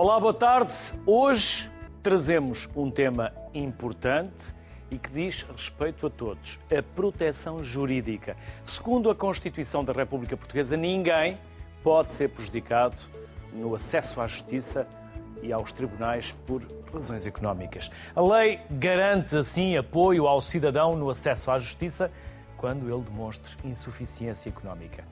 Olá, 0.00 0.20
boa 0.20 0.32
tarde. 0.32 0.72
Hoje 1.04 1.68
trazemos 2.04 2.68
um 2.76 2.88
tema 2.88 3.32
importante 3.52 4.54
e 4.92 4.96
que 4.96 5.10
diz 5.10 5.42
respeito 5.42 6.06
a 6.06 6.10
todos: 6.10 6.56
a 6.70 6.80
proteção 6.80 7.64
jurídica. 7.64 8.36
Segundo 8.64 9.10
a 9.10 9.14
Constituição 9.16 9.84
da 9.84 9.92
República 9.92 10.36
Portuguesa, 10.36 10.76
ninguém 10.76 11.36
pode 11.82 12.12
ser 12.12 12.28
prejudicado 12.28 12.96
no 13.52 13.74
acesso 13.74 14.20
à 14.20 14.28
justiça 14.28 14.86
e 15.42 15.52
aos 15.52 15.72
tribunais 15.72 16.30
por 16.46 16.62
razões 16.92 17.26
económicas. 17.26 17.90
A 18.14 18.22
lei 18.22 18.60
garante, 18.70 19.36
assim, 19.36 19.76
apoio 19.76 20.28
ao 20.28 20.40
cidadão 20.40 20.94
no 20.94 21.10
acesso 21.10 21.50
à 21.50 21.58
justiça 21.58 22.08
quando 22.56 22.88
ele 22.88 23.02
demonstre 23.02 23.56
insuficiência 23.64 24.48
económica. 24.48 25.02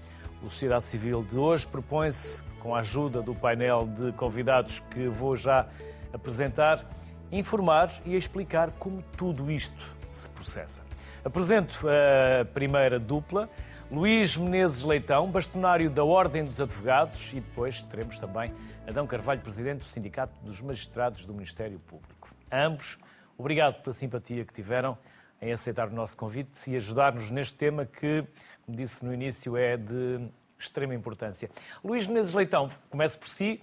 O 0.40 0.48
Sociedade 0.48 0.84
Civil 0.84 1.24
de 1.24 1.37
hoje 1.37 1.66
propõe-se 1.66 2.40
com 2.60 2.74
a 2.74 2.80
ajuda 2.80 3.23
do 3.23 3.34
painel 3.34 3.87
de 3.87 4.12
convidados 4.12 4.80
que 4.91 5.09
vou 5.09 5.37
já 5.37 5.66
apresentar, 6.12 6.84
informar 7.30 7.92
e 8.05 8.16
explicar 8.16 8.70
como 8.73 9.02
tudo 9.16 9.51
isto 9.51 9.96
se 10.09 10.29
processa. 10.30 10.82
Apresento 11.24 11.87
a 11.88 12.45
primeira 12.45 12.98
dupla, 12.98 13.48
Luís 13.91 14.37
Menezes 14.37 14.82
Leitão, 14.84 15.30
bastonário 15.30 15.88
da 15.91 16.05
Ordem 16.05 16.45
dos 16.45 16.60
Advogados, 16.60 17.32
e 17.32 17.41
depois 17.41 17.82
teremos 17.82 18.19
também 18.19 18.52
Adão 18.87 19.07
Carvalho, 19.07 19.41
presidente 19.41 19.80
do 19.80 19.87
Sindicato 19.87 20.32
dos 20.43 20.60
Magistrados 20.60 21.24
do 21.24 21.32
Ministério 21.32 21.79
Público. 21.80 22.29
Ambos, 22.51 22.98
obrigado 23.37 23.82
pela 23.82 23.93
simpatia 23.93 24.45
que 24.45 24.52
tiveram 24.52 24.96
em 25.41 25.52
aceitar 25.52 25.88
o 25.88 25.93
nosso 25.93 26.16
convite 26.16 26.70
e 26.70 26.76
ajudar-nos 26.76 27.30
neste 27.30 27.54
tema 27.54 27.85
que, 27.85 28.24
como 28.65 28.76
disse 28.76 29.04
no 29.04 29.13
início, 29.13 29.57
é 29.57 29.76
de 29.76 30.29
extrema 30.59 30.95
importância. 30.95 31.51
Luís 31.85 32.07
Menezes 32.07 32.35
Leitão, 32.35 32.71
comece 32.90 33.16
por 33.18 33.29
si. 33.29 33.60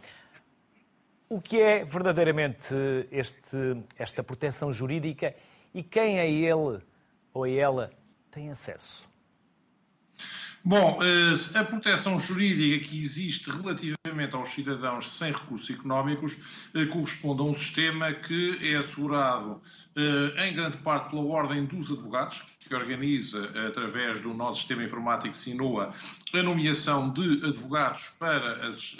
O 1.29 1.41
que 1.41 1.61
é 1.61 1.83
verdadeiramente 1.83 2.75
este, 3.11 3.83
esta 3.97 4.23
proteção 4.23 4.71
jurídica 4.71 5.35
e 5.73 5.81
quem 5.81 6.19
a 6.19 6.25
ele 6.25 6.81
ou 7.33 7.43
a 7.43 7.49
ela 7.49 7.91
tem 8.29 8.49
acesso? 8.49 9.09
Bom, 10.65 10.97
eh, 11.03 11.59
a 11.59 11.65
proteção 11.65 12.17
jurídica 12.17 12.87
que 12.87 12.97
existe 12.97 13.49
relativamente 13.49 14.33
aos 14.33 14.47
cidadãos 14.47 15.09
sem 15.09 15.33
recursos 15.33 15.69
económicos 15.69 16.37
eh, 16.73 16.85
corresponde 16.85 17.41
a 17.41 17.43
um 17.43 17.53
sistema 17.53 18.13
que 18.13 18.59
é 18.61 18.77
assegurado 18.77 19.61
eh, 19.93 20.47
em 20.47 20.53
grande 20.53 20.77
parte 20.77 21.09
pela 21.09 21.21
Ordem 21.21 21.65
dos 21.65 21.91
Advogados, 21.91 22.43
que 22.61 22.73
organiza, 22.73 23.43
através 23.67 24.21
do 24.21 24.33
nosso 24.33 24.59
sistema 24.59 24.85
informático 24.85 25.35
SINOA, 25.35 25.93
a 26.33 26.41
nomeação 26.41 27.11
de 27.11 27.45
advogados 27.45 28.07
para 28.17 28.65
as, 28.65 28.95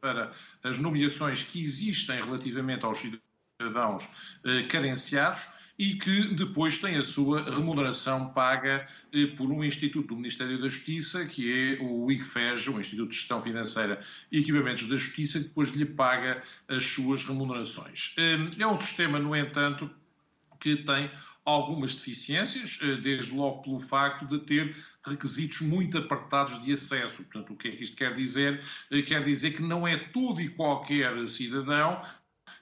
para 0.00 0.30
as 0.62 0.78
nomeações 0.78 1.42
que 1.42 1.60
existem 1.60 2.22
relativamente 2.22 2.84
aos 2.84 3.02
cidadãos 3.58 4.08
carenciados 4.70 5.48
e 5.78 5.94
que 5.94 6.34
depois 6.34 6.78
tem 6.78 6.96
a 6.96 7.02
sua 7.02 7.54
remuneração 7.54 8.30
paga 8.30 8.86
eh, 9.12 9.26
por 9.26 9.50
um 9.52 9.62
instituto 9.62 10.08
do 10.08 10.16
Ministério 10.16 10.60
da 10.60 10.68
Justiça, 10.68 11.24
que 11.24 11.52
é 11.52 11.78
o 11.80 12.10
ICFES, 12.10 12.66
o 12.66 12.80
Instituto 12.80 13.10
de 13.10 13.16
Gestão 13.16 13.40
Financeira 13.40 14.00
e 14.32 14.40
Equipamentos 14.40 14.88
da 14.88 14.96
Justiça, 14.96 15.38
que 15.38 15.48
depois 15.48 15.70
lhe 15.70 15.86
paga 15.86 16.42
as 16.66 16.84
suas 16.84 17.22
remunerações. 17.22 18.14
Eh, 18.18 18.38
é 18.58 18.66
um 18.66 18.76
sistema, 18.76 19.20
no 19.20 19.36
entanto, 19.36 19.88
que 20.58 20.74
tem 20.74 21.08
algumas 21.44 21.94
deficiências, 21.94 22.78
eh, 22.82 22.96
desde 22.96 23.32
logo 23.32 23.62
pelo 23.62 23.78
facto 23.78 24.26
de 24.26 24.40
ter 24.40 24.76
requisitos 25.06 25.60
muito 25.60 25.96
apertados 25.96 26.62
de 26.62 26.72
acesso. 26.72 27.22
Portanto, 27.24 27.52
o 27.52 27.56
que 27.56 27.68
é 27.68 27.70
que 27.70 27.84
isto 27.84 27.96
quer 27.96 28.14
dizer? 28.14 28.62
Quer 29.06 29.24
dizer 29.24 29.52
que 29.52 29.62
não 29.62 29.86
é 29.86 29.96
todo 29.96 30.40
e 30.40 30.48
qualquer 30.48 31.26
cidadão 31.28 32.02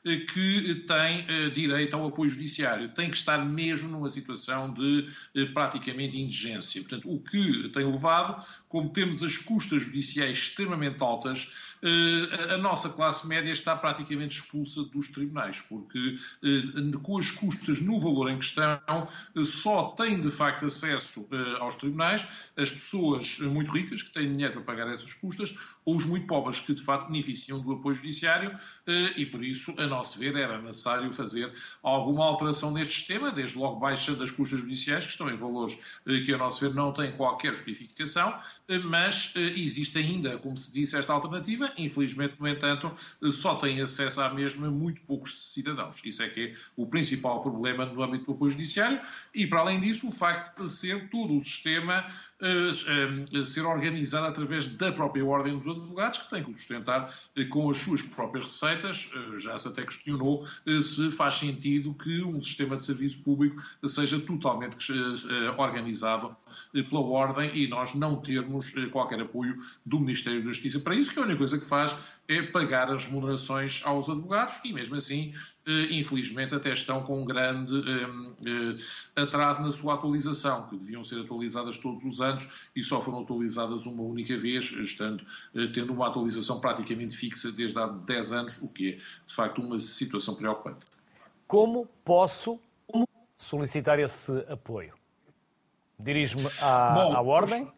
que 0.02 0.84
tem 0.86 1.26
eh, 1.28 1.50
direito 1.50 1.96
ao 1.96 2.06
apoio 2.06 2.30
judiciário. 2.30 2.88
Tem 2.90 3.10
que 3.10 3.16
estar 3.16 3.38
mesmo 3.44 3.88
numa 3.88 4.08
situação 4.08 4.72
de 4.72 5.08
eh, 5.34 5.46
praticamente 5.46 6.20
indigência. 6.20 6.80
Portanto, 6.80 7.12
o 7.12 7.20
que 7.20 7.68
tem 7.70 7.90
levado, 7.90 8.44
como 8.68 8.90
temos 8.90 9.22
as 9.22 9.36
custas 9.36 9.82
judiciais 9.82 10.38
extremamente 10.38 11.02
altas, 11.02 11.50
eh, 11.82 12.54
a 12.54 12.58
nossa 12.58 12.90
classe 12.90 13.26
média 13.26 13.50
está 13.50 13.74
praticamente 13.74 14.36
expulsa 14.36 14.84
dos 14.84 15.08
tribunais, 15.08 15.60
porque 15.62 16.18
com 17.02 17.18
as 17.18 17.30
custas 17.30 17.80
no 17.80 17.98
valor 17.98 18.30
em 18.30 18.38
questão, 18.38 19.08
só 19.44 19.88
têm 19.90 20.20
de 20.20 20.30
facto 20.30 20.66
acesso 20.66 21.26
aos 21.60 21.74
tribunais 21.76 22.26
as 22.56 22.70
pessoas 22.70 23.38
muito 23.40 23.70
ricas, 23.70 24.02
que 24.02 24.12
têm 24.12 24.32
dinheiro 24.32 24.54
para 24.54 24.62
pagar 24.62 24.92
essas 24.92 25.12
custas, 25.14 25.54
ou 25.86 25.96
os 25.96 26.04
muito 26.04 26.26
pobres, 26.26 26.58
que 26.58 26.74
de 26.74 26.82
facto 26.82 27.06
beneficiam 27.06 27.60
do 27.60 27.72
apoio 27.72 27.94
judiciário, 27.94 28.58
e 29.16 29.24
por 29.24 29.42
isso 29.42 29.72
a 29.78 29.86
nosso 29.86 30.18
ver, 30.18 30.36
era 30.36 30.60
necessário 30.60 31.10
fazer 31.12 31.52
alguma 31.82 32.24
alteração 32.24 32.72
neste 32.72 32.94
sistema, 32.94 33.30
desde 33.30 33.56
logo 33.56 33.78
baixa 33.78 34.14
das 34.14 34.30
custas 34.30 34.60
judiciais, 34.60 35.04
que 35.04 35.10
estão 35.10 35.30
em 35.30 35.36
valores 35.36 35.78
eh, 36.06 36.20
que, 36.20 36.32
a 36.32 36.38
nosso 36.38 36.60
ver, 36.60 36.74
não 36.74 36.92
têm 36.92 37.12
qualquer 37.12 37.54
justificação, 37.54 38.38
eh, 38.68 38.78
mas 38.78 39.32
eh, 39.36 39.40
existe 39.56 39.98
ainda, 39.98 40.38
como 40.38 40.56
se 40.56 40.72
disse, 40.72 40.96
esta 40.96 41.12
alternativa. 41.12 41.72
Infelizmente, 41.76 42.34
no 42.38 42.48
entanto, 42.48 42.92
só 43.30 43.54
têm 43.56 43.80
acesso 43.80 44.20
à 44.20 44.32
mesma 44.32 44.70
muito 44.70 45.00
poucos 45.02 45.38
cidadãos. 45.38 46.00
Isso 46.04 46.22
é 46.22 46.28
que 46.28 46.46
é 46.46 46.54
o 46.76 46.86
principal 46.86 47.42
problema 47.42 47.86
no 47.86 48.02
âmbito 48.02 48.26
do 48.26 48.32
apoio 48.32 48.50
judiciário 48.50 49.00
e, 49.34 49.46
para 49.46 49.60
além 49.60 49.80
disso, 49.80 50.08
o 50.08 50.12
facto 50.12 50.62
de 50.62 50.70
ser 50.70 51.08
todo 51.10 51.36
o 51.36 51.42
sistema 51.42 52.06
ser 53.46 53.62
organizado 53.62 54.26
através 54.26 54.68
da 54.68 54.92
própria 54.92 55.24
Ordem 55.24 55.56
dos 55.56 55.66
Advogados, 55.66 56.18
que 56.18 56.30
tem 56.30 56.44
que 56.44 56.50
o 56.50 56.54
sustentar 56.54 57.14
com 57.50 57.70
as 57.70 57.78
suas 57.78 58.02
próprias 58.02 58.44
receitas. 58.46 59.10
Já 59.38 59.56
se 59.56 59.68
até 59.68 59.82
questionou 59.82 60.46
eh, 60.66 60.80
se 60.80 61.10
faz 61.10 61.36
sentido 61.36 61.94
que 61.94 62.22
um 62.22 62.40
sistema 62.40 62.76
de 62.76 62.84
serviço 62.84 63.22
público 63.24 63.62
seja 63.86 64.18
totalmente 64.20 64.92
eh, 64.92 65.54
organizado 65.56 66.36
eh, 66.74 66.82
pela 66.82 67.00
Ordem 67.00 67.50
e 67.54 67.68
nós 67.68 67.94
não 67.94 68.16
termos 68.16 68.72
qualquer 68.90 69.20
apoio 69.20 69.56
do 69.84 70.00
Ministério 70.00 70.40
da 70.40 70.48
Justiça 70.48 70.80
para 70.80 70.94
isso, 70.94 71.12
que 71.12 71.18
a 71.18 71.22
única 71.22 71.38
coisa 71.38 71.58
que 71.58 71.66
faz 71.66 71.92
é 71.92 71.96
pagar 72.52 72.90
as 72.90 73.04
remunerações 73.04 73.80
aos 73.84 74.08
advogados 74.10 74.60
e, 74.64 74.72
mesmo 74.72 74.96
assim, 74.96 75.32
infelizmente, 75.90 76.54
até 76.54 76.72
estão 76.72 77.02
com 77.02 77.22
um 77.22 77.24
grande 77.24 77.74
atraso 79.14 79.62
na 79.62 79.72
sua 79.72 79.94
atualização, 79.94 80.68
que 80.68 80.76
deviam 80.76 81.02
ser 81.04 81.20
atualizadas 81.20 81.78
todos 81.78 82.04
os 82.04 82.20
anos 82.20 82.48
e 82.74 82.82
só 82.82 83.00
foram 83.00 83.20
atualizadas 83.20 83.86
uma 83.86 84.02
única 84.02 84.36
vez, 84.36 84.64
estando, 84.72 85.24
tendo 85.74 85.92
uma 85.92 86.08
atualização 86.08 86.60
praticamente 86.60 87.16
fixa 87.16 87.50
desde 87.52 87.78
há 87.78 87.86
10 87.86 88.32
anos, 88.32 88.62
o 88.62 88.68
que 88.72 88.92
é, 88.92 88.96
de 89.26 89.34
facto, 89.34 89.60
uma 89.60 89.78
situação 89.78 90.34
preocupante. 90.34 90.86
Como 91.46 91.86
posso 92.04 92.60
solicitar 93.36 93.98
esse 93.98 94.32
apoio? 94.48 94.94
Dirijo-me 95.98 96.46
à, 96.60 97.14
à 97.14 97.20
ordem? 97.22 97.70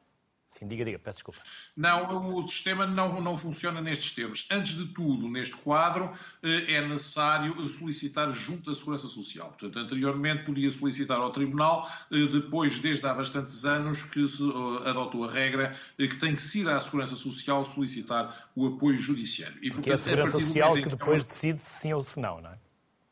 Sim, 0.49 0.67
diga, 0.67 0.83
diga, 0.83 0.99
peço 0.99 1.17
desculpa. 1.17 1.41
Não, 1.77 2.35
o 2.35 2.43
sistema 2.43 2.87
não, 2.87 3.21
não 3.21 3.37
funciona 3.37 3.83
nestes 3.83 4.13
termos. 4.13 4.47
Antes 4.51 4.75
de 4.75 4.87
tudo, 4.87 5.29
neste 5.29 5.55
quadro, 5.57 6.11
eh, 6.43 6.73
é 6.73 6.89
necessário 6.89 7.63
solicitar 7.69 8.33
junto 8.33 8.71
à 8.71 8.75
Segurança 8.75 9.09
Social. 9.09 9.49
Portanto, 9.49 9.79
anteriormente 9.79 10.45
podia 10.45 10.71
solicitar 10.71 11.19
ao 11.19 11.31
Tribunal, 11.33 11.87
eh, 12.11 12.27
depois, 12.33 12.79
desde 12.79 13.07
há 13.07 13.13
bastantes 13.13 13.67
anos, 13.67 14.03
que 14.03 14.27
se 14.27 14.43
eh, 14.43 14.89
adotou 14.89 15.27
a 15.27 15.31
regra 15.31 15.77
que 15.99 16.17
tem 16.17 16.35
que 16.35 16.43
se 16.43 16.63
ir 16.63 16.69
à 16.71 16.81
Segurança 16.81 17.15
Social 17.15 17.63
solicitar 17.63 18.49
o 18.57 18.69
apoio 18.69 18.97
judiciário. 18.97 19.59
E, 19.61 19.71
portanto, 19.71 19.91
é 19.91 19.95
a 19.95 19.99
Segurança 19.99 20.41
Social 20.41 20.75
que 20.75 20.89
depois 20.89 21.25
decide 21.27 21.63
se 21.63 21.81
sim 21.81 21.93
ou 21.93 22.01
se 22.01 22.19
não, 22.19 22.41
não 22.41 22.51
é? 22.51 22.59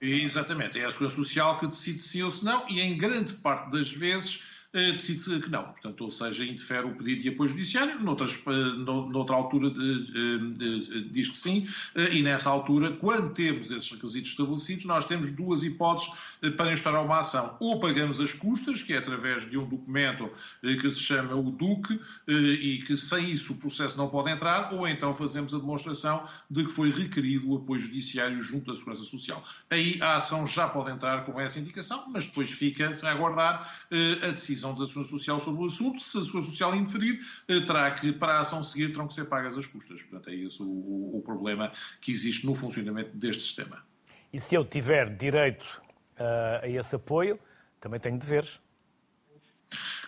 Exatamente, 0.00 0.78
é 0.78 0.86
a 0.86 0.90
Segurança 0.90 1.16
Social 1.16 1.58
que 1.58 1.66
decide 1.66 1.98
sim 1.98 2.22
ou 2.22 2.30
se 2.30 2.42
não, 2.42 2.66
e 2.68 2.80
em 2.80 2.96
grande 2.96 3.34
parte 3.34 3.70
das 3.70 3.90
vezes 3.90 4.42
decide 4.76 5.40
que 5.40 5.50
não. 5.50 5.64
Portanto, 5.64 6.04
ou 6.04 6.10
seja, 6.10 6.44
interfere 6.44 6.86
o 6.86 6.94
pedido 6.94 7.22
de 7.22 7.28
apoio 7.30 7.48
judiciário, 7.48 7.98
noutras, 8.00 8.32
eh, 8.32 8.76
noutra 8.76 9.34
altura 9.34 9.68
eh, 9.68 11.04
diz 11.10 11.30
que 11.30 11.38
sim, 11.38 11.66
e 12.12 12.22
nessa 12.22 12.50
altura, 12.50 12.92
quando 12.92 13.32
temos 13.32 13.70
esses 13.70 13.90
requisitos 13.90 14.30
estabelecidos, 14.30 14.84
nós 14.84 15.04
temos 15.06 15.30
duas 15.30 15.62
hipóteses 15.62 16.12
para 16.56 16.72
instaurar 16.72 17.04
uma 17.04 17.20
ação. 17.20 17.56
Ou 17.60 17.80
pagamos 17.80 18.20
as 18.20 18.32
custas, 18.32 18.82
que 18.82 18.92
é 18.92 18.98
através 18.98 19.48
de 19.48 19.56
um 19.56 19.66
documento 19.66 20.30
que 20.60 20.92
se 20.92 21.00
chama 21.00 21.34
o 21.34 21.50
DUC, 21.50 21.98
e 22.28 22.82
que 22.86 22.96
sem 22.96 23.30
isso 23.30 23.54
o 23.54 23.56
processo 23.56 23.96
não 23.96 24.08
pode 24.08 24.30
entrar, 24.30 24.72
ou 24.74 24.86
então 24.86 25.12
fazemos 25.14 25.54
a 25.54 25.58
demonstração 25.58 26.26
de 26.50 26.64
que 26.64 26.70
foi 26.70 26.90
requerido 26.90 27.50
o 27.50 27.56
apoio 27.56 27.80
judiciário 27.80 28.40
junto 28.40 28.70
à 28.70 28.74
Segurança 28.74 29.04
Social. 29.04 29.42
Aí 29.70 29.98
a 30.02 30.16
ação 30.16 30.46
já 30.46 30.68
pode 30.68 30.90
entrar 30.90 31.24
com 31.24 31.40
essa 31.40 31.58
indicação, 31.58 32.04
mas 32.10 32.26
depois 32.26 32.50
fica 32.50 32.90
a 33.02 33.10
aguardar 33.10 33.86
a 34.22 34.28
decisão 34.28 34.65
decisão 34.66 34.74
da 34.74 34.86
Segurança 34.86 35.10
Social 35.10 35.40
sobre 35.40 35.62
o 35.62 35.66
assunto. 35.66 36.00
Se 36.00 36.18
a 36.18 36.22
Segurança 36.22 36.50
Social 36.50 36.74
inferir, 36.74 37.20
eh, 37.48 37.60
terá 37.60 37.90
que, 37.92 38.12
para 38.12 38.34
a 38.34 38.40
ação 38.40 38.62
seguir, 38.62 38.92
terão 38.92 39.06
que 39.06 39.14
ser 39.14 39.26
pagas 39.26 39.56
as 39.56 39.66
custas. 39.66 40.02
Portanto, 40.02 40.30
é 40.30 40.34
esse 40.34 40.62
o, 40.62 40.66
o, 40.66 41.18
o 41.18 41.22
problema 41.22 41.72
que 42.00 42.12
existe 42.12 42.46
no 42.46 42.54
funcionamento 42.54 43.16
deste 43.16 43.42
sistema. 43.42 43.84
E 44.32 44.40
se 44.40 44.54
eu 44.54 44.64
tiver 44.64 45.14
direito 45.14 45.80
uh, 46.18 46.64
a 46.64 46.68
esse 46.68 46.96
apoio, 46.96 47.38
também 47.80 48.00
tenho 48.00 48.18
deveres? 48.18 48.60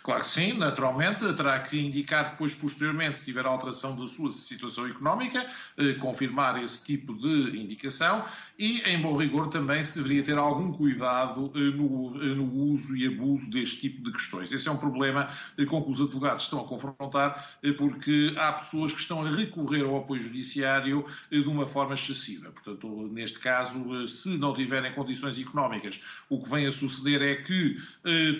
Claro 0.03 0.23
que 0.23 0.29
sim, 0.29 0.55
naturalmente, 0.55 1.21
terá 1.35 1.59
que 1.61 1.79
indicar 1.79 2.31
depois, 2.31 2.55
posteriormente, 2.55 3.19
se 3.19 3.25
tiver 3.25 3.45
alteração 3.47 3.97
da 3.97 4.07
sua 4.07 4.31
situação 4.33 4.87
económica, 4.87 5.47
eh, 5.77 5.95
confirmar 5.95 6.63
esse 6.63 6.85
tipo 6.85 7.15
de 7.15 7.59
indicação 7.59 8.25
e, 8.59 8.81
em 8.83 9.01
bom 9.01 9.17
rigor, 9.17 9.49
também 9.49 9.83
se 9.85 9.97
deveria 9.97 10.23
ter 10.23 10.39
algum 10.39 10.73
cuidado 10.73 11.53
eh, 11.55 11.59
no, 11.59 12.23
eh, 12.23 12.35
no 12.35 12.51
uso 12.71 12.97
e 12.97 13.07
abuso 13.07 13.51
deste 13.51 13.79
tipo 13.79 14.03
de 14.03 14.13
questões. 14.13 14.53
Esse 14.53 14.69
é 14.69 14.71
um 14.71 14.77
problema 14.77 15.29
eh, 15.57 15.65
com 15.65 15.83
que 15.83 15.91
os 15.91 16.01
advogados 16.01 16.45
estão 16.45 16.61
a 16.61 16.65
confrontar, 16.65 17.59
eh, 17.63 17.73
porque 17.73 18.35
há 18.39 18.53
pessoas 18.53 18.93
que 18.93 19.01
estão 19.01 19.25
a 19.25 19.31
recorrer 19.31 19.85
ao 19.85 19.97
apoio 19.99 20.21
judiciário 20.21 21.05
eh, 21.31 21.41
de 21.41 21.49
uma 21.49 21.67
forma 21.67 21.95
excessiva. 21.95 22.51
Portanto, 22.51 23.09
neste 23.13 23.39
caso, 23.39 24.07
se 24.09 24.39
não 24.39 24.55
tiverem 24.55 24.93
condições 24.93 25.39
económicas, 25.39 26.03
o 26.29 26.43
que 26.43 26.49
vem 26.49 26.67
a 26.67 26.73
suceder 26.73 27.23
é 27.23 27.37
que 27.37 27.77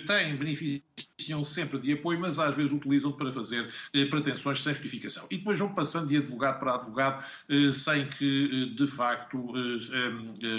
têm 0.05 0.35
beneficiam 0.35 1.43
sempre 1.49 1.79
de 1.79 1.93
apoio, 1.93 2.19
mas 2.19 2.39
às 2.39 2.55
vezes 2.55 2.71
utilizam 2.71 3.11
para 3.11 3.31
fazer 3.31 3.69
eh, 3.93 4.05
pretensões 4.05 4.61
sem 4.61 4.73
justificação. 4.73 5.27
E 5.29 5.37
depois 5.37 5.59
vão 5.59 5.73
passando 5.73 6.07
de 6.07 6.17
advogado 6.17 6.59
para 6.59 6.75
advogado 6.75 7.23
eh, 7.49 7.71
sem 7.73 8.05
que, 8.05 8.69
eh, 8.71 8.75
de 8.75 8.87
facto, 8.87 9.53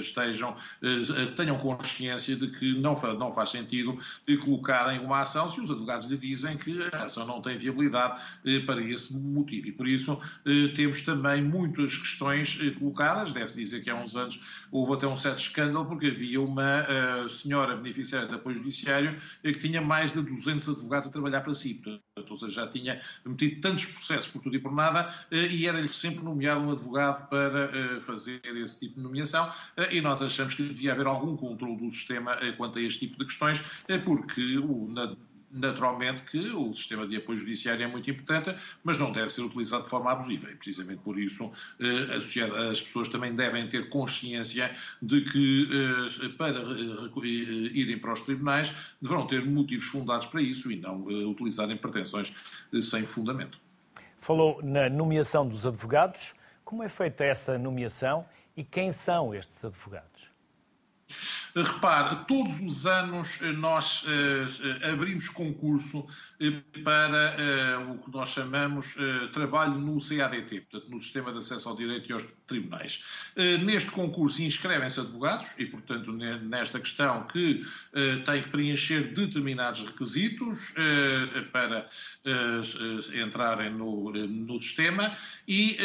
estejam, 0.01 0.55
tenham 1.37 1.57
consciência 1.57 2.37
de 2.37 2.49
que 2.49 2.79
não, 2.81 2.95
não 3.19 3.33
faz 3.33 3.51
sentido 3.51 3.97
colocarem 4.43 5.01
uma 5.01 5.21
ação 5.21 5.51
se 5.51 5.61
os 5.61 5.71
advogados 5.71 6.07
lhe 6.07 6.17
dizem 6.17 6.57
que 6.57 6.77
a 6.93 7.05
ação 7.05 7.27
não 7.27 7.41
tem 7.41 7.57
viabilidade 7.57 8.21
para 8.67 8.81
esse 8.83 9.19
motivo. 9.19 9.69
E 9.69 9.73
por 9.73 9.87
isso 9.87 10.21
temos 10.75 11.03
também 11.03 11.43
muitas 11.43 11.97
questões 11.97 12.59
colocadas. 12.79 13.33
Deve-se 13.33 13.59
dizer 13.59 13.83
que 13.83 13.91
há 13.91 13.95
uns 13.95 14.17
anos 14.17 14.41
houve 14.71 14.95
até 14.95 15.07
um 15.07 15.17
certo 15.17 15.41
escândalo 15.41 15.87
porque 15.87 16.07
havia 16.07 16.41
uma 16.41 16.87
senhora 17.29 17.77
beneficiária 17.77 18.29
de 18.29 18.35
apoio 18.35 18.57
judiciário 18.57 19.17
que 19.43 19.59
tinha 19.59 19.81
mais 19.81 20.13
de 20.13 20.23
200 20.23 20.51
200 20.51 20.69
advogados 20.81 21.09
a 21.09 21.13
trabalhar 21.13 21.41
para 21.43 21.55
si. 21.55 21.75
Portanto, 21.75 22.31
ou 22.31 22.37
seja, 22.37 22.63
já 22.63 22.67
tinha 22.67 23.01
metido 23.25 23.61
tantos 23.61 23.87
processos 23.87 24.29
por 24.29 24.43
tudo 24.43 24.57
e 24.57 24.59
por 24.59 24.73
nada 24.73 25.15
eh, 25.31 25.47
e 25.47 25.67
era-lhe 25.67 25.89
sempre 25.89 26.25
nomeado 26.25 26.61
um 26.61 26.73
advogado 26.73 27.29
para 27.29 27.71
eh, 27.77 28.01
fazer 28.01 28.41
esse 28.45 28.81
tipo 28.81 28.97
de 28.97 29.03
nomeação 29.03 29.51
eh, 29.77 29.97
e 29.97 30.01
nós 30.01 30.23
achamos 30.23 30.55
que 30.55 30.63
devia 30.63 30.93
haver 30.93 31.07
algum 31.07 31.37
controle 31.37 31.77
do 31.77 31.91
sistema 31.91 32.37
quanto 32.57 32.79
a 32.79 32.83
este 32.83 33.01
tipo 33.01 33.19
de 33.19 33.27
questões, 33.27 33.63
porque 34.05 34.41
na 34.89 35.17
Naturalmente 35.53 36.23
que 36.23 36.39
o 36.53 36.73
sistema 36.73 37.07
de 37.09 37.17
apoio 37.17 37.37
judiciário 37.37 37.83
é 37.83 37.87
muito 37.89 38.09
importante, 38.09 38.55
mas 38.85 38.99
não 38.99 39.11
deve 39.11 39.31
ser 39.31 39.43
utilizado 39.43 39.83
de 39.83 39.91
forma 39.91 40.13
abusiva. 40.13 40.49
E 40.49 40.55
precisamente 40.55 41.01
por 41.03 41.19
isso 41.19 41.53
eh, 41.81 42.17
as 42.71 42.81
pessoas 42.81 43.09
também 43.09 43.35
devem 43.35 43.69
ter 43.69 43.89
consciência 43.89 44.71
de 45.03 45.23
que 45.23 45.69
eh, 45.73 46.29
para 46.39 46.61
eh, 46.61 47.21
irem 47.25 47.99
para 47.99 48.13
os 48.13 48.21
tribunais 48.21 48.73
deverão 49.03 49.27
ter 49.27 49.45
motivos 49.45 49.87
fundados 49.87 50.29
para 50.29 50.41
isso 50.41 50.71
e 50.71 50.77
não 50.77 51.03
utilizarem 51.03 51.77
pretensões 51.77 52.33
sem 52.81 53.03
fundamento. 53.03 53.59
Falou 54.19 54.61
na 54.63 54.89
nomeação 54.89 55.49
dos 55.49 55.67
advogados. 55.67 56.35
Como 56.65 56.85
é 56.85 56.89
feita 56.89 57.25
essa 57.25 57.59
nomeação 57.59 58.25
e 58.57 58.63
quem 58.63 58.93
são 58.93 59.35
estes 59.35 59.65
advogados? 59.65 60.31
Repare, 61.55 62.25
todos 62.27 62.61
os 62.61 62.87
anos 62.87 63.41
eh, 63.43 63.53
nós 63.53 64.03
uh, 64.05 64.93
abrimos 64.93 65.29
concurso 65.29 66.07
para 66.83 67.37
uh, 67.37 67.93
o 67.93 67.99
que 67.99 68.11
nós 68.11 68.31
chamamos 68.31 68.97
uh, 68.97 69.29
trabalho 69.33 69.75
no 69.75 69.99
CADT, 69.99 70.63
portanto, 70.63 70.91
no 70.91 71.01
Sistema 71.01 71.33
de 71.33 71.39
Acesso 71.39 71.69
ao 71.69 71.77
Direito 71.77 72.09
e 72.09 72.13
aos 72.13 72.27
Tribunais. 72.47 73.05
neste 73.63 73.93
concurso 73.93 74.43
inscrevem-se 74.43 74.99
advogados 74.99 75.57
e, 75.57 75.67
portanto, 75.67 76.11
nesta 76.13 76.81
questão 76.81 77.25
que 77.29 77.65
têm 78.27 78.43
que 78.43 78.49
preencher 78.49 79.15
determinados 79.15 79.83
requisitos 79.87 80.75
para 81.53 81.89
entrarem 83.15 83.71
no, 83.71 84.11
no 84.11 84.59
sistema 84.59 85.17
e 85.47 85.77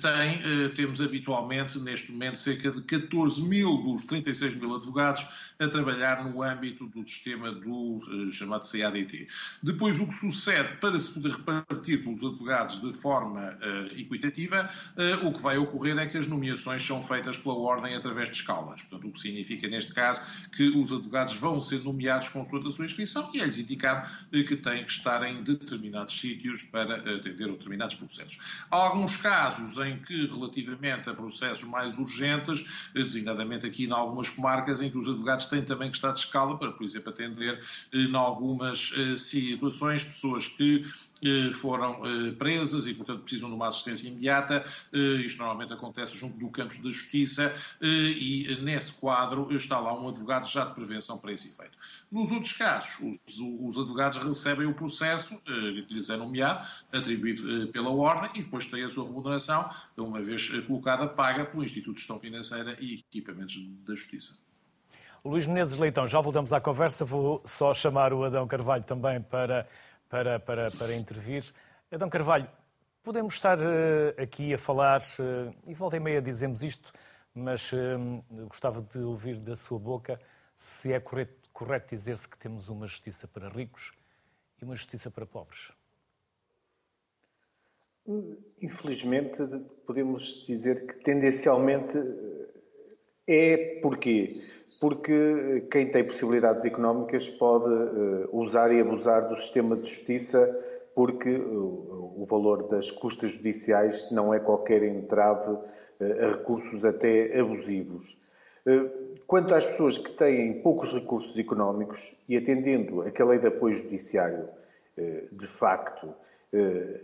tem, 0.00 0.70
temos 0.74 1.02
habitualmente, 1.02 1.78
neste 1.78 2.10
momento, 2.10 2.38
cerca 2.38 2.70
de 2.70 2.80
14 2.80 3.42
mil 3.42 3.76
dos 3.82 4.04
36 4.04 4.54
mil 4.54 4.74
advogados 4.74 5.26
a 5.58 5.68
trabalhar 5.68 6.24
no 6.24 6.42
âmbito 6.42 6.86
do 6.86 7.06
sistema 7.06 7.50
do 7.50 7.96
uh, 7.96 8.32
chamado 8.32 8.66
CADT. 8.70 9.28
Depois, 9.62 9.95
o 10.00 10.06
que 10.06 10.14
sucede 10.14 10.76
para 10.80 10.98
se 10.98 11.14
poder 11.14 11.32
repartir 11.32 12.02
pelos 12.02 12.22
advogados 12.24 12.80
de 12.80 12.92
forma 12.94 13.40
uh, 13.40 13.98
equitativa, 13.98 14.70
uh, 14.96 15.26
o 15.26 15.32
que 15.32 15.40
vai 15.40 15.58
ocorrer 15.58 15.96
é 15.98 16.06
que 16.06 16.18
as 16.18 16.26
nomeações 16.26 16.84
são 16.84 17.02
feitas 17.02 17.38
pela 17.38 17.54
ordem 17.54 17.94
através 17.94 18.28
de 18.28 18.36
escalas. 18.36 18.82
Portanto, 18.82 19.08
o 19.08 19.12
que 19.12 19.18
significa, 19.18 19.68
neste 19.68 19.92
caso, 19.92 20.20
que 20.54 20.68
os 20.68 20.92
advogados 20.92 21.34
vão 21.36 21.60
ser 21.60 21.82
nomeados 21.82 22.28
consoante 22.28 22.68
a 22.68 22.70
sua 22.70 22.86
inscrição 22.86 23.30
e 23.34 23.40
é-lhes 23.40 23.58
indicado 23.58 24.08
que 24.30 24.56
têm 24.56 24.84
que 24.84 24.92
estar 24.92 25.22
em 25.22 25.42
determinados 25.42 26.18
sítios 26.18 26.62
para 26.62 26.96
atender 26.96 27.48
determinados 27.48 27.94
processos. 27.94 28.38
Há 28.70 28.76
alguns 28.76 29.16
casos 29.16 29.76
em 29.84 29.98
que, 29.98 30.26
relativamente 30.26 31.08
a 31.08 31.14
processos 31.14 31.64
mais 31.64 31.98
urgentes, 31.98 32.64
designadamente 32.94 33.66
aqui 33.66 33.84
em 33.84 33.92
algumas 33.92 34.30
comarcas, 34.30 34.82
em 34.82 34.90
que 34.90 34.98
os 34.98 35.08
advogados 35.08 35.46
têm 35.46 35.62
também 35.62 35.90
que 35.90 35.96
estar 35.96 36.12
de 36.12 36.20
escala 36.20 36.58
para, 36.58 36.72
por 36.72 36.84
exemplo, 36.84 37.10
atender 37.10 37.60
em 37.92 38.14
algumas 38.14 38.92
eh, 38.96 39.16
situações 39.86 40.04
pessoas 40.04 40.48
que 40.48 40.84
eh, 41.24 41.52
foram 41.52 42.00
presas 42.38 42.86
e, 42.86 42.94
portanto, 42.94 43.22
precisam 43.22 43.48
de 43.48 43.54
uma 43.54 43.68
assistência 43.68 44.08
imediata. 44.08 44.64
Isto 44.92 45.38
normalmente 45.38 45.72
acontece 45.72 46.18
junto 46.18 46.36
do 46.38 46.48
campo 46.50 46.74
da 46.82 46.90
justiça 46.90 47.52
e, 47.80 48.58
nesse 48.62 48.92
quadro, 48.94 49.54
está 49.54 49.78
lá 49.78 49.98
um 49.98 50.08
advogado 50.08 50.46
já 50.48 50.64
de 50.64 50.74
prevenção 50.74 51.18
para 51.18 51.32
esse 51.32 51.48
efeito. 51.48 51.76
Nos 52.10 52.30
outros 52.30 52.52
casos, 52.52 53.18
os, 53.60 53.78
advogados 53.78 54.18
recebem 54.18 54.66
o 54.66 54.74
processo 54.74 55.40
que 55.44 55.86
lhes 55.94 56.10
é 56.10 56.16
nomeado, 56.16 56.66
atribuído 56.92 57.68
pela 57.68 57.90
ordem, 57.90 58.30
e 58.34 58.44
depois 58.44 58.66
têm 58.66 58.84
a 58.84 58.90
sua 58.90 59.06
remuneração, 59.06 59.68
uma 59.96 60.20
vez 60.20 60.48
colocada, 60.66 61.06
paga 61.08 61.46
pelo 61.46 61.64
Instituto 61.64 61.94
de 61.94 62.00
Gestão 62.00 62.20
Financeira 62.20 62.76
e 62.80 62.94
Equipamentos 62.94 63.56
da 63.86 63.94
Justiça. 63.94 64.45
Luís 65.26 65.44
Menezes 65.46 65.76
Leitão, 65.76 66.06
já 66.06 66.20
voltamos 66.20 66.52
à 66.52 66.60
conversa. 66.60 67.04
Vou 67.04 67.42
só 67.44 67.74
chamar 67.74 68.12
o 68.12 68.24
Adão 68.24 68.46
Carvalho 68.46 68.84
também 68.84 69.20
para, 69.20 69.66
para, 70.08 70.38
para, 70.38 70.70
para 70.70 70.94
intervir. 70.94 71.44
Adão 71.90 72.08
Carvalho, 72.08 72.48
podemos 73.02 73.34
estar 73.34 73.58
uh, 73.58 74.22
aqui 74.22 74.54
a 74.54 74.58
falar, 74.58 75.00
uh, 75.00 75.52
e 75.66 75.74
volta 75.74 75.96
e 75.96 76.00
meia 76.00 76.22
dizemos 76.22 76.62
isto, 76.62 76.92
mas 77.34 77.72
uh, 77.72 78.24
gostava 78.46 78.80
de 78.80 78.98
ouvir 78.98 79.36
da 79.38 79.56
sua 79.56 79.78
boca 79.80 80.20
se 80.56 80.92
é 80.92 81.00
correto, 81.00 81.50
correto 81.52 81.94
dizer-se 81.94 82.28
que 82.28 82.38
temos 82.38 82.68
uma 82.68 82.86
justiça 82.86 83.26
para 83.26 83.48
ricos 83.48 83.92
e 84.60 84.64
uma 84.64 84.76
justiça 84.76 85.10
para 85.10 85.26
pobres. 85.26 85.72
Infelizmente, 88.62 89.38
podemos 89.84 90.46
dizer 90.46 90.86
que 90.86 90.94
tendencialmente 91.02 91.98
é 93.26 93.80
porque 93.82 94.40
porque 94.80 95.66
quem 95.70 95.90
tem 95.90 96.04
possibilidades 96.04 96.64
económicas 96.64 97.28
pode 97.28 97.72
uh, 97.72 98.28
usar 98.32 98.72
e 98.72 98.80
abusar 98.80 99.28
do 99.28 99.36
sistema 99.36 99.76
de 99.76 99.88
justiça, 99.88 100.46
porque 100.94 101.30
uh, 101.30 102.14
o 102.16 102.26
valor 102.28 102.68
das 102.68 102.90
custas 102.90 103.32
judiciais 103.32 104.10
não 104.10 104.34
é 104.34 104.38
qualquer 104.38 104.82
entrave 104.82 105.56
a 105.98 106.30
recursos 106.30 106.84
até 106.84 107.40
abusivos. 107.40 108.20
Quanto 109.26 109.54
às 109.54 109.64
pessoas 109.64 109.96
que 109.96 110.10
têm 110.10 110.60
poucos 110.60 110.92
recursos 110.92 111.38
económicos 111.38 112.14
e 112.28 112.36
atendendo 112.36 113.00
a 113.00 113.10
que 113.10 113.22
a 113.22 113.24
lei 113.24 113.38
de 113.38 113.46
apoio 113.46 113.74
judiciário, 113.74 114.46
de 115.32 115.46
facto, 115.46 116.12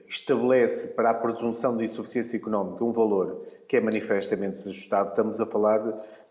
estabelece 0.07 0.89
para 0.89 1.09
a 1.09 1.15
presunção 1.15 1.75
de 1.75 1.87
insuficiência 1.87 2.37
económica 2.37 2.85
um 2.85 2.93
valor 2.93 3.47
que 3.67 3.77
é 3.79 3.81
manifestamente 3.81 4.59
desajustado, 4.59 5.09
estamos 5.09 5.41
a 5.41 5.47
falar 5.47 5.81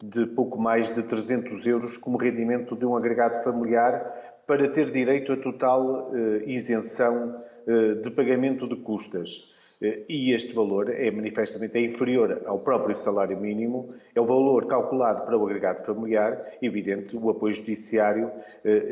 de 0.04 0.26
pouco 0.26 0.60
mais 0.60 0.94
de 0.94 1.04
300 1.04 1.66
euros 1.68 1.98
como 1.98 2.18
rendimento 2.18 2.76
de 2.76 2.86
um 2.86 2.96
agregado 2.96 3.44
familiar 3.44 4.32
para 4.48 4.68
ter 4.70 4.92
direito 4.92 5.32
a 5.32 5.38
total 5.38 6.12
eh, 6.14 6.44
isenção 6.48 7.42
eh, 7.68 7.94
de 7.96 8.10
pagamento 8.10 8.68
de 8.68 8.76
custas. 8.78 9.54
Eh, 9.82 10.02
e 10.10 10.34
este 10.34 10.54
valor 10.54 10.90
é 10.90 11.12
manifestamente 11.12 11.78
é 11.78 11.82
inferior 11.86 12.42
ao 12.46 12.60
próprio 12.60 12.96
salário 12.96 13.40
mínimo, 13.40 13.94
é 14.16 14.20
o 14.20 14.26
valor 14.26 14.66
calculado 14.66 15.26
para 15.26 15.38
o 15.38 15.46
agregado 15.46 15.86
familiar, 15.86 16.54
evidente, 16.62 17.16
o 17.16 17.30
apoio 17.30 17.54
judiciário 17.54 18.32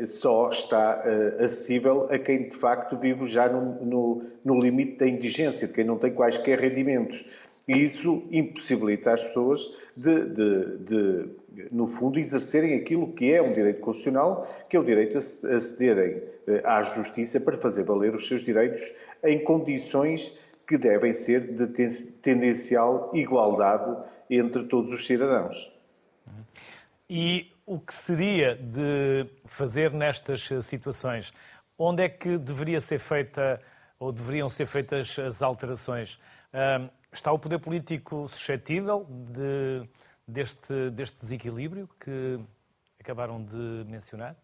só 0.06 0.48
está 0.48 1.02
acessível 1.38 2.08
a 2.10 2.18
quem 2.18 2.48
de 2.48 2.56
facto 2.56 2.96
vive 2.96 3.26
já 3.26 3.48
no, 3.48 3.84
no, 3.84 4.22
no 4.44 4.60
limite 4.60 4.96
da 4.96 5.06
indigência, 5.06 5.66
de 5.66 5.74
quem 5.74 5.84
não 5.84 5.98
tem 5.98 6.12
quaisquer 6.12 6.58
rendimentos. 6.58 7.28
E 7.68 7.84
isso 7.84 8.26
impossibilita 8.30 9.12
as 9.12 9.22
pessoas 9.22 9.60
de, 9.96 10.24
de, 10.26 10.78
de, 10.78 11.28
no 11.70 11.86
fundo, 11.86 12.18
exercerem 12.18 12.74
aquilo 12.74 13.12
que 13.12 13.32
é 13.32 13.40
um 13.40 13.52
direito 13.52 13.80
constitucional, 13.80 14.48
que 14.68 14.76
é 14.76 14.80
o 14.80 14.84
direito 14.84 15.16
a 15.16 15.56
acederem 15.56 16.22
eh, 16.46 16.62
à 16.64 16.82
justiça 16.82 17.38
para 17.38 17.56
fazer 17.56 17.84
valer 17.84 18.14
os 18.14 18.26
seus 18.26 18.42
direitos 18.42 18.82
em 19.22 19.44
condições 19.44 20.38
que 20.66 20.78
devem 20.78 21.12
ser 21.12 21.40
de 21.52 21.66
tendencial 22.22 23.10
igualdade 23.12 23.96
entre 24.28 24.64
todos 24.64 24.92
os 24.92 25.06
cidadãos. 25.06 25.72
E 27.08 27.48
o 27.66 27.78
que 27.78 27.92
seria 27.92 28.54
de 28.54 29.26
fazer 29.46 29.92
nestas 29.92 30.48
situações? 30.62 31.32
onde 31.80 32.02
é 32.02 32.08
que 32.10 32.36
deveria 32.36 32.78
ser 32.78 32.98
feita 32.98 33.58
ou 33.98 34.12
deveriam 34.12 34.50
ser 34.50 34.66
feitas 34.66 35.18
as 35.18 35.40
alterações? 35.40 36.20
Está 37.12 37.32
o 37.32 37.38
poder 37.38 37.58
político 37.58 38.28
suscetível 38.28 39.06
de, 39.08 39.88
deste, 40.26 40.90
deste 40.90 41.20
desequilíbrio 41.20 41.88
que 41.98 42.38
acabaram 43.00 43.42
de 43.42 43.84
mencionar? 43.88 44.36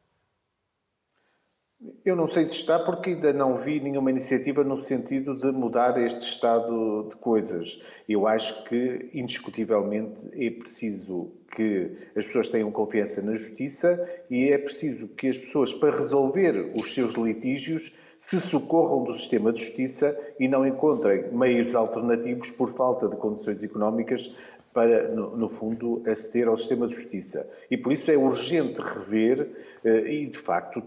Eu 2.04 2.16
não 2.16 2.26
sei 2.26 2.46
se 2.46 2.54
está, 2.54 2.78
porque 2.78 3.10
ainda 3.10 3.32
não 3.34 3.54
vi 3.54 3.78
nenhuma 3.78 4.10
iniciativa 4.10 4.64
no 4.64 4.80
sentido 4.80 5.36
de 5.36 5.52
mudar 5.52 6.00
este 6.02 6.22
estado 6.22 7.10
de 7.10 7.16
coisas. 7.16 7.80
Eu 8.08 8.26
acho 8.26 8.64
que, 8.64 9.10
indiscutivelmente, 9.12 10.22
é 10.32 10.50
preciso 10.50 11.30
que 11.54 11.96
as 12.16 12.24
pessoas 12.24 12.48
tenham 12.48 12.72
confiança 12.72 13.20
na 13.20 13.36
justiça 13.36 14.08
e 14.30 14.48
é 14.50 14.56
preciso 14.56 15.06
que 15.08 15.28
as 15.28 15.36
pessoas, 15.36 15.74
para 15.74 15.94
resolver 15.94 16.72
os 16.74 16.94
seus 16.94 17.14
litígios, 17.14 17.94
se 18.26 18.40
socorram 18.40 19.04
do 19.04 19.14
sistema 19.14 19.52
de 19.52 19.60
justiça 19.60 20.18
e 20.40 20.48
não 20.48 20.66
encontrem 20.66 21.30
meios 21.30 21.76
alternativos 21.76 22.50
por 22.50 22.68
falta 22.70 23.08
de 23.08 23.14
condições 23.14 23.62
económicas 23.62 24.36
para, 24.74 25.06
no, 25.10 25.36
no, 25.36 25.48
fundo, 25.48 26.02
aceder 26.04 26.48
ao 26.48 26.58
sistema 26.58 26.88
de 26.88 26.96
justiça. 26.96 27.48
E 27.70 27.76
por 27.76 27.92
isso 27.92 28.10
é 28.10 28.16
urgente 28.16 28.80
rever 28.80 29.48
eh, 29.84 30.12
e, 30.12 30.26
de 30.26 30.38
facto, 30.38 30.82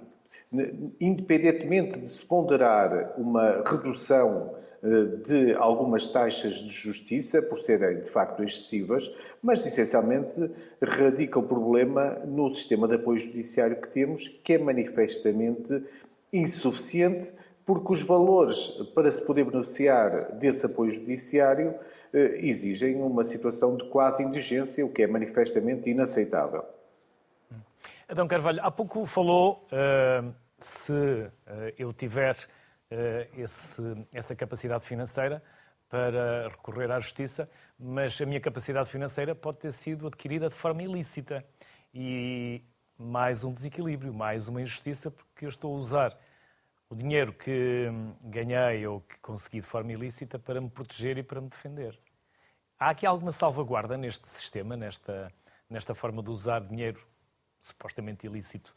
independentemente 0.99 1.97
de 1.99 2.11
se 2.11 2.25
ponderar 2.25 3.13
uma 3.17 3.63
redução 3.65 4.53
eh, 4.83 5.05
de 5.25 5.53
algumas 5.53 6.11
taxas 6.11 6.55
de 6.55 6.69
justiça, 6.69 7.41
por 7.41 7.57
serem 7.57 8.01
de 8.01 8.09
facto 8.09 8.43
excessivas, 8.43 9.09
mas 9.41 9.65
essencialmente 9.65 10.51
radica 10.81 11.39
o 11.39 11.43
problema 11.43 12.19
no 12.25 12.49
sistema 12.49 12.85
de 12.85 12.95
apoio 12.95 13.17
judiciário 13.17 13.77
que 13.77 13.87
temos, 13.87 14.27
que 14.43 14.55
é 14.55 14.57
manifestamente 14.57 15.81
insuficiente, 16.31 17.31
porque 17.65 17.93
os 17.93 18.01
valores 18.01 18.71
para 18.95 19.11
se 19.11 19.23
poder 19.25 19.45
beneficiar 19.45 20.31
desse 20.33 20.65
apoio 20.65 20.91
judiciário 20.91 21.75
eh, 22.11 22.39
exigem 22.41 23.01
uma 23.01 23.23
situação 23.23 23.77
de 23.77 23.87
quase 23.89 24.23
indigência, 24.23 24.85
o 24.85 24.89
que 24.91 25.03
é 25.03 25.07
manifestamente 25.07 25.89
inaceitável. 25.89 26.63
Adão 28.07 28.27
Carvalho, 28.27 28.59
há 28.63 28.71
pouco 28.71 29.05
falou 29.05 29.67
uh, 29.71 30.33
se 30.59 30.91
uh, 30.91 31.29
eu 31.77 31.93
tiver 31.93 32.35
uh, 32.35 33.39
esse, 33.39 33.81
essa 34.11 34.35
capacidade 34.35 34.83
financeira 34.83 35.43
para 35.87 36.47
recorrer 36.47 36.91
à 36.91 36.99
justiça, 36.99 37.47
mas 37.77 38.19
a 38.19 38.25
minha 38.25 38.39
capacidade 38.39 38.89
financeira 38.89 39.35
pode 39.35 39.59
ter 39.59 39.71
sido 39.71 40.07
adquirida 40.07 40.49
de 40.49 40.55
forma 40.55 40.81
ilícita. 40.81 41.45
E 41.93 42.63
mais 42.99 43.45
um 43.45 43.53
desequilíbrio, 43.53 44.13
mais 44.13 44.49
uma 44.49 44.61
injustiça, 44.61 45.09
porque 45.09 45.45
eu 45.45 45.49
estou 45.49 45.73
a 45.73 45.77
usar 45.77 46.19
o 46.89 46.95
dinheiro 46.95 47.31
que 47.31 47.87
ganhei 48.21 48.85
ou 48.85 48.99
que 48.99 49.17
consegui 49.19 49.61
de 49.61 49.65
forma 49.65 49.93
ilícita 49.93 50.37
para 50.37 50.59
me 50.59 50.69
proteger 50.69 51.17
e 51.17 51.23
para 51.23 51.39
me 51.39 51.47
defender. 51.47 51.97
Há 52.77 52.89
aqui 52.89 53.05
alguma 53.05 53.31
salvaguarda 53.31 53.97
neste 53.97 54.27
sistema, 54.27 54.75
nesta, 54.75 55.31
nesta 55.69 55.95
forma 55.95 56.21
de 56.21 56.29
usar 56.29 56.59
dinheiro 56.59 57.01
supostamente 57.61 58.27
ilícito 58.27 58.75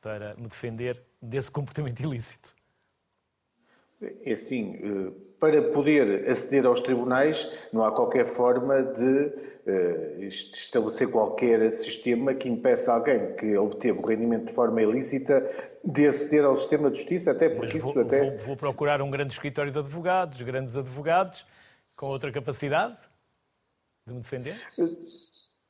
para 0.00 0.36
me 0.36 0.46
defender 0.46 1.02
desse 1.20 1.50
comportamento 1.50 1.98
ilícito? 2.04 2.54
É 4.00 4.32
assim, 4.32 4.78
para 5.44 5.60
poder 5.60 6.26
aceder 6.30 6.64
aos 6.64 6.80
tribunais, 6.80 7.52
não 7.70 7.84
há 7.84 7.92
qualquer 7.92 8.24
forma 8.24 8.82
de 8.82 9.30
eh, 9.66 10.24
estabelecer 10.26 11.10
qualquer 11.10 11.70
sistema 11.70 12.32
que 12.32 12.48
impeça 12.48 12.94
alguém 12.94 13.36
que 13.36 13.54
obteve 13.54 13.98
o 13.98 14.06
rendimento 14.06 14.46
de 14.46 14.54
forma 14.54 14.80
ilícita 14.80 15.46
de 15.84 16.08
aceder 16.08 16.46
ao 16.46 16.56
sistema 16.56 16.90
de 16.90 16.96
justiça, 16.96 17.32
até 17.32 17.50
porque 17.50 17.76
vou, 17.76 17.90
isso 17.90 18.00
até... 18.00 18.30
Vou, 18.30 18.46
vou 18.46 18.56
procurar 18.56 19.02
um 19.02 19.10
grande 19.10 19.34
escritório 19.34 19.70
de 19.70 19.78
advogados, 19.78 20.40
grandes 20.40 20.78
advogados, 20.78 21.44
com 21.94 22.06
outra 22.06 22.32
capacidade 22.32 22.96
de 24.06 24.14
me 24.14 24.20
defender? 24.20 24.56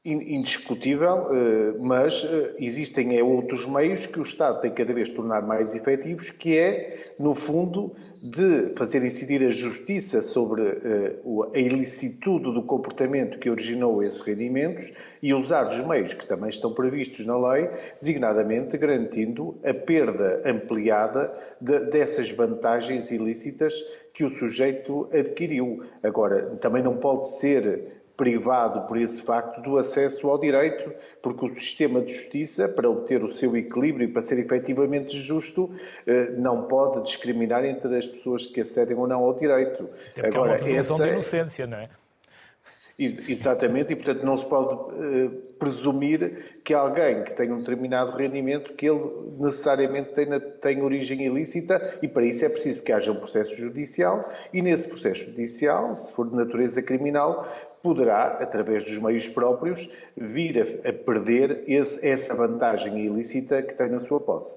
Indiscutível, 0.04 1.28
eh, 1.32 1.78
mas 1.80 2.22
eh, 2.26 2.56
existem 2.58 3.16
é, 3.16 3.22
outros 3.22 3.66
meios 3.66 4.04
que 4.04 4.20
o 4.20 4.22
Estado 4.22 4.60
tem 4.60 4.70
cada 4.70 4.92
vez 4.92 5.08
tornar 5.08 5.40
mais 5.40 5.74
efetivos, 5.74 6.28
que 6.28 6.58
é, 6.58 7.14
no 7.18 7.34
fundo, 7.34 7.96
de 8.22 8.74
fazer 8.76 9.02
incidir 9.02 9.42
a 9.46 9.50
justiça 9.50 10.20
sobre 10.20 10.62
eh, 10.62 11.16
a 11.54 11.58
ilicitude 11.58 12.52
do 12.52 12.62
comportamento 12.64 13.38
que 13.38 13.48
originou 13.48 14.02
esses 14.02 14.20
rendimentos 14.20 14.92
e 15.22 15.32
usar 15.32 15.68
os 15.68 15.80
meios 15.86 16.12
que 16.12 16.26
também 16.26 16.50
estão 16.50 16.74
previstos 16.74 17.24
na 17.24 17.38
lei, 17.38 17.70
designadamente 17.98 18.76
garantindo 18.76 19.58
a 19.64 19.72
perda 19.72 20.42
ampliada 20.44 21.32
de, 21.58 21.78
dessas 21.86 22.30
vantagens 22.30 23.10
ilícitas 23.10 23.72
que 24.12 24.22
o 24.22 24.28
sujeito 24.28 25.08
adquiriu. 25.14 25.82
Agora, 26.02 26.56
também 26.60 26.82
não 26.82 26.98
pode 26.98 27.30
ser 27.38 28.03
privado 28.16 28.86
por 28.86 28.96
esse 28.96 29.22
facto 29.22 29.60
do 29.60 29.76
acesso 29.76 30.28
ao 30.28 30.38
direito, 30.38 30.92
porque 31.20 31.46
o 31.46 31.54
sistema 31.54 32.00
de 32.00 32.12
justiça, 32.12 32.68
para 32.68 32.88
obter 32.88 33.24
o 33.24 33.28
seu 33.28 33.56
equilíbrio 33.56 34.08
e 34.08 34.12
para 34.12 34.22
ser 34.22 34.38
efetivamente 34.38 35.16
justo, 35.16 35.74
eh, 36.06 36.30
não 36.36 36.62
pode 36.62 37.02
discriminar 37.04 37.64
entre 37.64 37.96
as 37.96 38.06
pessoas 38.06 38.46
que 38.46 38.60
acedem 38.60 38.96
ou 38.96 39.08
não 39.08 39.24
ao 39.24 39.34
direito. 39.34 39.88
Até 40.16 40.28
Agora, 40.28 40.52
é 40.52 40.54
uma 40.54 40.58
presunção 40.58 40.96
essa... 40.96 41.04
de 41.04 41.10
inocência, 41.10 41.66
não 41.66 41.78
é? 41.78 41.88
Exatamente, 42.96 43.92
e 43.92 43.96
portanto 43.96 44.24
não 44.24 44.38
se 44.38 44.46
pode 44.46 44.72
uh, 44.72 45.30
presumir 45.58 46.60
que 46.62 46.72
alguém 46.72 47.24
que 47.24 47.32
tem 47.32 47.50
um 47.50 47.58
determinado 47.58 48.16
rendimento, 48.16 48.72
que 48.74 48.88
ele 48.88 49.00
necessariamente 49.36 50.10
tenha 50.60 50.84
origem 50.84 51.26
ilícita, 51.26 51.98
e 52.00 52.06
para 52.06 52.24
isso 52.24 52.44
é 52.44 52.48
preciso 52.48 52.82
que 52.82 52.92
haja 52.92 53.10
um 53.10 53.16
processo 53.16 53.56
judicial, 53.56 54.30
e 54.52 54.62
nesse 54.62 54.86
processo 54.86 55.24
judicial, 55.24 55.92
se 55.96 56.12
for 56.12 56.30
de 56.30 56.36
natureza 56.36 56.80
criminal, 56.82 57.48
poderá, 57.84 58.38
através 58.40 58.82
dos 58.84 58.96
meios 58.96 59.28
próprios, 59.28 59.90
vir 60.16 60.58
a, 60.58 60.88
a 60.88 60.92
perder 60.94 61.64
esse, 61.68 62.04
essa 62.04 62.34
vantagem 62.34 62.98
ilícita 62.98 63.62
que 63.62 63.74
tem 63.74 63.90
na 63.90 64.00
sua 64.00 64.18
posse. 64.18 64.56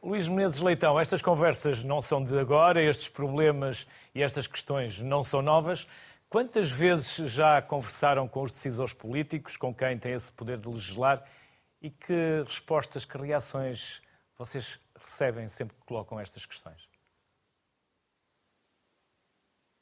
Luís 0.00 0.28
Menezes 0.28 0.60
Leitão, 0.60 1.00
estas 1.00 1.20
conversas 1.20 1.82
não 1.82 2.00
são 2.00 2.22
de 2.22 2.38
agora, 2.38 2.80
estes 2.80 3.08
problemas 3.08 3.84
e 4.14 4.22
estas 4.22 4.46
questões 4.46 5.00
não 5.00 5.24
são 5.24 5.42
novas. 5.42 5.88
Quantas 6.30 6.70
vezes 6.70 7.16
já 7.32 7.60
conversaram 7.60 8.28
com 8.28 8.42
os 8.44 8.52
decisores 8.52 8.94
políticos, 8.94 9.56
com 9.56 9.74
quem 9.74 9.98
tem 9.98 10.12
esse 10.12 10.30
poder 10.30 10.58
de 10.58 10.68
legislar, 10.68 11.24
e 11.82 11.90
que 11.90 12.44
respostas, 12.46 13.04
que 13.04 13.18
reações 13.18 14.00
vocês 14.38 14.78
recebem 15.00 15.48
sempre 15.48 15.74
que 15.74 15.84
colocam 15.84 16.20
estas 16.20 16.46
questões? 16.46 16.95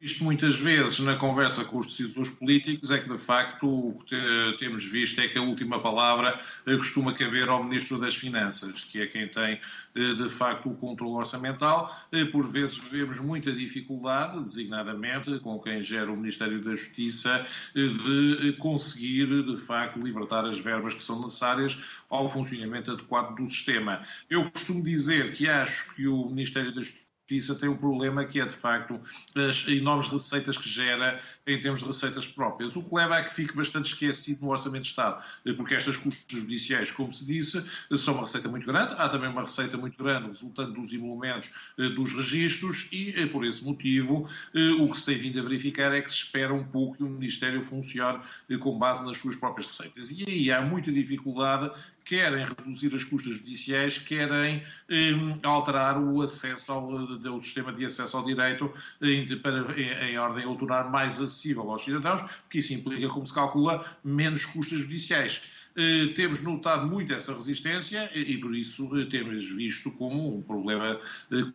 Isto 0.04 0.22
muitas 0.22 0.58
vezes 0.58 0.98
na 0.98 1.16
conversa 1.16 1.64
com 1.64 1.78
os 1.78 1.86
decisores 1.86 2.28
políticos 2.28 2.90
é 2.90 2.98
que 2.98 3.08
de 3.08 3.16
facto 3.16 3.66
o 3.66 3.98
que 4.04 4.54
temos 4.58 4.84
visto 4.84 5.18
é 5.18 5.26
que 5.26 5.38
a 5.38 5.40
última 5.40 5.80
palavra 5.80 6.38
eh, 6.66 6.76
costuma 6.76 7.14
caber 7.14 7.48
ao 7.48 7.64
Ministro 7.64 7.98
das 7.98 8.14
Finanças, 8.14 8.84
que 8.84 9.00
é 9.00 9.06
quem 9.06 9.26
tem 9.26 9.58
eh, 9.94 10.12
de 10.12 10.28
facto 10.28 10.68
o 10.68 10.74
controle 10.74 11.14
orçamental. 11.14 11.90
Eh, 12.12 12.26
por 12.26 12.46
vezes 12.46 12.76
vemos 12.76 13.18
muita 13.18 13.50
dificuldade, 13.50 14.44
designadamente 14.44 15.38
com 15.38 15.58
quem 15.58 15.80
gera 15.80 16.12
o 16.12 16.16
Ministério 16.18 16.62
da 16.62 16.72
Justiça, 16.72 17.46
de 17.74 18.54
conseguir 18.58 19.26
de 19.42 19.56
facto 19.56 19.98
libertar 19.98 20.44
as 20.44 20.58
verbas 20.58 20.92
que 20.92 21.02
são 21.02 21.22
necessárias 21.22 21.78
ao 22.10 22.28
funcionamento 22.28 22.92
adequado 22.92 23.34
do 23.36 23.46
sistema. 23.46 24.02
Eu 24.28 24.50
costumo 24.50 24.84
dizer 24.84 25.32
que 25.32 25.48
acho 25.48 25.94
que 25.94 26.06
o 26.06 26.28
Ministério 26.28 26.74
da 26.74 26.82
Justiça 26.82 27.13
Justiça 27.26 27.54
tem 27.54 27.70
um 27.70 27.76
problema 27.76 28.26
que 28.26 28.38
é, 28.38 28.44
de 28.44 28.54
facto, 28.54 29.00
as 29.34 29.66
enormes 29.66 30.08
receitas 30.08 30.58
que 30.58 30.68
gera 30.68 31.18
em 31.46 31.58
termos 31.58 31.80
de 31.80 31.86
receitas 31.86 32.26
próprias, 32.26 32.76
o 32.76 32.82
que 32.82 32.94
leva 32.94 33.16
a 33.16 33.24
que 33.24 33.32
fique 33.32 33.56
bastante 33.56 33.86
esquecido 33.86 34.42
no 34.42 34.50
Orçamento 34.50 34.82
de 34.82 34.88
Estado, 34.88 35.24
porque 35.56 35.74
estas 35.74 35.96
custas 35.96 36.38
judiciais, 36.38 36.90
como 36.90 37.10
se 37.10 37.26
disse, 37.26 37.64
são 37.96 38.12
uma 38.12 38.24
receita 38.24 38.46
muito 38.46 38.66
grande, 38.66 38.94
há 38.98 39.08
também 39.08 39.30
uma 39.30 39.40
receita 39.40 39.78
muito 39.78 39.96
grande 39.96 40.28
resultante 40.28 40.72
dos 40.72 40.92
emolumentos 40.92 41.50
eh, 41.78 41.88
dos 41.90 42.12
registros 42.12 42.88
e, 42.92 43.14
eh, 43.16 43.26
por 43.26 43.46
esse 43.46 43.64
motivo, 43.64 44.28
eh, 44.54 44.72
o 44.82 44.90
que 44.90 44.98
se 44.98 45.06
tem 45.06 45.16
vindo 45.16 45.40
a 45.40 45.42
verificar 45.42 45.94
é 45.94 46.02
que 46.02 46.10
se 46.10 46.18
espera 46.18 46.52
um 46.52 46.64
pouco 46.64 46.98
que 46.98 47.04
o 47.04 47.08
Ministério 47.08 47.62
funcione 47.62 48.20
com 48.60 48.78
base 48.78 49.04
nas 49.06 49.16
suas 49.16 49.36
próprias 49.36 49.68
receitas. 49.68 50.10
E 50.10 50.24
aí 50.28 50.52
há 50.52 50.60
muita 50.60 50.92
dificuldade 50.92 51.70
querem 52.04 52.44
reduzir 52.44 52.94
as 52.94 53.02
custas 53.02 53.36
judiciais, 53.36 53.98
querem 53.98 54.62
eh, 54.88 55.12
alterar 55.42 55.98
o 55.98 56.22
acesso 56.22 56.72
ao, 56.72 57.40
sistema 57.40 57.72
de 57.72 57.84
acesso 57.84 58.16
ao 58.16 58.24
direito 58.24 58.72
em, 59.00 59.26
para, 59.38 59.80
em, 59.80 60.12
em, 60.12 60.18
ordem 60.18 60.44
a 60.44 60.56
tornar 60.56 60.90
mais 60.90 61.20
acessível 61.20 61.70
aos 61.70 61.82
cidadãos, 61.82 62.20
porque 62.42 62.58
isso 62.58 62.74
implica, 62.74 63.08
como 63.08 63.26
se 63.26 63.34
calcula, 63.34 63.84
menos 64.04 64.44
custas 64.44 64.80
judiciais. 64.80 65.42
Eh, 65.76 66.12
temos 66.14 66.40
notado 66.40 66.86
muito 66.86 67.12
essa 67.12 67.34
resistência 67.34 68.08
e, 68.14 68.38
por 68.38 68.54
isso, 68.54 68.96
eh, 68.96 69.06
temos 69.06 69.44
visto 69.54 69.90
como 69.92 70.38
um 70.38 70.42
problema 70.42 70.98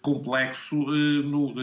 complexo 0.02 0.76
no 0.76 1.54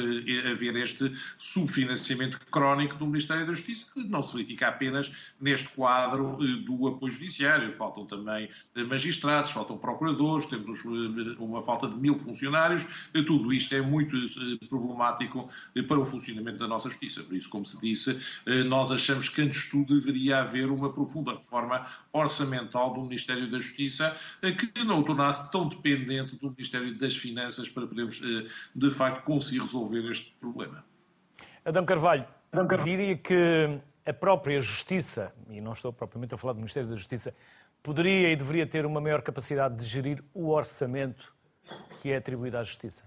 haver 0.51 0.77
este 0.77 1.13
subfinanciamento 1.37 2.41
crónico 2.51 2.97
do 2.97 3.07
Ministério 3.07 3.47
da 3.47 3.53
Justiça, 3.53 3.93
que 3.93 4.09
não 4.09 4.23
se 4.23 4.33
verifica 4.33 4.69
apenas 4.69 5.13
neste 5.41 5.69
quadro 5.71 6.39
do 6.65 6.89
apoio 6.89 7.13
judiciário. 7.13 7.71
Faltam 7.73 8.07
também 8.07 8.49
magistrados, 8.89 9.51
faltam 9.51 9.77
procuradores, 9.77 10.47
temos 10.47 10.83
uma 11.39 11.63
falta 11.63 11.89
de 11.89 11.97
mil 11.97 12.19
funcionários. 12.19 12.87
Tudo 13.13 13.53
isto 13.53 13.75
é 13.75 13.83
muito 13.83 14.17
problemático 14.69 15.49
para 15.87 15.99
o 15.99 16.07
funcionamento 16.07 16.59
da 16.59 16.69
nossa 16.69 16.89
justiça. 16.89 17.23
Por 17.23 17.37
isso, 17.37 17.51
como 17.51 17.65
se 17.65 17.81
disse, 17.81 18.21
nós 18.67 18.91
achamos 18.91 19.29
que 19.29 19.43
antes 19.43 19.65
de 19.65 19.71
tudo 19.71 19.99
deveria 19.99 20.41
haver 20.41 20.71
uma 20.71 20.93
profunda 20.93 21.33
reforma 21.33 21.87
orçamental 22.13 22.46
do 22.47 23.03
Ministério 23.03 23.51
da 23.51 23.59
Justiça 23.59 24.17
que 24.41 24.85
não 24.85 25.01
o 25.01 25.05
tornasse 25.05 25.51
tão 25.51 25.69
dependente 25.69 26.37
do 26.37 26.51
Ministério 26.51 26.97
das 26.97 27.17
Finanças 27.17 27.69
para 27.69 27.87
podermos, 27.87 28.21
eh, 28.23 28.47
de 28.75 28.91
facto, 28.91 29.25
conseguir 29.25 29.61
resolver 29.61 30.11
este 30.11 30.33
problema. 30.41 30.85
Adão 31.65 31.85
Carvalho, 31.85 32.27
Adão 32.53 32.67
Carvalho. 32.67 32.91
diria 32.91 33.17
que 33.17 33.81
a 34.05 34.13
própria 34.13 34.61
Justiça, 34.61 35.35
e 35.51 35.61
não 35.61 35.73
estou 35.73 35.93
propriamente 35.93 36.35
a 36.35 36.39
falar 36.39 36.53
do 36.53 36.59
Ministério 36.59 36.89
da 36.89 36.97
Justiça, 36.97 37.35
poderia 37.83 38.33
e 38.33 38.37
deveria 38.37 38.67
ter 38.67 38.87
uma 38.87 39.01
maior 39.01 39.21
capacidade 39.23 39.77
de 39.77 39.85
gerir 39.85 40.23
o 40.33 40.51
orçamento 40.51 41.35
que 42.01 42.11
é 42.11 42.17
atribuído 42.17 42.57
à 42.59 42.63
Justiça? 42.63 43.05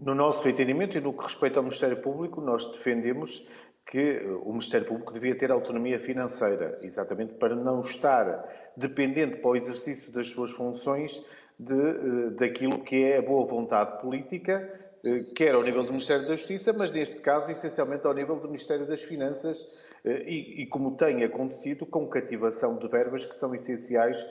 No 0.00 0.14
nosso 0.14 0.48
entendimento 0.48 0.96
e 0.96 1.00
no 1.00 1.12
que 1.12 1.22
respeita 1.24 1.58
ao 1.58 1.62
Ministério 1.62 1.96
Público, 1.98 2.40
nós 2.40 2.64
defendemos 2.72 3.46
que 3.90 4.20
o 4.44 4.50
Ministério 4.50 4.86
Público 4.86 5.12
devia 5.12 5.34
ter 5.36 5.50
autonomia 5.50 5.98
financeira, 5.98 6.78
exatamente 6.82 7.34
para 7.34 7.56
não 7.56 7.80
estar 7.80 8.70
dependente 8.76 9.38
para 9.38 9.50
o 9.50 9.56
exercício 9.56 10.12
das 10.12 10.28
suas 10.28 10.52
funções 10.52 11.26
de, 11.58 11.74
eh, 11.74 12.30
daquilo 12.38 12.80
que 12.80 13.02
é 13.02 13.18
a 13.18 13.22
boa 13.22 13.46
vontade 13.46 14.00
política, 14.00 14.70
eh, 15.04 15.24
quer 15.34 15.54
ao 15.54 15.62
nível 15.62 15.82
do 15.82 15.90
Ministério 15.90 16.26
da 16.26 16.36
Justiça, 16.36 16.72
mas 16.72 16.90
neste 16.92 17.20
caso, 17.20 17.50
essencialmente 17.50 18.06
ao 18.06 18.12
nível 18.12 18.36
do 18.36 18.44
Ministério 18.46 18.86
das 18.86 19.02
Finanças, 19.02 19.66
eh, 20.04 20.22
e, 20.26 20.62
e 20.62 20.66
como 20.66 20.94
tem 20.96 21.24
acontecido, 21.24 21.86
com 21.86 22.06
cativação 22.06 22.76
de 22.76 22.86
verbas 22.88 23.24
que 23.24 23.34
são 23.34 23.54
essenciais 23.54 24.22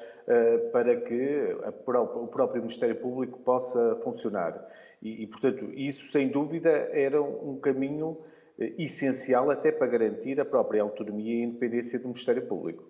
para 0.74 0.94
que 0.94 1.56
o 1.86 2.28
próprio 2.28 2.62
Ministério 2.62 2.98
Público 2.98 3.40
possa 3.40 3.96
funcionar. 4.04 4.62
E, 5.02 5.24
e, 5.24 5.28
portanto, 5.28 5.72
isso 5.74 6.12
sem 6.12 6.28
dúvida 6.28 6.70
era 6.70 7.22
um 7.22 7.58
caminho 7.62 8.18
essencial 8.58 9.52
até 9.52 9.72
para 9.72 9.88
garantir 9.88 10.40
a 10.40 10.46
própria 10.46 10.82
autonomia 10.82 11.36
e 11.36 11.44
independência 11.44 12.00
do 12.00 12.08
Ministério 12.08 12.48
Público. 12.48 12.90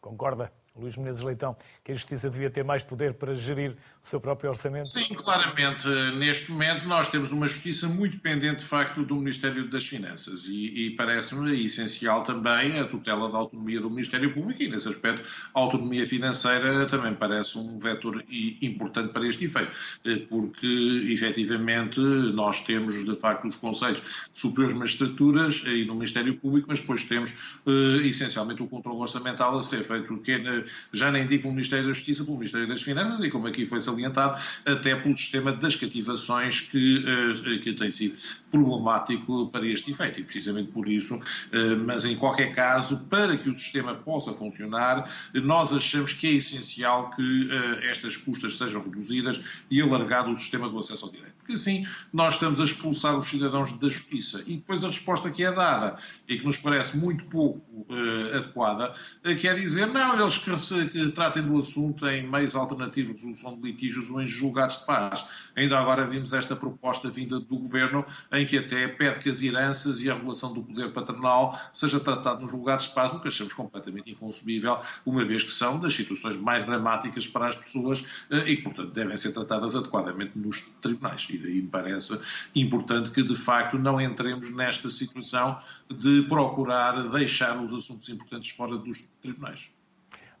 Concorda? 0.00 0.52
Luís 0.74 0.96
Menezes 0.96 1.22
Leitão, 1.22 1.56
que 1.84 1.92
a 1.92 1.94
Justiça 1.94 2.30
devia 2.30 2.50
ter 2.50 2.64
mais 2.64 2.82
poder 2.82 3.14
para 3.14 3.34
gerir 3.34 3.76
o 4.02 4.06
seu 4.06 4.20
próprio 4.20 4.50
orçamento? 4.50 4.88
Sim, 4.88 5.14
claramente. 5.14 5.86
Neste 6.16 6.50
momento 6.50 6.86
nós 6.86 7.08
temos 7.08 7.30
uma 7.32 7.46
Justiça 7.46 7.88
muito 7.88 8.16
dependente, 8.16 8.62
de 8.62 8.64
facto, 8.64 9.04
do 9.04 9.16
Ministério 9.16 9.68
das 9.68 9.86
Finanças 9.86 10.46
e, 10.46 10.86
e 10.86 10.90
parece-me 10.96 11.64
essencial 11.64 12.24
também 12.24 12.78
a 12.78 12.84
tutela 12.86 13.30
da 13.30 13.38
autonomia 13.38 13.80
do 13.80 13.90
Ministério 13.90 14.32
Público 14.32 14.62
e, 14.62 14.68
nesse 14.68 14.88
aspecto, 14.88 15.28
a 15.54 15.60
autonomia 15.60 16.06
financeira 16.06 16.86
também 16.86 17.14
parece 17.14 17.58
um 17.58 17.78
vetor 17.78 18.24
importante 18.62 19.12
para 19.12 19.26
este 19.26 19.44
efeito, 19.44 19.72
eh, 20.04 20.16
porque, 20.28 21.06
efetivamente, 21.10 22.00
nós 22.00 22.62
temos, 22.62 23.04
de 23.04 23.14
facto, 23.16 23.46
os 23.46 23.56
Conselhos 23.56 24.00
de 24.00 24.40
Superiores 24.40 24.74
Magistraturas 24.76 25.62
e 25.66 25.84
no 25.84 25.94
Ministério 25.94 26.34
Público, 26.36 26.66
mas 26.68 26.80
depois 26.80 27.04
temos, 27.04 27.36
eh, 27.66 28.06
essencialmente, 28.06 28.62
o 28.62 28.66
controle 28.66 29.00
orçamental 29.00 29.56
a 29.58 29.62
ser 29.62 29.82
feito, 29.84 30.16
que 30.18 30.32
é 30.32 30.61
já 30.92 31.10
nem 31.10 31.26
digo 31.26 31.42
pelo 31.42 31.54
Ministério 31.54 31.86
da 31.86 31.92
Justiça, 31.92 32.24
pelo 32.24 32.36
Ministério 32.36 32.68
das 32.68 32.82
Finanças 32.82 33.20
e, 33.20 33.30
como 33.30 33.46
aqui 33.46 33.64
foi 33.64 33.80
salientado, 33.80 34.40
até 34.64 34.94
pelo 34.96 35.14
sistema 35.14 35.52
das 35.52 35.76
cativações 35.76 36.60
que, 36.60 37.04
eh, 37.06 37.58
que 37.58 37.72
tem 37.72 37.90
sido 37.90 38.16
problemático 38.52 39.48
para 39.48 39.66
este 39.66 39.90
efeito. 39.90 40.20
E 40.20 40.24
precisamente 40.24 40.70
por 40.70 40.88
isso, 40.88 41.18
eh, 41.50 41.74
mas 41.74 42.04
em 42.04 42.14
qualquer 42.14 42.54
caso, 42.54 42.98
para 43.10 43.36
que 43.36 43.48
o 43.48 43.54
sistema 43.54 43.94
possa 43.94 44.32
funcionar, 44.32 45.10
nós 45.34 45.72
achamos 45.72 46.12
que 46.12 46.26
é 46.26 46.32
essencial 46.32 47.10
que 47.10 47.48
eh, 47.50 47.90
estas 47.90 48.16
custas 48.16 48.58
sejam 48.58 48.82
reduzidas 48.82 49.42
e 49.70 49.80
alargado 49.80 50.30
o 50.30 50.36
sistema 50.36 50.68
do 50.68 50.78
acesso 50.78 51.06
ao 51.06 51.10
direito. 51.10 51.32
Porque 51.38 51.54
assim 51.54 51.86
nós 52.12 52.34
estamos 52.34 52.60
a 52.60 52.64
expulsar 52.64 53.18
os 53.18 53.26
cidadãos 53.26 53.76
da 53.78 53.88
justiça. 53.88 54.44
E 54.46 54.56
depois 54.56 54.84
a 54.84 54.88
resposta 54.88 55.30
que 55.30 55.44
é 55.44 55.50
dada 55.50 55.96
e 56.28 56.38
que 56.38 56.44
nos 56.44 56.58
parece 56.58 56.96
muito 56.96 57.24
pouco 57.24 57.60
uh, 57.88 58.36
adequada, 58.36 58.92
uh, 59.24 59.36
quer 59.36 59.58
dizer, 59.58 59.86
não, 59.86 60.20
eles 60.20 60.38
que, 60.38 60.56
se, 60.56 60.86
que 60.86 61.10
tratem 61.10 61.42
do 61.42 61.58
assunto 61.58 62.06
em 62.06 62.28
meios 62.28 62.54
alternativos 62.54 63.16
de 63.16 63.26
resolução 63.26 63.56
de 63.56 63.62
litígios 63.62 64.10
ou 64.10 64.20
em 64.20 64.26
julgados 64.26 64.80
de 64.80 64.86
paz. 64.86 65.24
Ainda 65.56 65.78
agora 65.78 66.06
vimos 66.06 66.32
esta 66.32 66.54
proposta 66.54 67.10
vinda 67.10 67.40
do 67.40 67.58
Governo, 67.58 68.04
em 68.32 68.41
que 68.46 68.58
até 68.58 68.88
pede 68.88 69.20
que 69.20 69.28
as 69.28 69.42
heranças 69.42 70.00
e 70.00 70.10
a 70.10 70.14
regulação 70.14 70.52
do 70.52 70.62
poder 70.62 70.92
paternal 70.92 71.58
seja 71.72 72.00
tratado 72.00 72.42
nos 72.42 72.50
julgados 72.50 72.86
de 72.86 72.94
paz, 72.94 73.12
o 73.12 73.20
que 73.20 73.28
achamos 73.28 73.52
completamente 73.52 74.10
inconcebível, 74.10 74.78
uma 75.04 75.24
vez 75.24 75.42
que 75.42 75.52
são 75.52 75.78
das 75.78 75.94
situações 75.94 76.36
mais 76.36 76.64
dramáticas 76.64 77.26
para 77.26 77.48
as 77.48 77.56
pessoas 77.56 78.04
eh, 78.30 78.50
e, 78.50 78.56
portanto, 78.62 78.90
devem 78.92 79.16
ser 79.16 79.32
tratadas 79.32 79.74
adequadamente 79.76 80.38
nos 80.38 80.60
tribunais. 80.80 81.26
E 81.30 81.38
daí 81.38 81.62
me 81.62 81.68
parece 81.68 82.20
importante 82.54 83.10
que, 83.10 83.22
de 83.22 83.36
facto, 83.36 83.78
não 83.78 84.00
entremos 84.00 84.50
nesta 84.50 84.88
situação 84.88 85.58
de 85.90 86.22
procurar 86.22 87.08
deixar 87.08 87.60
os 87.60 87.72
assuntos 87.72 88.08
importantes 88.08 88.50
fora 88.50 88.76
dos 88.76 89.00
tribunais. 89.20 89.68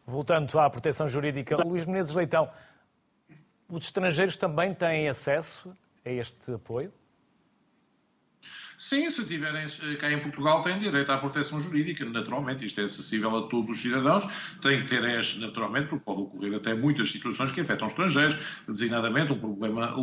Voltando 0.06 0.58
à 0.58 0.68
proteção 0.68 1.08
jurídica, 1.08 1.56
Luís 1.56 1.86
Menezes 1.86 2.14
Leitão, 2.14 2.50
os 3.68 3.84
estrangeiros 3.84 4.36
também 4.36 4.74
têm 4.74 5.08
acesso 5.08 5.74
a 6.04 6.10
este 6.10 6.52
apoio? 6.52 6.92
Sim, 8.82 9.08
se 9.10 9.24
tiverem 9.24 9.68
cá 10.00 10.10
em 10.10 10.18
Portugal, 10.18 10.60
têm 10.60 10.76
direito 10.80 11.12
à 11.12 11.16
proteção 11.16 11.60
jurídica, 11.60 12.04
naturalmente. 12.04 12.66
Isto 12.66 12.80
é 12.80 12.84
acessível 12.84 13.38
a 13.38 13.42
todos 13.46 13.70
os 13.70 13.80
cidadãos. 13.80 14.26
Tem 14.60 14.82
que 14.82 14.88
ter 14.88 15.02
naturalmente, 15.38 15.86
porque 15.86 16.04
pode 16.04 16.22
ocorrer 16.22 16.56
até 16.56 16.74
muitas 16.74 17.12
situações 17.12 17.52
que 17.52 17.60
afetam 17.60 17.86
estrangeiros, 17.86 18.36
designadamente 18.66 19.32
um 19.32 19.38
problema 19.38 19.94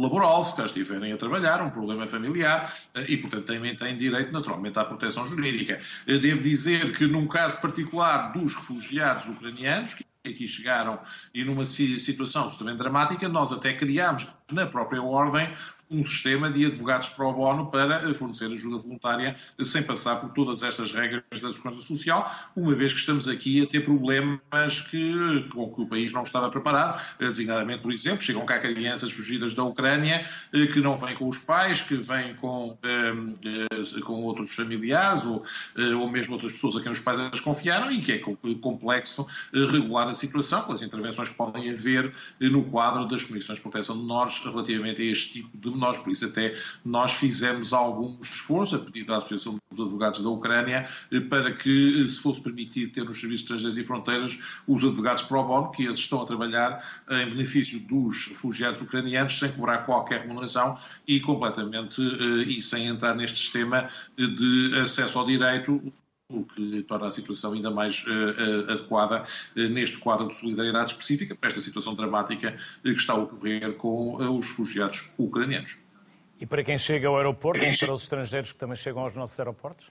laboral, 0.00 0.44
se 0.44 0.56
cá 0.56 0.66
estiverem 0.66 1.12
a 1.12 1.16
trabalhar, 1.16 1.60
um 1.60 1.70
problema 1.70 2.06
familiar, 2.06 2.72
e, 3.08 3.16
portanto, 3.16 3.46
também 3.46 3.74
têm 3.74 3.96
direito, 3.96 4.32
naturalmente, 4.32 4.78
à 4.78 4.84
proteção 4.84 5.26
jurídica. 5.26 5.80
Devo 6.06 6.40
dizer 6.40 6.96
que, 6.96 7.08
num 7.08 7.26
caso 7.26 7.60
particular 7.60 8.32
dos 8.32 8.54
refugiados 8.54 9.26
ucranianos, 9.26 9.94
que 9.94 10.06
aqui 10.24 10.46
chegaram 10.46 11.00
e 11.34 11.42
numa 11.42 11.64
situação 11.64 12.44
absolutamente 12.44 12.78
dramática, 12.78 13.28
nós 13.28 13.52
até 13.52 13.72
criámos 13.72 14.28
na 14.52 14.64
própria 14.66 15.02
ordem 15.02 15.50
um 15.90 16.02
sistema 16.02 16.50
de 16.50 16.66
advogados 16.66 17.08
pro 17.08 17.32
bono 17.32 17.70
para 17.70 18.12
fornecer 18.14 18.46
ajuda 18.46 18.78
voluntária 18.78 19.36
sem 19.62 19.82
passar 19.82 20.16
por 20.16 20.30
todas 20.30 20.62
estas 20.62 20.92
regras 20.92 21.22
da 21.40 21.50
segurança 21.50 21.80
social, 21.80 22.30
uma 22.54 22.74
vez 22.74 22.92
que 22.92 23.00
estamos 23.00 23.28
aqui 23.28 23.62
a 23.62 23.66
ter 23.66 23.84
problemas 23.84 24.80
que, 24.90 25.46
com 25.52 25.72
que 25.72 25.80
o 25.80 25.86
país 25.86 26.12
não 26.12 26.22
estava 26.22 26.50
preparado, 26.50 27.00
designadamente, 27.18 27.82
por 27.82 27.92
exemplo, 27.92 28.22
chegam 28.22 28.44
cá 28.44 28.58
crianças 28.58 29.10
fugidas 29.12 29.54
da 29.54 29.64
Ucrânia 29.64 30.26
eh, 30.52 30.66
que 30.66 30.80
não 30.80 30.96
vêm 30.96 31.14
com 31.14 31.28
os 31.28 31.38
pais, 31.38 31.80
que 31.80 31.96
vêm 31.96 32.34
com, 32.36 32.76
eh, 32.82 34.00
com 34.02 34.22
outros 34.22 34.54
familiares 34.54 35.24
ou, 35.24 35.44
eh, 35.76 35.94
ou 35.94 36.08
mesmo 36.10 36.34
outras 36.34 36.52
pessoas 36.52 36.76
a 36.76 36.80
quem 36.80 36.92
os 36.92 37.00
pais 37.00 37.18
as 37.18 37.40
confiaram 37.40 37.90
e 37.90 38.00
que 38.00 38.12
é 38.12 38.18
complexo 38.60 39.26
regular 39.52 40.08
a 40.08 40.14
situação 40.14 40.62
com 40.62 40.72
as 40.72 40.82
intervenções 40.82 41.28
que 41.28 41.34
podem 41.34 41.70
haver 41.70 42.12
no 42.40 42.64
quadro 42.64 43.06
das 43.08 43.22
Comissões 43.22 43.58
de 43.58 43.62
Proteção 43.62 43.96
de 43.96 44.02
Menores 44.02 44.38
relativamente 44.44 45.02
a 45.02 45.04
este 45.04 45.32
tipo 45.32 45.56
de 45.56 45.70
nós, 45.78 45.98
por 45.98 46.10
isso 46.10 46.26
até 46.26 46.54
nós 46.84 47.12
fizemos 47.12 47.72
algum 47.72 48.18
esforço, 48.20 48.76
a 48.76 48.78
pedido 48.78 49.08
da 49.08 49.18
Associação 49.18 49.58
dos 49.70 49.80
Advogados 49.80 50.22
da 50.22 50.28
Ucrânia, 50.28 50.88
eh, 51.10 51.20
para 51.20 51.52
que 51.52 52.04
eh, 52.04 52.08
se 52.08 52.20
fosse 52.20 52.42
permitido 52.42 52.92
ter 52.92 53.04
nos 53.04 53.18
Serviços 53.18 53.42
Estrangeiros 53.42 53.78
e 53.78 53.84
Fronteiras 53.84 54.38
os 54.66 54.84
advogados 54.84 55.22
pro 55.22 55.42
bono, 55.42 55.70
que 55.70 55.84
eles 55.84 55.98
estão 55.98 56.22
a 56.22 56.26
trabalhar 56.26 56.84
eh, 57.08 57.22
em 57.22 57.30
benefício 57.30 57.78
dos 57.80 58.28
refugiados 58.28 58.80
ucranianos, 58.80 59.38
sem 59.38 59.50
cobrar 59.52 59.78
qualquer 59.78 60.22
remuneração 60.22 60.76
e 61.06 61.20
completamente 61.20 62.00
e 62.46 62.60
sem 62.62 62.86
entrar 62.86 63.14
neste 63.14 63.38
sistema 63.38 63.88
de 64.16 64.72
acesso 64.80 65.18
ao 65.18 65.26
direito, 65.26 65.92
o 66.30 66.44
que 66.44 66.82
torna 66.82 67.06
a 67.06 67.10
situação 67.10 67.54
ainda 67.54 67.70
mais 67.70 68.04
uh, 68.04 68.70
adequada 68.70 69.24
uh, 69.56 69.60
neste 69.70 69.96
quadro 69.96 70.28
de 70.28 70.36
solidariedade 70.36 70.92
específica 70.92 71.34
para 71.34 71.48
esta 71.48 71.60
situação 71.60 71.94
dramática 71.94 72.54
que 72.82 72.90
está 72.90 73.14
a 73.14 73.16
ocorrer 73.16 73.74
com 73.76 74.16
os 74.16 74.46
refugiados 74.46 75.10
ucranianos. 75.16 75.78
E 76.38 76.44
para 76.44 76.62
quem 76.62 76.76
chega 76.76 77.08
ao 77.08 77.16
aeroporto 77.16 77.60
para 77.60 77.94
os 77.94 78.02
estrangeiros 78.02 78.52
que 78.52 78.58
também 78.58 78.76
chegam 78.76 79.02
aos 79.02 79.14
nossos 79.14 79.38
aeroportos? 79.40 79.90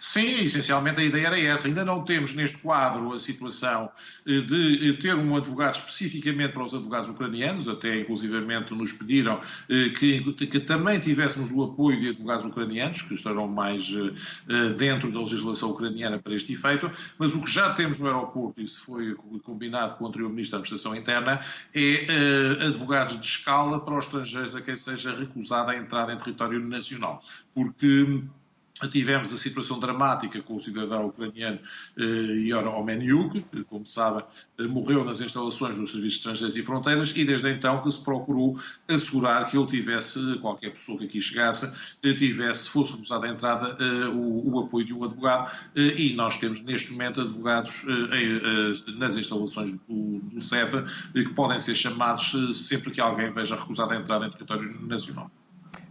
Sim, 0.00 0.40
essencialmente 0.40 0.98
a 0.98 1.04
ideia 1.04 1.26
era 1.26 1.38
essa. 1.38 1.68
Ainda 1.68 1.84
não 1.84 2.02
temos 2.02 2.32
neste 2.32 2.56
quadro 2.56 3.12
a 3.12 3.18
situação 3.18 3.90
eh, 4.26 4.40
de 4.40 4.94
ter 4.94 5.14
um 5.14 5.36
advogado 5.36 5.74
especificamente 5.74 6.52
para 6.52 6.64
os 6.64 6.74
advogados 6.74 7.10
ucranianos, 7.10 7.68
até 7.68 8.00
inclusivamente 8.00 8.72
nos 8.72 8.92
pediram 8.94 9.42
eh, 9.68 9.90
que, 9.90 10.32
que 10.46 10.58
também 10.58 10.98
tivéssemos 10.98 11.52
o 11.52 11.64
apoio 11.64 12.00
de 12.00 12.08
advogados 12.08 12.46
ucranianos, 12.46 13.02
que 13.02 13.12
estarão 13.12 13.46
mais 13.46 13.92
eh, 14.48 14.70
dentro 14.70 15.12
da 15.12 15.20
legislação 15.20 15.70
ucraniana 15.72 16.18
para 16.18 16.34
este 16.34 16.54
efeito, 16.54 16.90
mas 17.18 17.34
o 17.34 17.42
que 17.42 17.50
já 17.50 17.74
temos 17.74 17.98
no 17.98 18.06
aeroporto, 18.06 18.58
isso 18.62 18.82
foi 18.82 19.14
combinado 19.42 19.96
com 19.96 20.04
o 20.04 20.08
anterior 20.08 20.30
Ministro 20.30 20.52
da 20.52 20.62
Administração 20.62 20.96
Interna, 20.96 21.44
é 21.74 22.06
advogados 22.66 23.20
de 23.20 23.26
escala 23.26 23.78
para 23.78 23.98
os 23.98 24.06
estrangeiros 24.06 24.56
a 24.56 24.62
quem 24.62 24.76
seja 24.76 25.14
recusada 25.14 25.72
a 25.72 25.76
entrada 25.76 26.14
em 26.14 26.16
território 26.16 26.58
nacional. 26.58 27.22
Porque 27.54 28.22
Tivemos 28.88 29.32
a 29.34 29.36
situação 29.36 29.78
dramática 29.78 30.40
com 30.42 30.56
o 30.56 30.60
cidadão 30.60 31.06
ucraniano 31.06 31.58
eh, 31.98 32.02
Yor 32.02 32.66
Omeniuk, 32.66 33.42
que, 33.42 33.64
como 33.64 33.86
sabem, 33.86 34.24
eh, 34.58 34.62
morreu 34.62 35.04
nas 35.04 35.20
instalações 35.20 35.78
dos 35.78 35.90
Serviços 35.90 36.18
Estrangeiros 36.18 36.56
e 36.56 36.62
Fronteiras, 36.62 37.14
e 37.16 37.24
desde 37.24 37.50
então 37.50 37.82
que 37.82 37.90
se 37.90 38.02
procurou 38.02 38.58
assegurar 38.88 39.46
que 39.46 39.56
ele 39.56 39.66
tivesse, 39.66 40.38
qualquer 40.38 40.72
pessoa 40.72 40.98
que 40.98 41.04
aqui 41.04 41.20
chegasse, 41.20 41.76
eh, 42.02 42.14
tivesse, 42.14 42.70
fosse 42.70 42.92
recusada 42.92 43.26
a 43.26 43.30
entrada, 43.30 43.76
o, 44.12 44.54
o, 44.54 44.60
apoio 44.60 44.86
de 44.86 44.94
um 44.94 45.04
advogado, 45.04 45.50
e 45.76 46.12
nós 46.14 46.38
temos 46.38 46.60
neste 46.62 46.92
momento 46.92 47.20
advogados 47.20 47.84
nas 48.98 49.16
instalações 49.16 49.72
do, 49.72 50.20
do 50.20 51.24
que 51.24 51.34
podem 51.34 51.58
ser 51.58 51.74
chamados 51.74 52.32
sempre 52.52 52.90
que 52.90 53.00
alguém 53.00 53.30
veja 53.30 53.56
recusada 53.56 53.94
a 53.94 53.96
entrada 53.96 54.26
em 54.26 54.30
território 54.30 54.86
nacional. 54.86 55.30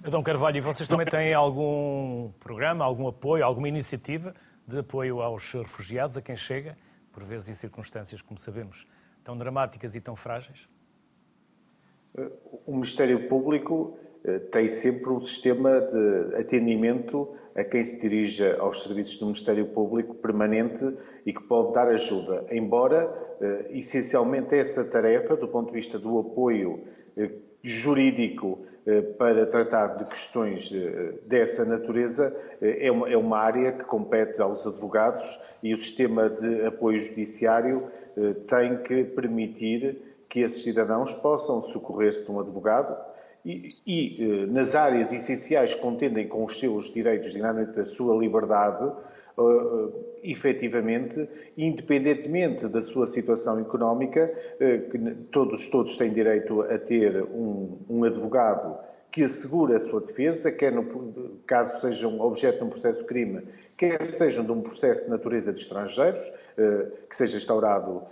Adão 0.02 0.24
Carvalho, 0.24 0.56
e 0.56 0.62
vocês 0.62 0.88
também 0.88 1.06
têm 1.06 1.34
algum 1.34 2.32
programa, 2.40 2.86
algum 2.86 3.06
apoio, 3.08 3.44
alguma 3.44 3.68
iniciativa 3.68 4.34
de 4.66 4.80
apoio 4.80 5.22
aos 5.22 5.52
refugiados, 5.52 6.16
a 6.16 6.22
quem 6.22 6.38
chega, 6.38 6.78
por 7.12 7.22
vezes 7.24 7.50
em 7.50 7.54
circunstâncias, 7.54 8.22
como 8.22 8.40
sabemos, 8.40 8.88
tão 9.26 9.38
dramáticas 9.38 9.96
e 9.96 10.02
tão 10.02 10.16
frágeis? 10.16 10.70
O 12.66 12.72
Ministério 12.72 13.28
Público 13.28 13.98
eh, 14.24 14.40
tem 14.40 14.70
sempre 14.70 15.10
um 15.10 15.20
sistema 15.20 15.82
de 15.82 16.36
atendimento 16.38 17.36
a 17.54 17.66
quem 17.66 17.84
se 17.84 18.00
dirija 18.00 18.58
aos 18.58 18.82
serviços 18.84 19.18
do 19.20 19.26
Ministério 19.26 19.66
Público 19.68 20.16
permanente 20.16 20.98
e 21.26 21.34
que 21.34 21.44
pode 21.44 21.74
dar 21.74 21.90
ajuda, 21.90 22.46
embora 22.52 23.12
eh, 23.42 23.72
essencialmente 23.72 24.56
essa 24.56 24.86
tarefa, 24.86 25.36
do 25.36 25.50
ponto 25.50 25.68
de 25.68 25.74
vista 25.74 26.00
do 26.00 26.20
apoio 26.20 26.86
eh, 27.18 27.32
jurídico 27.62 28.66
para 29.18 29.46
tratar 29.46 29.98
de 29.98 30.06
questões 30.06 30.72
eh, 30.74 31.14
dessa 31.26 31.66
natureza 31.66 32.36
eh, 32.62 32.88
é 32.88 32.92
uma, 32.92 33.10
é 33.10 33.18
uma 33.18 33.38
área 33.38 33.72
que 33.72 33.84
compete 33.84 34.42
aos 34.42 34.66
advogados 34.66 35.40
e 35.62 35.74
o 35.74 35.80
sistema 35.80 36.30
de 36.30 36.66
apoio 36.66 37.02
judiciário 37.02 37.92
tem 38.48 38.78
que 38.84 39.04
permitir 39.04 39.98
que 40.28 40.42
esses 40.42 40.64
cidadãos 40.64 41.14
possam 41.14 41.64
socorrer-se 41.64 42.26
de 42.26 42.32
um 42.32 42.40
advogado 42.40 42.98
e, 43.46 43.70
e, 43.86 44.46
nas 44.48 44.76
áreas 44.76 45.14
essenciais 45.14 45.74
que 45.74 45.82
contendem 45.82 46.28
com 46.28 46.44
os 46.44 46.60
seus 46.60 46.94
direitos, 46.94 47.28
designadamente 47.28 47.80
a 47.80 47.86
sua 47.86 48.16
liberdade, 48.18 48.92
uh, 49.40 49.94
efetivamente, 50.22 51.28
independentemente 51.58 52.68
da 52.68 52.84
sua 52.84 53.08
situação 53.08 53.60
económica, 53.60 54.32
uh, 54.56 54.90
que 54.90 55.00
todos, 55.32 55.68
todos 55.70 55.98
têm 55.98 56.12
direito 56.12 56.62
a 56.62 56.78
ter 56.78 57.24
um, 57.24 57.78
um 57.90 58.04
advogado 58.04 58.78
que 59.12 59.24
assegure 59.24 59.74
a 59.74 59.80
sua 59.80 60.02
defesa, 60.02 60.52
quer 60.52 60.72
no 60.72 61.40
caso 61.48 61.82
sejam 61.82 62.20
objeto 62.20 62.60
de 62.60 62.64
um 62.66 62.70
processo 62.70 63.00
de 63.00 63.08
crime, 63.08 63.42
quer 63.76 64.06
sejam 64.06 64.46
de 64.46 64.52
um 64.52 64.62
processo 64.62 65.06
de 65.06 65.10
natureza 65.10 65.52
de 65.52 65.60
estrangeiros, 65.62 66.22
que 67.10 67.16
seja 67.16 67.38
instaurado 67.38 68.04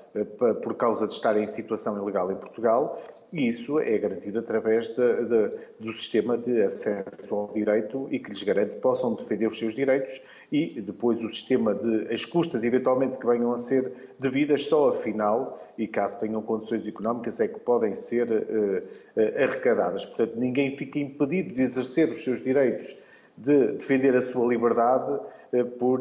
por 0.64 0.74
causa 0.74 1.06
de 1.06 1.14
estarem 1.14 1.44
em 1.44 1.48
situação 1.48 2.02
ilegal 2.02 2.32
em 2.32 2.36
Portugal, 2.36 3.00
e 3.32 3.50
isso 3.50 3.80
é 3.80 3.98
garantido 3.98 4.40
através 4.40 4.96
de, 4.96 5.26
de, 5.26 5.52
do 5.80 5.92
sistema 5.92 6.38
de 6.38 6.62
acesso 6.62 7.36
ao 7.36 7.52
direito 7.54 8.08
e 8.10 8.20
que 8.20 8.30
lhes 8.30 8.42
garante 8.42 8.76
que 8.76 8.80
possam 8.80 9.16
defender 9.16 9.48
os 9.48 9.60
seus 9.60 9.76
direitos 9.76 10.22
e 10.50 10.80
depois 10.80 11.22
o 11.22 11.30
sistema 11.30 11.76
de 11.76 12.14
as 12.14 12.24
custas 12.24 12.64
eventualmente 12.64 13.18
que 13.18 13.28
venham 13.28 13.52
a 13.52 13.58
ser 13.58 13.92
devidas 14.18 14.66
só 14.68 14.90
afinal 14.90 15.62
e 15.78 15.88
caso 15.88 16.20
tenham 16.22 16.42
condições 16.42 16.88
económicas 16.88 17.40
é 17.42 17.50
que 17.50 17.60
podem 17.60 17.94
ser 17.94 18.32
uh, 18.32 18.84
uh, 19.20 19.44
arrecadadas. 19.44 20.06
Portanto, 20.06 20.38
ninguém 20.38 20.78
fica 20.78 20.98
impedido 20.98 21.54
de 21.54 21.62
exercer 21.62 22.08
os 22.08 22.24
seus 22.24 22.42
direitos 22.42 22.98
de 23.38 23.74
defender 23.74 24.16
a 24.16 24.22
sua 24.22 24.48
liberdade 24.48 25.20
uh, 25.54 25.66
por 25.78 26.00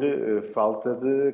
falta 0.53 0.95
de, 0.95 1.33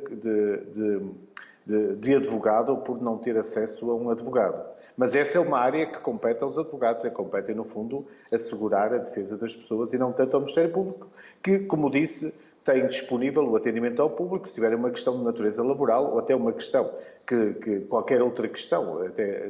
de, 1.68 1.96
de 1.98 2.16
advogado 2.16 2.70
ou 2.70 2.78
por 2.78 3.00
não 3.00 3.20
ter 3.20 3.38
acesso 3.38 3.92
a 3.92 3.96
um 3.96 4.10
advogado. 4.10 4.73
Mas 4.96 5.16
essa 5.16 5.38
é 5.38 5.42
uma 5.42 5.60
área 5.60 5.86
que 5.88 6.00
compete 6.00 6.44
aos 6.44 6.58
advogados, 6.58 7.04
é 7.04 7.10
compete, 7.10 7.54
no 7.54 7.64
fundo, 7.64 8.08
assegurar 8.32 8.94
a 8.94 8.98
defesa 8.98 9.38
das 9.38 9.56
pessoas 9.56 9.94
e 9.94 9.98
não 9.98 10.12
tanto 10.12 10.36
ao 10.36 10.42
Ministério 10.42 10.72
Público, 10.72 11.08
que, 11.42 11.60
como 11.60 11.90
disse, 11.90 12.34
tem 12.64 12.88
disponível 12.88 13.44
o 13.50 13.56
atendimento 13.56 14.02
ao 14.02 14.10
público, 14.10 14.48
se 14.48 14.54
tiver 14.54 14.74
uma 14.76 14.90
questão 14.90 15.18
de 15.18 15.24
natureza 15.24 15.64
laboral 15.64 16.14
ou 16.14 16.20
até 16.20 16.36
uma 16.36 16.54
questão 16.54 16.94
que, 17.28 17.54
que 17.56 17.80
qualquer 17.82 18.22
outra 18.22 18.48
questão, 18.48 19.02
até 19.04 19.50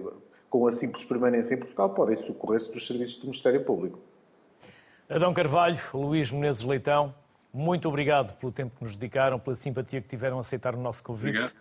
com 0.50 0.68
a 0.68 0.72
simples 0.72 1.04
permanência 1.04 1.56
em 1.56 1.58
Portugal, 1.58 1.90
podem 1.90 2.16
socorrer-se 2.16 2.72
dos 2.72 2.88
serviços 2.88 3.20
do 3.20 3.26
Ministério 3.26 3.64
Público. 3.64 4.00
Adão 5.10 5.34
Carvalho, 5.34 5.80
Luís 5.94 6.32
Menezes 6.32 6.64
Leitão, 6.64 7.14
muito 7.54 7.88
obrigado 7.88 8.36
pelo 8.38 8.52
tempo 8.52 8.76
que 8.78 8.84
nos 8.84 8.96
dedicaram, 8.96 9.38
pela 9.38 9.56
simpatia 9.56 10.02
que 10.02 10.08
tiveram 10.08 10.38
a 10.38 10.40
aceitar 10.40 10.74
o 10.74 10.80
nosso 10.80 11.04
convite. 11.04 11.38
Obrigado, 11.38 11.56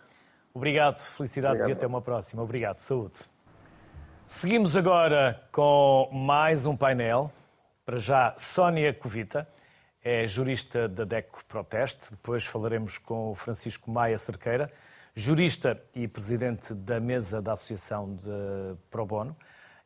obrigado 0.53 0.99
felicidades 0.99 1.61
obrigado. 1.61 1.77
e 1.77 1.77
até 1.77 1.87
uma 1.87 2.01
próxima. 2.01 2.41
Obrigado, 2.41 2.79
saúde. 2.79 3.32
Seguimos 4.35 4.75
agora 4.75 5.47
com 5.51 6.09
mais 6.11 6.65
um 6.65 6.75
painel. 6.75 7.31
Para 7.85 7.99
já, 7.99 8.33
Sónia 8.35 8.91
Covita 8.91 9.47
é 10.03 10.25
jurista 10.25 10.89
da 10.89 11.05
DECO 11.05 11.45
Proteste. 11.45 12.09
Depois 12.09 12.43
falaremos 12.43 12.97
com 12.97 13.29
o 13.29 13.35
Francisco 13.35 13.91
Maia 13.91 14.17
Cerqueira, 14.17 14.73
jurista 15.15 15.79
e 15.93 16.07
presidente 16.07 16.73
da 16.73 16.99
mesa 16.99 17.43
da 17.43 17.53
Associação 17.53 18.15
de 18.15 18.75
Pro 18.89 19.05
Bono. 19.05 19.37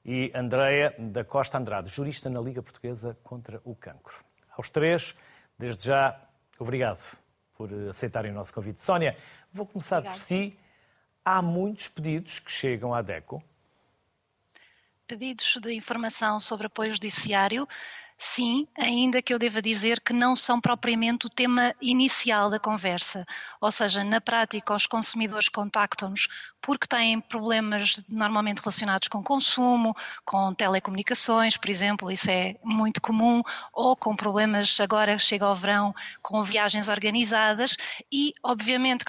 E 0.04 0.32
Andreia 0.34 0.96
da 0.98 1.26
Costa 1.26 1.58
Andrade, 1.58 1.90
jurista 1.90 2.30
na 2.30 2.40
Liga 2.40 2.64
Portuguesa 2.64 3.18
contra 3.26 3.62
o 3.66 3.76
Cancro. 3.76 4.16
Aos 4.58 4.70
três, 4.70 5.14
desde 5.60 5.88
já, 5.88 6.20
obrigado 6.58 7.18
por 7.56 7.70
aceitarem 7.90 8.32
o 8.32 8.34
nosso 8.34 8.54
convite. 8.54 8.82
Sónia, 8.82 9.18
vou 9.52 9.68
começar 9.68 9.98
Obrigada. 9.98 10.18
por 10.18 10.26
si. 10.26 10.58
Há 11.24 11.42
muitos 11.42 11.90
pedidos 11.90 12.40
que 12.40 12.52
chegam 12.52 12.94
à 12.94 13.02
DECO 13.02 13.44
pedidos 15.08 15.58
de 15.62 15.74
informação 15.74 16.39
sobre 16.39 16.67
apoio 16.67 16.91
judiciário 16.91 17.67
Sim, 18.19 18.67
ainda 18.75 19.21
que 19.21 19.32
eu 19.32 19.38
deva 19.38 19.62
dizer 19.62 20.01
que 20.01 20.12
não 20.12 20.36
são 20.36 20.60
propriamente 20.60 21.27
o 21.27 21.30
tema 21.30 21.75
inicial 21.80 22.49
da 22.49 22.60
conversa. 22.60 23.23
Ou 23.62 23.71
seja, 23.71 24.03
na 24.03 24.19
prática, 24.19 24.73
os 24.73 24.88
consumidores 24.88 25.49
contactam-nos 25.49 26.27
porque 26.60 26.88
têm 26.88 27.21
problemas 27.21 28.03
normalmente 28.10 28.58
relacionados 28.58 29.08
com 29.08 29.21
consumo, 29.23 29.95
com 30.25 30.51
telecomunicações, 30.51 31.58
por 31.58 31.69
exemplo, 31.69 32.12
isso 32.12 32.32
é 32.32 32.56
muito 32.63 32.99
comum, 33.01 33.43
ou 33.71 33.95
com 33.95 34.15
problemas, 34.15 34.80
agora 34.80 35.19
chega 35.19 35.45
ao 35.45 35.56
verão, 35.56 35.93
com 36.19 36.41
viagens 36.41 36.89
organizadas 36.89 37.77
e, 38.12 38.34
obviamente, 38.41 39.06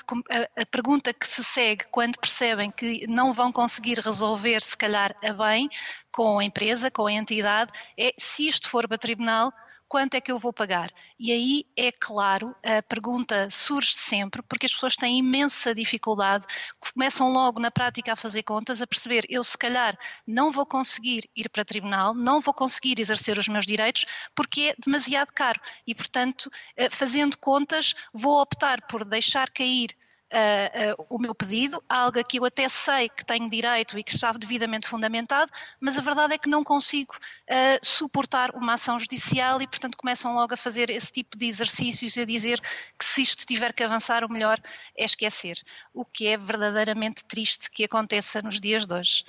a, 0.54 0.66
pergunta 0.66 1.14
que 1.14 1.26
se 1.26 1.42
segue 1.42 1.86
quando 1.90 2.18
percebem 2.18 2.70
que 2.70 3.06
não 3.06 3.32
vão 3.32 3.50
conseguir 3.50 3.98
resolver, 4.00 4.60
se 4.60 4.76
calhar, 4.76 5.16
a 5.24 5.32
bem, 5.32 5.70
com 6.12 6.38
a 6.38 6.44
empresa, 6.44 6.90
com 6.90 7.06
a 7.06 7.12
entidade, 7.12 7.72
é 7.96 8.12
se 8.18 8.46
isto 8.46 8.68
for 8.68 8.88
para 8.88 8.98
tribunal, 8.98 9.52
quanto 9.88 10.14
é 10.14 10.20
que 10.20 10.30
eu 10.30 10.38
vou 10.38 10.52
pagar? 10.52 10.92
E 11.18 11.32
aí 11.32 11.66
é 11.74 11.90
claro, 11.90 12.54
a 12.62 12.82
pergunta 12.82 13.48
surge 13.50 13.94
sempre, 13.94 14.42
porque 14.42 14.66
as 14.66 14.72
pessoas 14.72 14.96
têm 14.96 15.18
imensa 15.18 15.74
dificuldade, 15.74 16.46
começam 16.78 17.32
logo 17.32 17.58
na 17.58 17.70
prática 17.70 18.12
a 18.12 18.16
fazer 18.16 18.42
contas, 18.42 18.82
a 18.82 18.86
perceber, 18.86 19.24
eu 19.28 19.42
se 19.42 19.56
calhar 19.56 19.98
não 20.26 20.52
vou 20.52 20.66
conseguir 20.66 21.28
ir 21.34 21.48
para 21.48 21.64
tribunal, 21.64 22.14
não 22.14 22.40
vou 22.40 22.52
conseguir 22.52 23.00
exercer 23.00 23.38
os 23.38 23.48
meus 23.48 23.64
direitos, 23.64 24.04
porque 24.34 24.60
é 24.60 24.74
demasiado 24.78 25.32
caro. 25.32 25.60
E, 25.86 25.94
portanto, 25.94 26.50
eh, 26.76 26.90
fazendo 26.90 27.38
contas, 27.38 27.94
vou 28.12 28.40
optar 28.40 28.86
por 28.86 29.04
deixar 29.04 29.50
cair 29.50 29.96
uh, 30.32 31.00
uh, 31.00 31.06
o 31.08 31.18
meu 31.18 31.34
pedido, 31.34 31.82
algo 31.88 32.18
a 32.18 32.22
que 32.22 32.38
eu 32.38 32.44
até 32.44 32.68
sei 32.68 33.08
que 33.08 33.24
tenho 33.24 33.48
direito 33.48 33.98
e 33.98 34.04
que 34.04 34.14
está 34.14 34.32
devidamente 34.32 34.88
fundamentado, 34.88 35.50
mas 35.80 35.98
a 35.98 36.00
verdade 36.00 36.34
é 36.34 36.38
que 36.38 36.48
não 36.48 36.62
consigo 36.62 37.14
uh, 37.14 37.78
suportar 37.82 38.50
uma 38.54 38.74
ação 38.74 38.98
judicial 38.98 39.60
e, 39.62 39.66
portanto, 39.66 39.96
começam 39.96 40.34
logo 40.34 40.54
a 40.54 40.56
fazer 40.56 40.90
esse 40.90 41.12
tipo 41.12 41.36
de 41.36 41.46
exercícios 41.46 42.16
e 42.16 42.22
a 42.22 42.24
dizer 42.24 42.60
que 42.98 43.04
se 43.04 43.22
isto 43.22 43.46
tiver 43.46 43.72
que 43.72 43.82
avançar, 43.82 44.24
o 44.24 44.30
melhor 44.30 44.58
é 44.96 45.04
esquecer. 45.04 45.58
O 45.92 46.04
que 46.04 46.26
é 46.26 46.36
verdadeiramente 46.36 47.24
triste 47.24 47.70
que 47.70 47.84
aconteça 47.84 48.42
nos 48.42 48.60
dias 48.60 48.86
de 48.86 48.94
hoje. 48.94 49.24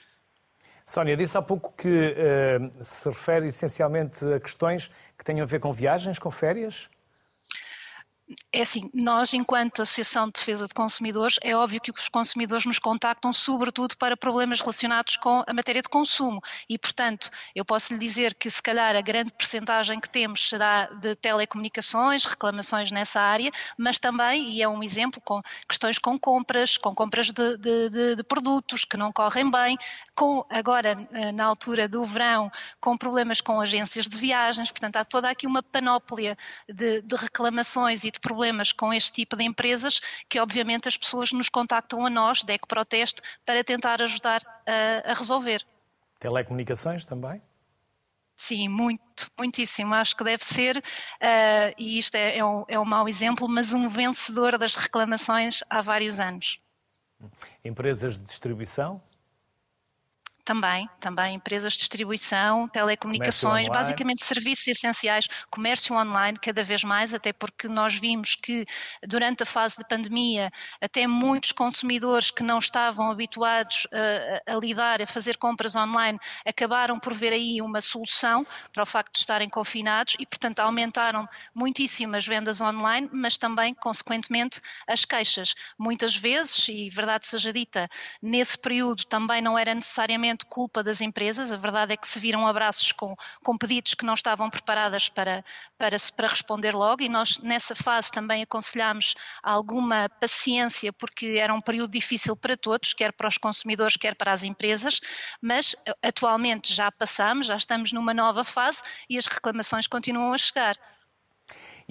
Sónia, 0.85 1.15
disse 1.15 1.37
há 1.37 1.41
pouco 1.41 1.71
que 1.77 2.15
se 2.83 3.07
refere 3.09 3.47
essencialmente 3.47 4.25
a 4.25 4.39
questões 4.39 4.89
que 5.15 5.23
tenham 5.23 5.43
a 5.43 5.47
ver 5.47 5.59
com 5.59 5.71
viagens, 5.71 6.17
com 6.17 6.31
férias? 6.31 6.89
É 8.53 8.61
assim, 8.61 8.89
nós, 8.93 9.33
enquanto 9.33 9.81
Associação 9.81 10.27
de 10.27 10.33
Defesa 10.33 10.67
de 10.67 10.73
Consumidores, 10.73 11.37
é 11.41 11.55
óbvio 11.55 11.81
que 11.81 11.91
os 11.91 12.09
consumidores 12.09 12.65
nos 12.65 12.77
contactam 12.77 13.33
sobretudo 13.33 13.97
para 13.97 14.15
problemas 14.15 14.59
relacionados 14.59 15.17
com 15.17 15.43
a 15.47 15.53
matéria 15.53 15.81
de 15.81 15.89
consumo. 15.89 16.41
E, 16.67 16.77
portanto, 16.77 17.31
eu 17.55 17.65
posso 17.65 17.93
lhe 17.93 17.99
dizer 17.99 18.35
que 18.35 18.49
se 18.49 18.61
calhar 18.61 18.95
a 18.95 19.01
grande 19.01 19.31
percentagem 19.33 19.99
que 19.99 20.09
temos 20.09 20.47
será 20.47 20.85
de 20.85 21.15
telecomunicações, 21.15 22.25
reclamações 22.25 22.91
nessa 22.91 23.19
área, 23.19 23.51
mas 23.77 23.97
também, 23.97 24.51
e 24.51 24.61
é 24.61 24.69
um 24.69 24.83
exemplo, 24.83 25.19
com 25.21 25.41
questões 25.67 25.97
com 25.97 26.19
compras, 26.19 26.77
com 26.77 26.93
compras 26.93 27.31
de, 27.31 27.57
de, 27.57 27.89
de, 27.89 28.15
de 28.17 28.23
produtos 28.23 28.85
que 28.85 28.97
não 28.97 29.11
correm 29.11 29.49
bem, 29.49 29.77
com 30.15 30.45
agora, 30.49 31.07
eh, 31.13 31.31
na 31.31 31.45
altura 31.45 31.87
do 31.87 32.03
verão, 32.03 32.51
com 32.79 32.97
problemas 32.97 33.41
com 33.41 33.59
agências 33.59 34.07
de 34.07 34.17
viagens, 34.17 34.69
portanto, 34.69 34.97
há 34.97 35.05
toda 35.05 35.29
aqui 35.29 35.47
uma 35.47 35.63
panóplia 35.63 36.37
de, 36.67 37.01
reclamações 37.15 38.03
e 38.03 38.11
de 38.11 38.18
problemas 38.19 38.71
com 38.71 38.93
este 38.93 39.13
tipo 39.13 39.35
de 39.35 39.43
empresas 39.43 40.01
que, 40.27 40.39
obviamente, 40.39 40.87
as 40.87 40.97
pessoas 40.97 41.31
nos 41.31 41.49
contactam 41.49 42.05
a 42.05 42.09
nós, 42.09 42.43
DEC 42.43 42.65
Proteste, 42.67 43.21
para 43.45 43.63
tentar 43.63 44.01
ajudar 44.01 44.41
a, 44.65 45.11
a 45.11 45.13
resolver. 45.13 45.65
Telecomunicações 46.19 47.05
também? 47.05 47.41
Sim, 48.35 48.69
muito, 48.69 49.29
muitíssimo. 49.37 49.93
Acho 49.93 50.15
que 50.15 50.23
deve 50.23 50.45
ser, 50.45 50.77
uh, 50.77 51.73
e 51.77 51.97
isto 51.97 52.15
é, 52.15 52.37
é, 52.37 52.45
um, 52.45 52.63
é 52.69 52.79
um 52.79 52.85
mau 52.85 53.07
exemplo, 53.07 53.49
mas 53.49 53.73
um 53.73 53.87
vencedor 53.89 54.57
das 54.57 54.75
reclamações 54.75 55.61
há 55.69 55.81
vários 55.81 56.21
anos. 56.21 56.59
Empresas 57.63 58.17
de 58.17 58.23
distribuição? 58.23 59.01
Também, 60.49 60.89
também 60.99 61.35
empresas 61.35 61.73
de 61.73 61.79
distribuição, 61.79 62.67
telecomunicações, 62.69 63.69
basicamente 63.69 64.25
serviços 64.25 64.67
essenciais, 64.67 65.27
comércio 65.47 65.95
online 65.95 66.39
cada 66.41 66.63
vez 66.63 66.83
mais, 66.83 67.13
até 67.13 67.31
porque 67.31 67.67
nós 67.67 67.93
vimos 67.93 68.33
que 68.33 68.65
durante 69.07 69.43
a 69.43 69.45
fase 69.45 69.77
de 69.77 69.87
pandemia, 69.87 70.49
até 70.81 71.05
muitos 71.05 71.51
consumidores 71.51 72.31
que 72.31 72.41
não 72.41 72.57
estavam 72.57 73.11
habituados 73.11 73.85
a, 73.93 74.51
a, 74.51 74.55
a 74.55 74.59
lidar, 74.59 75.03
a 75.03 75.05
fazer 75.05 75.37
compras 75.37 75.75
online, 75.75 76.17
acabaram 76.43 76.99
por 76.99 77.13
ver 77.13 77.31
aí 77.31 77.61
uma 77.61 77.79
solução 77.79 78.43
para 78.73 78.81
o 78.81 78.87
facto 78.87 79.13
de 79.13 79.19
estarem 79.19 79.49
confinados 79.49 80.15
e, 80.17 80.25
portanto, 80.25 80.61
aumentaram 80.61 81.29
muitíssimo 81.53 82.15
as 82.15 82.25
vendas 82.25 82.59
online, 82.59 83.07
mas 83.13 83.37
também, 83.37 83.75
consequentemente, 83.75 84.59
as 84.87 85.05
queixas. 85.05 85.53
Muitas 85.77 86.15
vezes, 86.15 86.67
e 86.69 86.89
verdade 86.89 87.27
seja 87.27 87.53
dita, 87.53 87.87
nesse 88.19 88.57
período 88.57 89.05
também 89.05 89.43
não 89.43 89.55
era 89.55 89.75
necessariamente 89.75 90.38
culpa 90.45 90.83
das 90.83 91.01
empresas, 91.01 91.51
a 91.51 91.57
verdade 91.57 91.93
é 91.93 91.97
que 91.97 92.07
se 92.07 92.19
viram 92.19 92.45
abraços 92.45 92.91
com, 92.91 93.15
com 93.43 93.57
pedidos 93.57 93.93
que 93.93 94.05
não 94.05 94.13
estavam 94.13 94.49
preparadas 94.49 95.09
para, 95.09 95.43
para, 95.77 95.97
para 96.15 96.27
responder 96.27 96.73
logo. 96.73 97.01
E 97.01 97.09
nós 97.09 97.39
nessa 97.39 97.75
fase 97.75 98.11
também 98.11 98.43
aconselhámos 98.43 99.15
alguma 99.43 100.09
paciência 100.19 100.91
porque 100.93 101.37
era 101.39 101.53
um 101.53 101.61
período 101.61 101.91
difícil 101.91 102.35
para 102.35 102.57
todos, 102.57 102.93
quer 102.93 103.13
para 103.13 103.27
os 103.27 103.37
consumidores, 103.37 103.97
quer 103.97 104.15
para 104.15 104.33
as 104.33 104.43
empresas, 104.43 104.99
mas 105.41 105.75
eh, 105.85 105.93
atualmente 106.01 106.73
já 106.73 106.91
passamos, 106.91 107.47
já 107.47 107.57
estamos 107.57 107.91
numa 107.91 108.13
nova 108.13 108.43
fase 108.43 108.81
e 109.09 109.17
as 109.17 109.25
reclamações 109.25 109.87
continuam 109.87 110.33
a 110.33 110.37
chegar. 110.37 110.75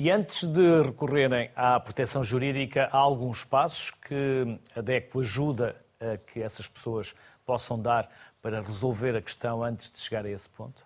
E 0.00 0.12
antes 0.12 0.44
de 0.44 0.82
recorrerem 0.82 1.50
à 1.56 1.80
proteção 1.80 2.22
jurídica, 2.22 2.88
há 2.92 2.96
alguns 2.96 3.42
passos 3.42 3.90
que 4.06 4.58
a 4.76 4.80
DECO 4.80 5.20
ajuda 5.20 5.74
a 6.00 6.16
que 6.16 6.40
essas 6.40 6.68
pessoas 6.68 7.12
possam 7.44 7.80
dar 7.80 8.08
para 8.48 8.62
resolver 8.62 9.14
a 9.14 9.20
questão 9.20 9.62
antes 9.62 9.92
de 9.92 10.00
chegar 10.00 10.24
a 10.24 10.30
esse 10.30 10.48
ponto? 10.48 10.82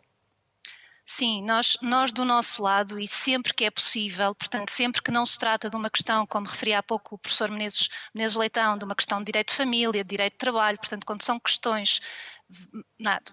Sim, 1.05 1.45
nós, 1.45 1.79
nós 1.81 2.13
do 2.13 2.25
nosso 2.25 2.61
lado 2.61 2.99
e 2.99 3.07
sempre 3.07 3.55
que 3.55 3.65
é 3.65 3.71
possível, 3.71 4.35
portanto, 4.35 4.71
sempre 4.71 5.01
que 5.01 5.13
não 5.13 5.25
se 5.25 5.39
trata 5.39 5.71
de 5.71 5.77
uma 5.77 5.89
questão, 5.89 6.27
como 6.27 6.49
referia 6.49 6.81
há 6.81 6.83
pouco 6.83 7.15
o 7.15 7.19
professor 7.19 7.51
Menezes, 7.51 7.89
Menezes 8.13 8.37
Leitão, 8.37 8.77
de 8.77 8.85
uma 8.85 8.97
questão 8.97 9.21
de 9.21 9.27
direito 9.27 9.51
de 9.51 9.57
família, 9.57 10.03
de 10.03 10.09
direito 10.09 10.33
de 10.33 10.39
trabalho, 10.39 10.77
portanto, 10.77 11.05
quando 11.05 11.23
são 11.23 11.39
questões 11.39 12.01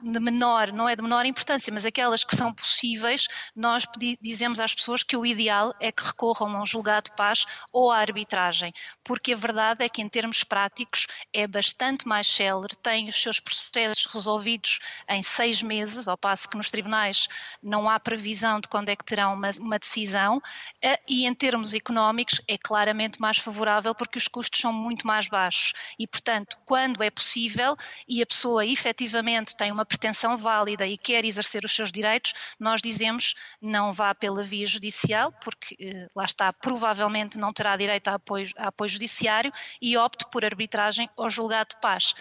de 0.01 0.19
menor, 0.19 0.71
não 0.71 0.87
é 0.87 0.95
de 0.95 1.01
menor 1.01 1.25
importância, 1.25 1.71
mas 1.73 1.85
aquelas 1.85 2.23
que 2.23 2.35
são 2.35 2.53
possíveis, 2.53 3.27
nós 3.55 3.85
dizemos 4.21 4.59
às 4.59 4.73
pessoas 4.73 5.03
que 5.03 5.15
o 5.15 5.25
ideal 5.25 5.75
é 5.79 5.91
que 5.91 6.03
recorram 6.03 6.55
a 6.55 6.61
um 6.61 6.65
julgado 6.65 7.09
de 7.09 7.15
paz 7.15 7.45
ou 7.71 7.91
à 7.91 7.99
arbitragem, 7.99 8.73
porque 9.03 9.33
a 9.33 9.35
verdade 9.35 9.83
é 9.83 9.89
que 9.89 10.01
em 10.01 10.09
termos 10.09 10.43
práticos 10.43 11.07
é 11.33 11.45
bastante 11.45 12.07
mais 12.07 12.27
célere, 12.27 12.75
tem 12.81 13.07
os 13.07 13.21
seus 13.21 13.39
processos 13.39 14.05
resolvidos 14.11 14.79
em 15.07 15.21
seis 15.21 15.61
meses, 15.61 16.07
ao 16.07 16.17
passo 16.17 16.49
que 16.49 16.57
nos 16.57 16.71
tribunais 16.71 17.27
não 17.61 17.89
há 17.89 17.99
previsão 17.99 18.59
de 18.59 18.67
quando 18.67 18.89
é 18.89 18.95
que 18.95 19.05
terão 19.05 19.33
uma, 19.33 19.51
uma 19.59 19.79
decisão, 19.79 20.41
eh, 20.81 20.99
e 21.07 21.25
em 21.25 21.33
termos 21.33 21.73
económicos 21.73 22.41
é 22.47 22.57
claramente 22.57 23.19
mais 23.19 23.37
favorável 23.37 23.93
porque 23.93 24.17
os 24.17 24.27
custos 24.27 24.59
são 24.59 24.73
muito 24.73 25.05
mais 25.05 25.27
baixos. 25.27 25.73
E, 25.97 26.07
portanto, 26.07 26.57
quando 26.65 27.03
é 27.03 27.11
possível 27.11 27.75
e 28.07 28.21
a 28.21 28.25
pessoa 28.25 28.65
efetivamente 28.65 29.08
efetivamente 29.09 29.55
tem 29.55 29.71
uma 29.71 29.85
pretensão 29.85 30.37
válida 30.37 30.85
e 30.85 30.97
quer 30.97 31.25
exercer 31.25 31.65
os 31.65 31.75
seus 31.75 31.91
direitos, 31.91 32.33
nós 32.59 32.81
dizemos 32.81 33.33
não 33.61 33.91
vá 33.91 34.13
pela 34.13 34.43
via 34.43 34.67
judicial, 34.67 35.31
porque 35.43 35.75
eh, 35.79 36.07
lá 36.15 36.25
está, 36.25 36.53
provavelmente 36.53 37.39
não 37.39 37.51
terá 37.51 37.75
direito 37.75 38.07
a 38.07 38.15
apoio, 38.15 38.47
a 38.55 38.67
apoio 38.67 38.89
judiciário 38.89 39.51
e 39.81 39.97
opte 39.97 40.25
por 40.31 40.45
arbitragem 40.45 41.09
ou 41.17 41.29
julgado 41.29 41.69
de 41.69 41.81
paz. 41.81 42.13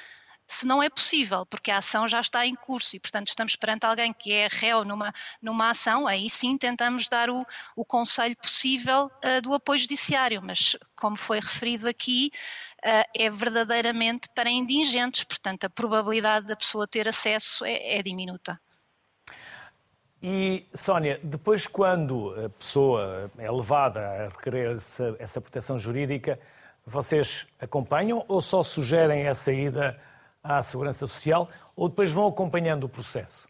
Se 0.50 0.66
não 0.66 0.82
é 0.82 0.88
possível, 0.88 1.44
porque 1.44 1.70
a 1.70 1.76
ação 1.76 2.08
já 2.08 2.20
está 2.20 2.46
em 2.46 2.54
curso 2.54 2.96
e, 2.96 3.00
portanto, 3.00 3.28
estamos 3.28 3.54
perante 3.54 3.84
alguém 3.84 4.14
que 4.14 4.32
é 4.32 4.48
réu 4.50 4.82
numa, 4.82 5.12
numa 5.42 5.68
ação, 5.68 6.06
aí 6.06 6.30
sim 6.30 6.56
tentamos 6.56 7.06
dar 7.06 7.28
o, 7.28 7.46
o 7.76 7.84
conselho 7.84 8.34
possível 8.34 9.10
uh, 9.22 9.42
do 9.42 9.52
apoio 9.52 9.78
judiciário, 9.78 10.40
mas, 10.42 10.74
como 10.96 11.16
foi 11.16 11.38
referido 11.38 11.86
aqui, 11.86 12.32
é 12.82 13.30
verdadeiramente 13.30 14.28
para 14.34 14.50
indigentes, 14.50 15.24
portanto, 15.24 15.64
a 15.64 15.70
probabilidade 15.70 16.46
da 16.46 16.56
pessoa 16.56 16.86
ter 16.86 17.08
acesso 17.08 17.64
é, 17.64 17.98
é 17.98 18.02
diminuta. 18.02 18.60
E, 20.22 20.66
Sónia, 20.74 21.20
depois 21.22 21.66
quando 21.66 22.34
a 22.44 22.48
pessoa 22.48 23.30
é 23.38 23.50
levada 23.50 24.00
a 24.00 24.28
requerer 24.28 24.76
essa, 24.76 25.16
essa 25.18 25.40
proteção 25.40 25.78
jurídica, 25.78 26.38
vocês 26.84 27.46
acompanham 27.60 28.24
ou 28.26 28.40
só 28.40 28.62
sugerem 28.62 29.28
a 29.28 29.34
saída 29.34 30.00
à 30.42 30.62
Segurança 30.62 31.06
Social 31.06 31.48
ou 31.76 31.88
depois 31.88 32.10
vão 32.10 32.26
acompanhando 32.26 32.84
o 32.84 32.88
processo? 32.88 33.47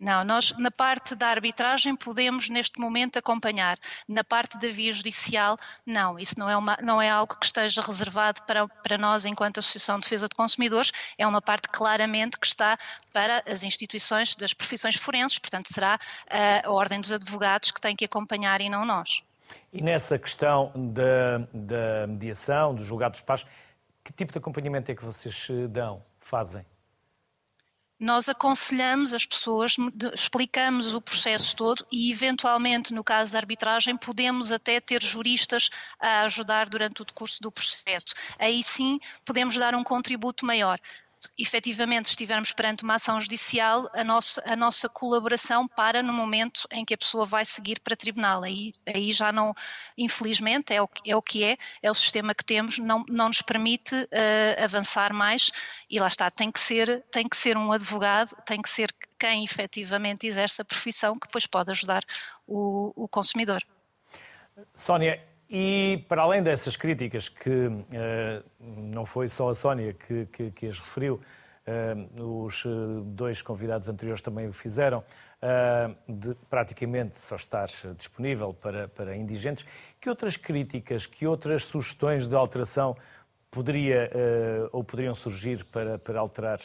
Não, 0.00 0.24
nós 0.24 0.52
na 0.56 0.70
parte 0.70 1.14
da 1.14 1.28
arbitragem 1.28 1.94
podemos 1.94 2.48
neste 2.48 2.80
momento 2.80 3.18
acompanhar. 3.18 3.76
Na 4.08 4.24
parte 4.24 4.58
da 4.58 4.68
via 4.68 4.90
judicial, 4.90 5.58
não. 5.84 6.18
Isso 6.18 6.38
não 6.38 6.48
é, 6.48 6.56
uma, 6.56 6.78
não 6.82 7.02
é 7.02 7.10
algo 7.10 7.36
que 7.38 7.44
esteja 7.44 7.82
reservado 7.82 8.40
para, 8.46 8.66
para 8.66 8.96
nós 8.96 9.26
enquanto 9.26 9.58
Associação 9.58 9.98
de 9.98 10.04
Defesa 10.04 10.26
de 10.26 10.34
Consumidores. 10.34 10.90
É 11.18 11.26
uma 11.26 11.42
parte 11.42 11.68
claramente 11.68 12.38
que 12.38 12.46
está 12.46 12.78
para 13.12 13.42
as 13.46 13.62
instituições 13.62 14.34
das 14.34 14.54
profissões 14.54 14.96
forenses. 14.96 15.38
Portanto, 15.38 15.68
será 15.70 16.00
a, 16.30 16.66
a 16.66 16.70
Ordem 16.70 16.98
dos 16.98 17.12
Advogados 17.12 17.70
que 17.70 17.80
tem 17.80 17.94
que 17.94 18.06
acompanhar 18.06 18.62
e 18.62 18.70
não 18.70 18.86
nós. 18.86 19.22
E 19.70 19.82
nessa 19.82 20.18
questão 20.18 20.72
da, 20.74 21.38
da 21.52 22.06
mediação, 22.06 22.74
dos 22.74 22.86
julgados 22.86 23.20
de 23.20 23.26
paz, 23.26 23.44
que 24.02 24.12
tipo 24.14 24.32
de 24.32 24.38
acompanhamento 24.38 24.90
é 24.90 24.94
que 24.94 25.04
vocês 25.04 25.46
eh, 25.50 25.68
dão, 25.68 26.02
fazem? 26.20 26.64
Nós 28.00 28.30
aconselhamos 28.30 29.12
as 29.12 29.26
pessoas, 29.26 29.76
explicamos 30.14 30.94
o 30.94 31.02
processo 31.02 31.54
todo 31.54 31.86
e, 31.92 32.10
eventualmente, 32.10 32.94
no 32.94 33.04
caso 33.04 33.32
da 33.32 33.38
arbitragem, 33.38 33.94
podemos 33.94 34.50
até 34.50 34.80
ter 34.80 35.02
juristas 35.02 35.68
a 36.00 36.22
ajudar 36.22 36.70
durante 36.70 37.02
o 37.02 37.04
decurso 37.04 37.42
do 37.42 37.52
processo. 37.52 38.14
Aí 38.38 38.62
sim 38.62 38.98
podemos 39.22 39.54
dar 39.56 39.74
um 39.74 39.84
contributo 39.84 40.46
maior 40.46 40.80
efetivamente 41.38 42.06
estivermos 42.06 42.52
perante 42.52 42.84
uma 42.84 42.94
ação 42.94 43.18
judicial, 43.20 43.90
a 43.92 44.04
nossa, 44.04 44.42
a 44.44 44.56
nossa 44.56 44.88
colaboração 44.88 45.66
para 45.68 46.02
no 46.02 46.12
momento 46.12 46.66
em 46.70 46.84
que 46.84 46.94
a 46.94 46.98
pessoa 46.98 47.24
vai 47.24 47.44
seguir 47.44 47.80
para 47.80 47.96
tribunal. 47.96 48.42
Aí, 48.42 48.72
aí 48.86 49.12
já 49.12 49.32
não, 49.32 49.54
infelizmente, 49.96 50.72
é 50.72 50.82
o, 50.82 50.88
é 51.06 51.16
o 51.16 51.22
que 51.22 51.44
é, 51.44 51.56
é 51.82 51.90
o 51.90 51.94
sistema 51.94 52.34
que 52.34 52.44
temos, 52.44 52.78
não, 52.78 53.04
não 53.08 53.28
nos 53.28 53.42
permite 53.42 53.94
uh, 53.94 54.64
avançar 54.64 55.12
mais 55.12 55.50
e 55.88 55.98
lá 55.98 56.08
está, 56.08 56.30
tem 56.30 56.50
que, 56.50 56.60
ser, 56.60 57.02
tem 57.10 57.28
que 57.28 57.36
ser 57.36 57.56
um 57.56 57.72
advogado, 57.72 58.34
tem 58.44 58.60
que 58.60 58.68
ser 58.68 58.94
quem 59.18 59.44
efetivamente 59.44 60.26
exerce 60.26 60.62
a 60.62 60.64
profissão 60.64 61.18
que 61.18 61.26
depois 61.26 61.46
pode 61.46 61.70
ajudar 61.70 62.02
o, 62.46 62.92
o 62.96 63.08
consumidor. 63.08 63.62
Sónia, 64.74 65.29
e 65.50 66.04
para 66.08 66.22
além 66.22 66.44
dessas 66.44 66.76
críticas, 66.76 67.28
que 67.28 67.50
uh, 67.50 67.82
não 68.60 69.04
foi 69.04 69.28
só 69.28 69.48
a 69.48 69.54
Sónia 69.54 69.92
que, 69.92 70.26
que, 70.26 70.50
que 70.52 70.66
as 70.68 70.78
referiu, 70.78 71.20
uh, 72.16 72.44
os 72.44 72.64
uh, 72.64 73.00
dois 73.04 73.42
convidados 73.42 73.88
anteriores 73.88 74.22
também 74.22 74.46
o 74.46 74.52
fizeram, 74.52 75.02
de 76.06 76.34
praticamente 76.50 77.18
só 77.18 77.34
estar 77.34 77.66
disponível 77.96 78.52
para, 78.52 78.88
para 78.88 79.16
indigentes, 79.16 79.64
que 79.98 80.10
outras 80.10 80.36
críticas, 80.36 81.06
que 81.06 81.26
outras 81.26 81.64
sugestões 81.64 82.28
de 82.28 82.36
alteração 82.36 82.94
poderia 83.50 84.10
ou 84.70 84.84
poderiam 84.84 85.14
surgir 85.14 85.64
para, 85.64 85.98
para 85.98 86.20
alterar 86.20 86.60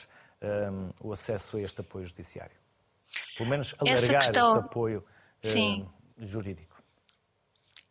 o 0.99 1.13
acesso 1.13 1.55
a 1.55 1.61
este 1.61 1.79
apoio 1.79 2.05
judiciário? 2.05 2.57
Pelo 3.37 3.49
menos 3.49 3.73
alargar 3.79 4.23
questão... 4.23 4.57
este 4.57 4.65
apoio 4.65 5.05
jurídico 6.17 6.74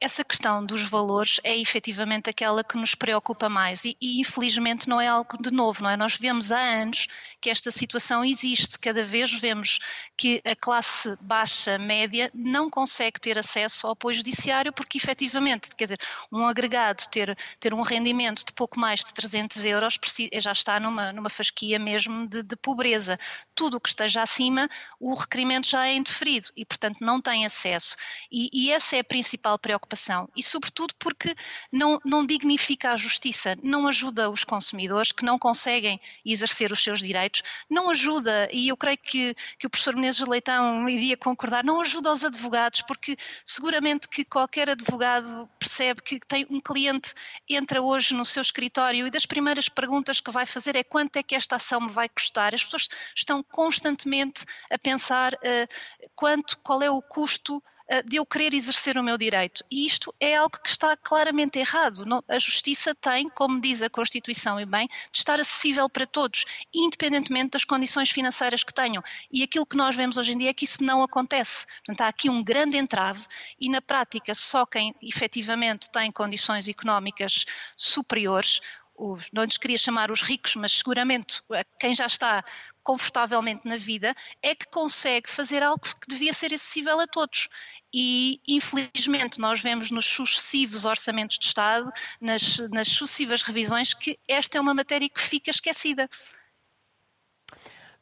essa 0.05 0.23
questão 0.23 0.63
dos 0.63 0.83
valores 0.83 1.41
é 1.43 1.57
efetivamente 1.57 2.29
aquela 2.29 2.63
que 2.63 2.77
nos 2.77 2.95
preocupa 2.95 3.49
mais 3.49 3.87
e, 3.87 3.97
e, 3.99 4.21
infelizmente 4.21 4.87
não 4.87 5.01
é 5.01 5.09
algo 5.09 5.43
de 5.43 5.51
novo, 5.51 5.83
não 5.83 5.89
é? 5.89 5.97
Nós 5.97 6.15
vemos 6.15 6.53
há 6.53 6.61
anos 6.61 7.07
que 7.41 7.49
esta 7.49 7.71
situação 7.71 8.23
existe, 8.23 8.79
cada 8.79 9.03
vez 9.03 9.33
vemos 9.33 9.79
que 10.15 10.43
a 10.45 10.55
classe 10.55 11.17
baixa, 11.23 11.79
média, 11.79 12.31
não 12.35 12.69
consegue 12.69 13.19
ter 13.19 13.39
acesso 13.39 13.87
ao 13.87 13.95
apoio 13.95 14.15
judiciário 14.15 14.75
porque 14.75 14.99
efetivamente, 14.99 15.71
quer 15.75 15.85
dizer, 15.85 16.01
um 16.31 16.45
agregado 16.47 17.09
ter, 17.11 17.35
ter 17.59 17.73
um 17.73 17.81
rendimento 17.81 18.45
de 18.45 18.53
pouco 18.53 18.79
mais 18.79 19.01
de 19.01 19.15
300 19.15 19.65
euros 19.65 19.99
já 20.35 20.53
está 20.53 20.79
numa, 20.79 21.15
numa 21.15 21.31
fasquia 21.31 21.79
mesmo 21.79 22.29
de, 22.29 22.43
de 22.43 22.57
pobreza. 22.57 23.19
Tudo 23.55 23.79
o 23.79 23.81
que 23.81 23.89
esteja 23.89 24.21
acima, 24.21 24.69
o 25.01 25.15
requerimento 25.15 25.67
já 25.67 25.87
é 25.87 25.95
indeferido 25.95 26.49
e, 26.55 26.67
portanto, 26.67 26.99
não 27.01 27.23
tem 27.23 27.47
acesso. 27.47 27.97
E, 28.31 28.51
e 28.53 28.71
essa 28.71 28.97
é 28.97 29.01
a 29.01 29.05
principal 29.05 29.59
preocupação 29.59 29.94
preocupação 29.95 30.29
e, 30.37 30.43
sobretudo, 30.43 30.95
porque 30.99 31.35
não, 31.71 32.01
não 32.05 32.27
dignifica 32.27 32.93
a 32.93 32.97
justiça, 32.97 33.57
não 33.63 33.87
ajuda 33.87 34.29
os 34.29 34.45
consumidores 34.45 35.13
que 35.13 35.25
não 35.25 35.39
conseguem 35.39 36.01
exercer 36.25 36.73
os 36.73 36.83
seus 36.83 36.99
direitos, 36.99 37.43
não 37.71 37.89
ajuda, 37.89 38.49
e 38.53 38.69
eu 38.69 38.77
creio 38.77 38.99
que, 38.99 39.35
que 39.59 39.67
o 39.67 39.71
professor 39.71 39.95
Menezes 39.95 40.27
Leitão 40.27 40.89
iria 40.89 41.17
concordar, 41.17 41.65
não 41.65 41.81
ajuda 41.81 42.13
os 42.13 42.25
advogados, 42.25 42.83
porque 42.83 43.17
seguramente 43.45 44.09
que 44.09 44.25
qualquer 44.25 44.69
advogado 44.69 45.49
percebe 45.59 46.03
que 46.03 46.19
tem 46.21 46.47
um 46.51 46.61
cliente 46.61 47.15
entra 47.49 47.81
hoje 47.81 48.15
no 48.15 48.25
seu 48.25 48.43
escritório 48.43 49.07
e 49.07 49.11
das 49.11 49.27
primeiras 49.27 49.69
perguntas 49.69 50.21
que 50.21 50.31
vai 50.31 50.45
fazer 50.45 50.77
é 50.77 50.83
quanto 50.83 51.17
é 51.17 51.23
que 51.23 51.35
esta 51.35 51.57
ação 51.57 51.81
me 51.81 51.91
vai 51.91 52.09
custar. 52.09 52.55
As 52.55 52.65
pessoas 52.65 52.89
estão 53.15 53.43
constantemente 53.43 54.45
a 54.71 54.79
pensar 54.79 55.35
uh, 55.35 56.09
quanto, 56.15 56.59
qual 56.59 56.83
é 56.83 56.91
o 56.91 57.01
custo 57.01 57.63
de 58.07 58.17
eu 58.17 58.25
querer 58.25 58.55
exercer 58.55 58.97
o 58.97 59.03
meu 59.03 59.19
direito. 59.19 59.65
E 59.71 59.85
isto 59.85 60.15
é 60.19 60.37
algo 60.37 60.59
que 60.59 60.69
está 60.69 60.97
claramente 60.97 61.59
errado. 61.59 62.05
A 62.29 62.39
justiça 62.39 62.95
tem, 62.95 63.29
como 63.29 63.61
diz 63.61 63.83
a 63.83 63.91
Constituição 63.91 64.59
e 64.59 64.65
bem, 64.65 64.89
de 65.13 65.19
estar 65.19 65.39
acessível 65.39 65.89
para 65.89 66.07
todos, 66.07 66.45
independentemente 66.73 67.51
das 67.51 67.65
condições 67.65 68.11
financeiras 68.11 68.65
que 68.65 68.73
tenham. 68.73 69.03
E 69.31 69.43
aquilo 69.43 69.67
que 69.67 69.77
nós 69.77 69.95
vemos 69.95 70.17
hoje 70.17 70.33
em 70.33 70.39
dia 70.39 70.51
é 70.51 70.55
que 70.55 70.65
isso 70.65 70.83
não 70.83 71.03
acontece. 71.03 71.67
Portanto, 71.85 72.01
há 72.01 72.09
aqui 72.09 72.31
um 72.31 72.43
grande 72.43 72.77
entrave 72.77 73.27
e, 73.61 73.69
na 73.69 73.83
prática, 73.83 74.35
só 74.35 74.65
quem 74.65 74.95
efetivamente 75.03 75.91
tem 75.91 76.11
condições 76.11 76.69
económicas 76.69 77.45
superiores 77.77 78.61
os, 78.97 79.29
não 79.33 79.43
lhes 79.43 79.59
queria 79.59 79.77
chamar 79.77 80.11
os 80.11 80.23
ricos, 80.23 80.55
mas 80.55 80.73
seguramente 80.73 81.43
quem 81.81 81.93
já 81.93 82.07
está 82.07 82.45
confortavelmente 82.85 83.67
na 83.67 83.79
vida, 83.79 84.15
é 84.43 84.55
que 84.55 84.69
consegue 84.69 85.29
fazer 85.29 85.63
algo 85.63 85.81
que 85.81 86.07
devia 86.07 86.33
ser 86.33 86.53
acessível 86.53 87.01
a 87.01 87.07
todos. 87.07 87.49
E, 87.93 88.41
infelizmente, 88.47 89.41
nós 89.41 89.61
vemos 89.63 89.91
nos 89.91 90.05
sucessivos 90.05 90.85
orçamentos 90.85 91.39
de 91.39 91.47
Estado, 91.47 91.91
nas, 92.21 92.59
nas 92.71 92.89
sucessivas 92.89 93.43
revisões, 93.43 93.95
que 93.95 94.19
esta 94.29 94.59
é 94.59 94.61
uma 94.61 94.75
matéria 94.75 95.09
que 95.09 95.21
fica 95.21 95.51
esquecida. 95.51 96.09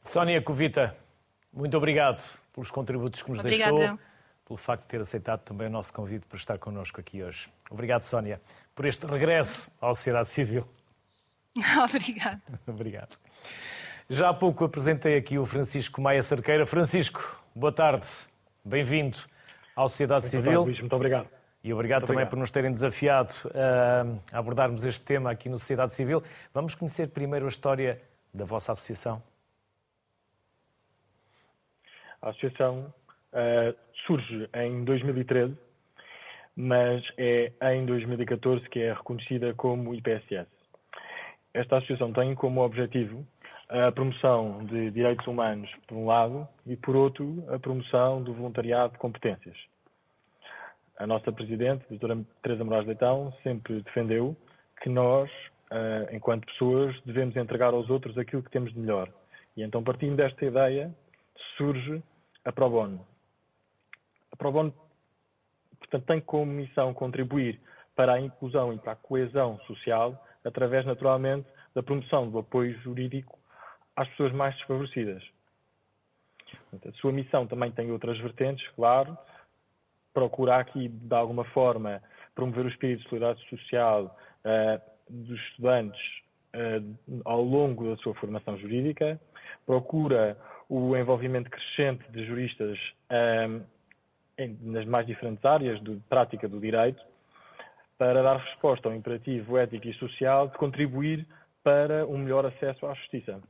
Sónia 0.03 0.41
Covita, 0.41 0.95
muito 1.51 1.77
obrigado 1.77 2.21
pelos 2.51 2.69
contributos 2.69 3.23
que 3.23 3.31
nos 3.31 3.39
Obrigada. 3.39 3.75
deixou, 3.75 3.99
pelo 4.45 4.57
facto 4.57 4.83
de 4.83 4.89
ter 4.89 5.01
aceitado 5.01 5.41
também 5.41 5.67
o 5.67 5.69
nosso 5.69 5.93
convite 5.93 6.25
para 6.25 6.37
estar 6.37 6.57
connosco 6.59 6.99
aqui 6.99 7.23
hoje. 7.23 7.49
Obrigado, 7.69 8.01
Sónia, 8.01 8.41
por 8.75 8.85
este 8.85 9.05
regresso 9.05 9.71
à 9.81 9.87
sociedade 9.95 10.29
civil. 10.29 10.67
Obrigado. 11.89 12.41
Obrigado. 12.67 13.17
Já 14.13 14.29
há 14.29 14.33
pouco 14.33 14.63
apresentei 14.63 15.17
aqui 15.17 15.39
o 15.39 15.45
Francisco 15.47 15.99
Maia 15.99 16.21
Cerqueira. 16.21 16.67
Francisco, 16.67 17.43
boa 17.55 17.71
tarde, 17.71 18.05
bem-vindo 18.63 19.17
à 19.75 19.81
Sociedade 19.89 20.21
muito 20.25 20.29
Civil. 20.29 20.53
Tarde, 20.53 20.65
Luís, 20.67 20.79
muito 20.81 20.95
obrigado. 20.95 21.27
E 21.63 21.73
obrigado 21.73 22.01
muito 22.01 22.07
também 22.09 22.21
obrigado. 22.21 22.29
por 22.29 22.37
nos 22.37 22.51
terem 22.51 22.71
desafiado 22.71 23.33
uh, 23.47 24.21
a 24.31 24.37
abordarmos 24.37 24.85
este 24.85 25.03
tema 25.03 25.31
aqui 25.31 25.49
no 25.49 25.57
Sociedade 25.57 25.95
Civil. 25.95 26.21
Vamos 26.53 26.75
conhecer 26.75 27.07
primeiro 27.07 27.45
a 27.45 27.49
história 27.49 27.99
da 28.31 28.45
vossa 28.45 28.73
associação. 28.73 29.19
A 32.21 32.29
associação 32.29 32.93
uh, 33.33 33.75
surge 34.05 34.47
em 34.53 34.83
2013, 34.83 35.57
mas 36.55 37.03
é 37.17 37.51
em 37.73 37.83
2014 37.83 38.69
que 38.69 38.79
é 38.79 38.93
reconhecida 38.93 39.55
como 39.55 39.95
IPSS. 39.95 40.45
Esta 41.51 41.77
associação 41.77 42.13
tem 42.13 42.35
como 42.35 42.61
objetivo 42.61 43.25
a 43.73 43.91
promoção 43.91 44.63
de 44.65 44.91
direitos 44.91 45.25
humanos, 45.25 45.67
por 45.87 45.97
um 45.97 46.05
lado, 46.05 46.47
e, 46.63 46.77
por 46.77 46.95
outro, 46.95 47.43
a 47.51 47.57
promoção 47.57 48.21
do 48.21 48.31
voluntariado 48.31 48.93
de 48.93 48.99
competências. 48.99 49.57
A 50.99 51.07
nossa 51.07 51.31
Presidente, 51.31 51.83
doutora 51.89 52.23
Teresa 52.43 52.63
Moraes 52.63 52.85
Leitão, 52.85 53.33
sempre 53.41 53.81
defendeu 53.81 54.37
que 54.79 54.89
nós, 54.89 55.27
enquanto 56.11 56.45
pessoas, 56.45 56.95
devemos 57.03 57.35
entregar 57.35 57.73
aos 57.73 57.89
outros 57.89 58.15
aquilo 58.15 58.43
que 58.43 58.51
temos 58.51 58.71
de 58.71 58.79
melhor. 58.79 59.11
E 59.57 59.63
então, 59.63 59.83
partindo 59.83 60.17
desta 60.17 60.45
ideia, 60.45 60.93
surge 61.57 62.03
a 62.45 62.51
Pro 62.51 62.69
Bono. 62.69 63.03
A 64.31 64.35
Pro 64.35 64.51
Bono, 64.51 64.71
portanto, 65.79 66.05
tem 66.05 66.21
como 66.21 66.51
missão 66.51 66.93
contribuir 66.93 67.59
para 67.95 68.13
a 68.13 68.21
inclusão 68.21 68.71
e 68.71 68.77
para 68.77 68.91
a 68.91 68.95
coesão 68.95 69.57
social, 69.61 70.23
através, 70.45 70.85
naturalmente, 70.85 71.47
da 71.73 71.81
promoção 71.81 72.29
do 72.29 72.37
apoio 72.37 72.77
jurídico 72.81 73.39
às 73.95 74.07
pessoas 74.09 74.31
mais 74.33 74.55
desfavorecidas. 74.55 75.23
A 76.85 76.91
sua 76.93 77.11
missão 77.11 77.47
também 77.47 77.71
tem 77.71 77.91
outras 77.91 78.17
vertentes, 78.19 78.67
claro, 78.75 79.17
procura 80.13 80.57
aqui, 80.57 80.87
de 80.87 81.15
alguma 81.15 81.43
forma, 81.45 82.01
promover 82.35 82.65
o 82.65 82.69
espírito 82.69 83.03
de 83.03 83.09
solidariedade 83.09 83.49
social 83.49 84.17
uh, 84.45 84.81
dos 85.09 85.39
estudantes 85.49 86.01
uh, 86.55 87.21
ao 87.25 87.43
longo 87.43 87.89
da 87.89 87.97
sua 87.97 88.13
formação 88.15 88.57
jurídica, 88.57 89.19
procura 89.65 90.37
o 90.69 90.95
envolvimento 90.95 91.49
crescente 91.49 92.03
de 92.11 92.25
juristas 92.25 92.77
uh, 93.11 93.63
em, 94.37 94.57
nas 94.61 94.85
mais 94.85 95.05
diferentes 95.05 95.43
áreas 95.45 95.81
de 95.83 95.95
prática 96.09 96.47
do 96.47 96.59
direito, 96.59 97.03
para 97.97 98.21
dar 98.23 98.37
resposta 98.37 98.89
ao 98.89 98.95
imperativo 98.95 99.57
ético 99.57 99.87
e 99.87 99.93
social 99.93 100.47
de 100.47 100.57
contribuir 100.57 101.25
para 101.63 102.05
um 102.07 102.17
melhor 102.17 102.45
acesso 102.45 102.85
à 102.85 102.93
justiça. 102.95 103.41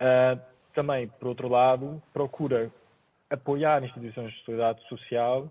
Uh, 0.00 0.40
também, 0.74 1.08
por 1.08 1.28
outro 1.28 1.48
lado, 1.48 2.02
procura 2.12 2.70
apoiar 3.30 3.82
instituições 3.82 4.32
de 4.32 4.44
solidariedade 4.44 4.86
social 4.88 5.50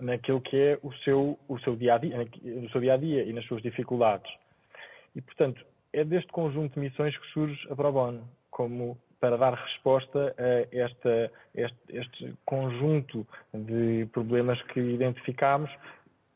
naquilo 0.00 0.40
que 0.40 0.56
é 0.56 0.78
o 0.82 0.92
seu, 0.96 1.38
o 1.48 1.58
seu 1.60 1.74
dia 1.74 1.94
a 1.94 1.98
dia, 1.98 2.28
no 2.42 2.70
seu 2.70 2.80
dia 2.80 2.94
a 2.94 2.96
dia 2.96 3.24
e 3.24 3.32
nas 3.32 3.44
suas 3.46 3.62
dificuldades. 3.62 4.30
E, 5.14 5.20
portanto, 5.22 5.64
é 5.92 6.04
deste 6.04 6.30
conjunto 6.30 6.74
de 6.74 6.80
missões 6.80 7.16
que 7.16 7.26
surge 7.28 7.58
a 7.70 7.74
Pro 7.74 7.90
Bono, 7.90 8.28
como 8.50 8.98
para 9.18 9.38
dar 9.38 9.54
resposta 9.54 10.34
a 10.38 10.76
esta, 10.76 11.32
este, 11.54 11.96
este 11.96 12.34
conjunto 12.44 13.26
de 13.52 14.06
problemas 14.12 14.60
que 14.62 14.80
identificámos 14.80 15.70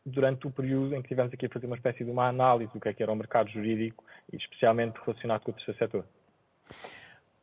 durante 0.06 0.46
o 0.46 0.50
período 0.50 0.94
em 0.94 1.02
que 1.02 1.08
tivemos 1.08 1.32
aqui 1.32 1.44
a 1.44 1.50
fazer 1.50 1.66
uma 1.66 1.76
espécie 1.76 2.04
de 2.04 2.10
uma 2.10 2.28
análise 2.28 2.72
do 2.72 2.80
que, 2.80 2.88
é 2.88 2.94
que 2.94 3.02
era 3.02 3.12
o 3.12 3.16
mercado 3.16 3.50
jurídico, 3.50 4.02
e 4.32 4.36
especialmente 4.36 4.98
relacionado 5.04 5.42
com 5.42 5.50
o 5.50 5.54
terceiro 5.54 5.78
setor. 5.78 6.04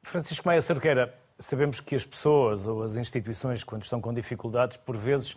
Francisco 0.03 0.47
Maia 0.47 0.61
Cerqueira, 0.61 1.13
sabemos 1.39 1.79
que 1.79 1.95
as 1.95 2.05
pessoas 2.05 2.65
ou 2.65 2.83
as 2.83 2.95
instituições, 2.95 3.63
quando 3.63 3.83
estão 3.83 4.01
com 4.01 4.13
dificuldades, 4.13 4.77
por 4.77 4.95
vezes 4.97 5.35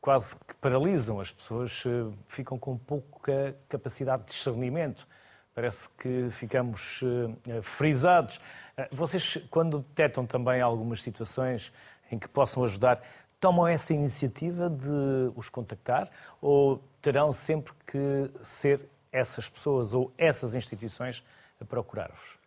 quase 0.00 0.36
que 0.36 0.54
paralisam. 0.54 1.20
As 1.20 1.32
pessoas 1.32 1.84
eh, 1.86 2.12
ficam 2.26 2.58
com 2.58 2.76
pouca 2.76 3.54
capacidade 3.68 4.24
de 4.24 4.30
discernimento. 4.30 5.06
Parece 5.54 5.88
que 5.90 6.28
ficamos 6.30 7.00
eh, 7.46 7.60
frisados. 7.62 8.40
Eh, 8.76 8.88
vocês, 8.92 9.38
quando 9.50 9.80
detectam 9.80 10.26
também 10.26 10.60
algumas 10.60 11.02
situações 11.02 11.72
em 12.10 12.18
que 12.18 12.28
possam 12.28 12.64
ajudar, 12.64 13.02
tomam 13.40 13.66
essa 13.66 13.92
iniciativa 13.92 14.70
de 14.70 15.32
os 15.36 15.48
contactar 15.48 16.10
ou 16.40 16.82
terão 17.02 17.32
sempre 17.32 17.72
que 17.86 18.30
ser 18.42 18.80
essas 19.12 19.48
pessoas 19.48 19.94
ou 19.94 20.12
essas 20.16 20.54
instituições 20.54 21.24
a 21.60 21.64
procurar-vos? 21.64 22.37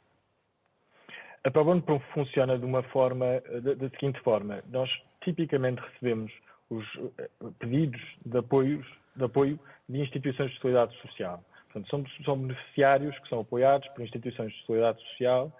A 1.44 1.50
ProBono 1.50 1.84
funciona 2.14 2.58
de 2.58 2.66
uma 2.66 2.84
forma, 2.84 3.42
da 3.62 3.90
seguinte 3.90 4.20
forma. 4.22 4.64
Nós 4.70 4.90
tipicamente 5.22 5.82
recebemos 5.82 6.32
os 6.70 6.86
eh, 7.18 7.30
pedidos 7.60 8.02
de, 8.26 8.38
apoios, 8.38 8.86
de 9.16 9.24
apoio 9.24 9.60
de 9.90 10.00
instituições 10.00 10.52
de 10.52 10.60
solidariedade 10.60 11.02
social. 11.02 11.44
Portanto, 11.66 11.90
são, 11.90 12.24
são 12.26 12.38
beneficiários 12.38 13.18
que 13.20 13.30
são 13.30 13.42
apoiados 13.42 13.88
por 13.90 14.02
instituições 14.02 14.52
de 14.54 14.66
solidariedade 14.66 15.04
social 15.10 15.52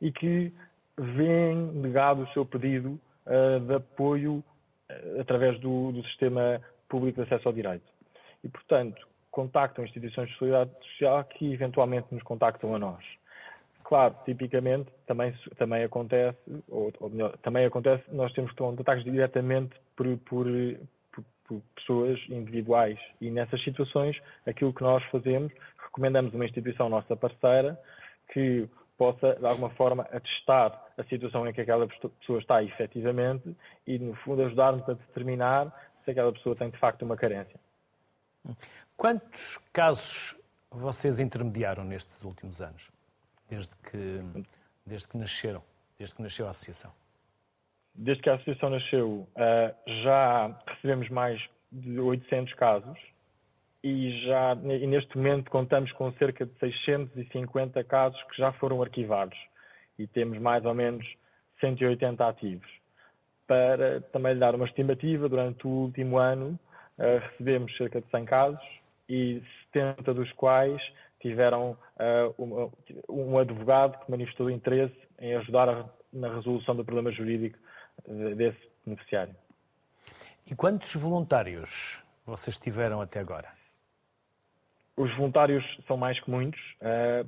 e 0.00 0.12
que 0.12 0.52
veem 0.98 1.56
negado 1.72 2.22
o 2.22 2.28
seu 2.28 2.44
pedido 2.44 3.00
uh, 3.26 3.60
de 3.60 3.74
apoio 3.74 4.34
uh, 4.90 5.20
através 5.20 5.58
do, 5.60 5.92
do, 5.92 6.02
sistema 6.04 6.60
público 6.88 7.20
de 7.20 7.26
acesso 7.26 7.48
ao 7.48 7.54
direito. 7.54 7.86
E, 8.42 8.48
portanto, 8.48 9.06
contactam 9.30 9.84
instituições 9.84 10.28
de 10.30 10.36
solidariedade 10.36 10.84
social 10.86 11.24
que 11.24 11.52
eventualmente 11.52 12.06
nos 12.12 12.22
contactam 12.22 12.74
a 12.74 12.78
nós. 12.78 13.04
Claro, 13.88 14.16
tipicamente 14.24 14.90
também, 15.06 15.32
também 15.56 15.84
acontece, 15.84 16.36
ou, 16.68 16.92
ou 16.98 17.08
melhor, 17.08 17.36
também 17.38 17.64
acontece, 17.64 18.02
nós 18.10 18.32
temos 18.32 18.50
contactos 18.50 19.04
diretamente 19.04 19.76
por, 19.94 20.08
por, 20.18 20.46
por, 21.12 21.24
por 21.46 21.62
pessoas 21.76 22.18
individuais. 22.28 22.98
E 23.20 23.30
nessas 23.30 23.62
situações, 23.62 24.20
aquilo 24.44 24.74
que 24.74 24.82
nós 24.82 25.04
fazemos, 25.04 25.52
recomendamos 25.78 26.34
uma 26.34 26.44
instituição 26.44 26.88
nossa 26.88 27.14
parceira 27.14 27.80
que 28.32 28.68
possa, 28.98 29.36
de 29.36 29.46
alguma 29.46 29.70
forma, 29.70 30.02
atestar 30.10 30.84
a 30.98 31.04
situação 31.04 31.46
em 31.48 31.52
que 31.52 31.60
aquela 31.60 31.86
pessoa 31.86 32.40
está 32.40 32.64
efetivamente 32.64 33.56
e, 33.86 34.00
no 34.00 34.16
fundo, 34.16 34.42
ajudar-nos 34.42 34.82
a 34.88 34.94
determinar 34.94 35.72
se 36.04 36.10
aquela 36.10 36.32
pessoa 36.32 36.56
tem, 36.56 36.70
de 36.70 36.78
facto, 36.78 37.02
uma 37.02 37.16
carência. 37.16 37.60
Quantos 38.96 39.58
casos 39.72 40.36
vocês 40.72 41.20
intermediaram 41.20 41.84
nestes 41.84 42.24
últimos 42.24 42.60
anos, 42.60 42.95
desde 43.48 43.74
que, 43.76 44.20
desde 44.84 45.08
que 45.08 45.16
nasceram, 45.16 45.62
desde 45.98 46.14
que 46.14 46.22
nasceu 46.22 46.46
a 46.46 46.50
associação? 46.50 46.92
Desde 47.94 48.22
que 48.22 48.30
a 48.30 48.34
associação 48.34 48.70
nasceu, 48.70 49.26
eh, 49.36 49.74
já 50.02 50.60
recebemos 50.66 51.08
mais 51.08 51.40
de 51.72 51.98
800 51.98 52.52
casos 52.54 52.98
e 53.82 54.26
já 54.26 54.52
e 54.54 54.86
neste 54.86 55.16
momento 55.16 55.50
contamos 55.50 55.92
com 55.92 56.12
cerca 56.14 56.44
de 56.44 56.52
650 56.58 57.82
casos 57.84 58.20
que 58.24 58.36
já 58.36 58.52
foram 58.52 58.82
arquivados 58.82 59.38
e 59.98 60.06
temos 60.06 60.38
mais 60.38 60.64
ou 60.64 60.74
menos 60.74 61.06
180 61.60 62.26
ativos. 62.26 62.68
Para 63.46 64.00
também 64.12 64.34
lhe 64.34 64.40
dar 64.40 64.54
uma 64.54 64.66
estimativa, 64.66 65.28
durante 65.28 65.66
o 65.66 65.70
último 65.70 66.18
ano 66.18 66.58
uh, 66.98 67.18
recebemos 67.30 67.74
cerca 67.76 68.00
de 68.00 68.10
100 68.10 68.24
casos 68.24 68.80
e 69.08 69.42
70 69.72 70.12
dos 70.12 70.32
quais 70.32 70.82
tiveram 71.28 71.76
uh, 71.98 72.72
um 73.08 73.38
advogado 73.38 73.98
que 74.04 74.10
manifestou 74.10 74.50
interesse 74.50 74.96
em 75.18 75.34
ajudar 75.36 75.68
a, 75.68 75.84
na 76.12 76.34
resolução 76.34 76.76
do 76.76 76.84
problema 76.84 77.10
jurídico 77.10 77.58
desse 78.36 78.58
beneficiário. 78.84 79.34
E 80.46 80.54
quantos 80.54 80.94
voluntários 80.94 82.02
vocês 82.24 82.56
tiveram 82.56 83.00
até 83.00 83.18
agora? 83.18 83.48
Os 84.96 85.14
voluntários 85.16 85.64
são 85.86 85.96
mais 85.96 86.18
que 86.20 86.30
muitos, 86.30 86.60
eh, 86.80 87.24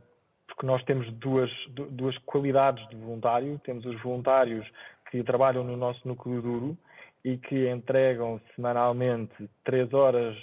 porque 0.47 0.65
nós 0.65 0.83
temos 0.85 1.13
duas, 1.15 1.51
duas 1.69 2.17
qualidades 2.19 2.87
de 2.89 2.97
voluntário. 2.97 3.61
Temos 3.65 3.85
os 3.85 4.01
voluntários 4.01 4.67
que 5.11 5.23
trabalham 5.23 5.65
no 5.65 5.77
nosso 5.77 6.07
núcleo 6.07 6.41
duro 6.41 6.79
e 7.25 7.37
que 7.37 7.69
entregam 7.69 8.41
semanalmente 8.55 9.51
três 9.65 9.93
horas 9.93 10.37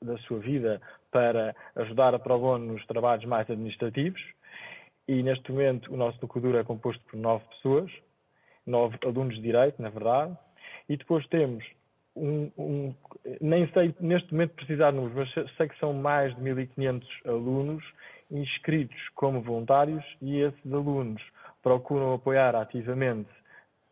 da 0.00 0.16
sua 0.18 0.38
vida 0.38 0.80
para 1.14 1.54
ajudar 1.76 2.12
a 2.12 2.18
Probono 2.18 2.72
nos 2.72 2.84
trabalhos 2.86 3.24
mais 3.24 3.48
administrativos. 3.48 4.20
E 5.06 5.22
neste 5.22 5.52
momento 5.52 5.94
o 5.94 5.96
nosso 5.96 6.18
núcleo 6.20 6.42
duro 6.42 6.58
é 6.58 6.64
composto 6.64 7.00
por 7.04 7.16
nove 7.16 7.44
pessoas, 7.50 7.92
nove 8.66 8.98
alunos 9.04 9.36
de 9.36 9.42
direito, 9.42 9.80
na 9.80 9.90
verdade. 9.90 10.36
E 10.88 10.96
depois 10.96 11.24
temos 11.28 11.64
um, 12.16 12.50
um, 12.58 12.94
nem 13.40 13.68
sei 13.68 13.94
neste 14.00 14.32
momento 14.32 14.54
precisar 14.54 14.90
de 14.90 14.96
números, 14.96 15.32
mas 15.36 15.56
sei 15.56 15.68
que 15.68 15.78
são 15.78 15.92
mais 15.92 16.34
de 16.34 16.42
1.500 16.42 17.04
alunos 17.26 17.84
inscritos 18.28 19.08
como 19.14 19.40
voluntários 19.40 20.04
e 20.20 20.40
esses 20.40 20.72
alunos 20.72 21.22
procuram 21.62 22.14
apoiar 22.14 22.56
ativamente 22.56 23.30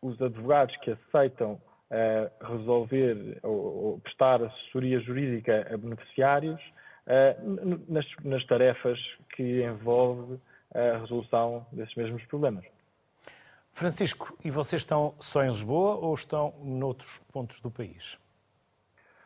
os 0.00 0.20
advogados 0.20 0.76
que 0.78 0.90
aceitam 0.90 1.52
uh, 1.52 2.44
resolver 2.44 3.38
ou, 3.44 3.84
ou, 3.84 4.00
prestar 4.00 4.42
assessoria 4.42 4.98
jurídica 5.00 5.68
a 5.72 5.76
beneficiários 5.76 6.60
uh, 7.06 7.82
nas, 7.88 8.06
nas 8.24 8.44
tarefas 8.46 8.98
que 9.34 9.62
envolve 9.62 10.38
a 10.74 10.98
resolução 10.98 11.66
desses 11.72 11.94
mesmos 11.94 12.24
problemas. 12.24 12.64
Francisco, 13.72 14.36
e 14.44 14.50
vocês 14.50 14.82
estão 14.82 15.14
só 15.18 15.42
em 15.42 15.48
Lisboa 15.48 15.96
ou 15.96 16.14
estão 16.14 16.54
noutros 16.62 17.18
pontos 17.32 17.60
do 17.60 17.70
país? 17.70 18.18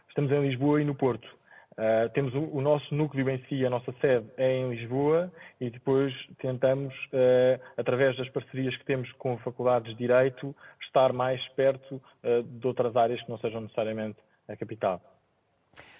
Estamos 0.08 0.30
em 0.32 0.40
Lisboa 0.40 0.80
e 0.80 0.84
no 0.84 0.94
Porto. 0.94 1.28
Uh, 1.72 2.08
temos 2.14 2.34
o, 2.34 2.56
o, 2.56 2.62
nosso 2.62 2.94
núcleo 2.94 3.28
em 3.28 3.38
si, 3.48 3.66
a 3.66 3.68
nossa 3.68 3.92
sede 4.00 4.26
é 4.38 4.50
em 4.50 4.70
Lisboa 4.70 5.30
e 5.60 5.68
depois 5.68 6.10
tentamos, 6.38 6.94
uh, 7.12 7.60
através 7.76 8.16
das 8.16 8.30
parcerias 8.30 8.74
que 8.78 8.84
temos 8.86 9.12
com 9.12 9.36
faculdades 9.38 9.90
de 9.92 9.98
Direito, 9.98 10.56
estar 10.80 11.12
mais 11.12 11.46
perto 11.48 11.96
uh, 11.96 12.42
de 12.42 12.66
outras 12.66 12.96
áreas 12.96 13.20
que 13.20 13.28
não 13.28 13.36
sejam 13.36 13.60
necessariamente 13.60 14.16
a 14.48 14.56
capital. 14.56 15.02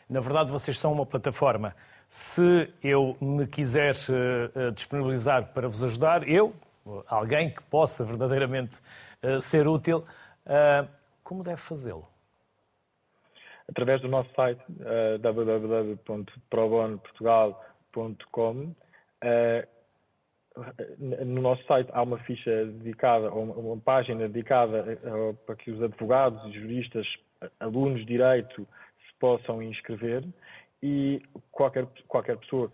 Na 0.08 0.20
verdade, 0.20 0.50
vocês 0.50 0.78
são 0.78 0.92
uma 0.92 1.04
plataforma. 1.04 1.74
Se 2.08 2.72
eu 2.82 3.16
me 3.20 3.46
quiser 3.46 3.92
disponibilizar 4.74 5.52
para 5.52 5.66
vos 5.66 5.82
ajudar, 5.82 6.28
eu, 6.28 6.54
alguém 7.08 7.50
que 7.50 7.62
possa 7.64 8.04
verdadeiramente 8.04 8.80
uh, 9.22 9.40
ser 9.40 9.66
útil, 9.66 10.04
como 11.24 11.42
deve 11.42 11.56
fazê-lo? 11.56 12.06
Através 13.68 14.00
do 14.00 14.08
nosso 14.08 14.32
site 14.34 14.60
uh, 14.70 15.18
no 20.98 21.42
nosso 21.42 21.62
site 21.66 21.90
há 21.92 22.02
uma 22.02 22.18
ficha 22.18 22.66
dedicada, 22.66 23.30
uma 23.30 23.76
página 23.76 24.28
dedicada 24.28 24.98
para 25.44 25.56
que 25.56 25.70
os 25.70 25.82
advogados 25.82 26.50
juristas, 26.54 27.06
alunos 27.60 28.00
de 28.00 28.06
direito, 28.06 28.66
possam 29.18 29.62
inscrever 29.62 30.24
e 30.82 31.22
qualquer, 31.50 31.86
qualquer 32.06 32.36
pessoa 32.38 32.70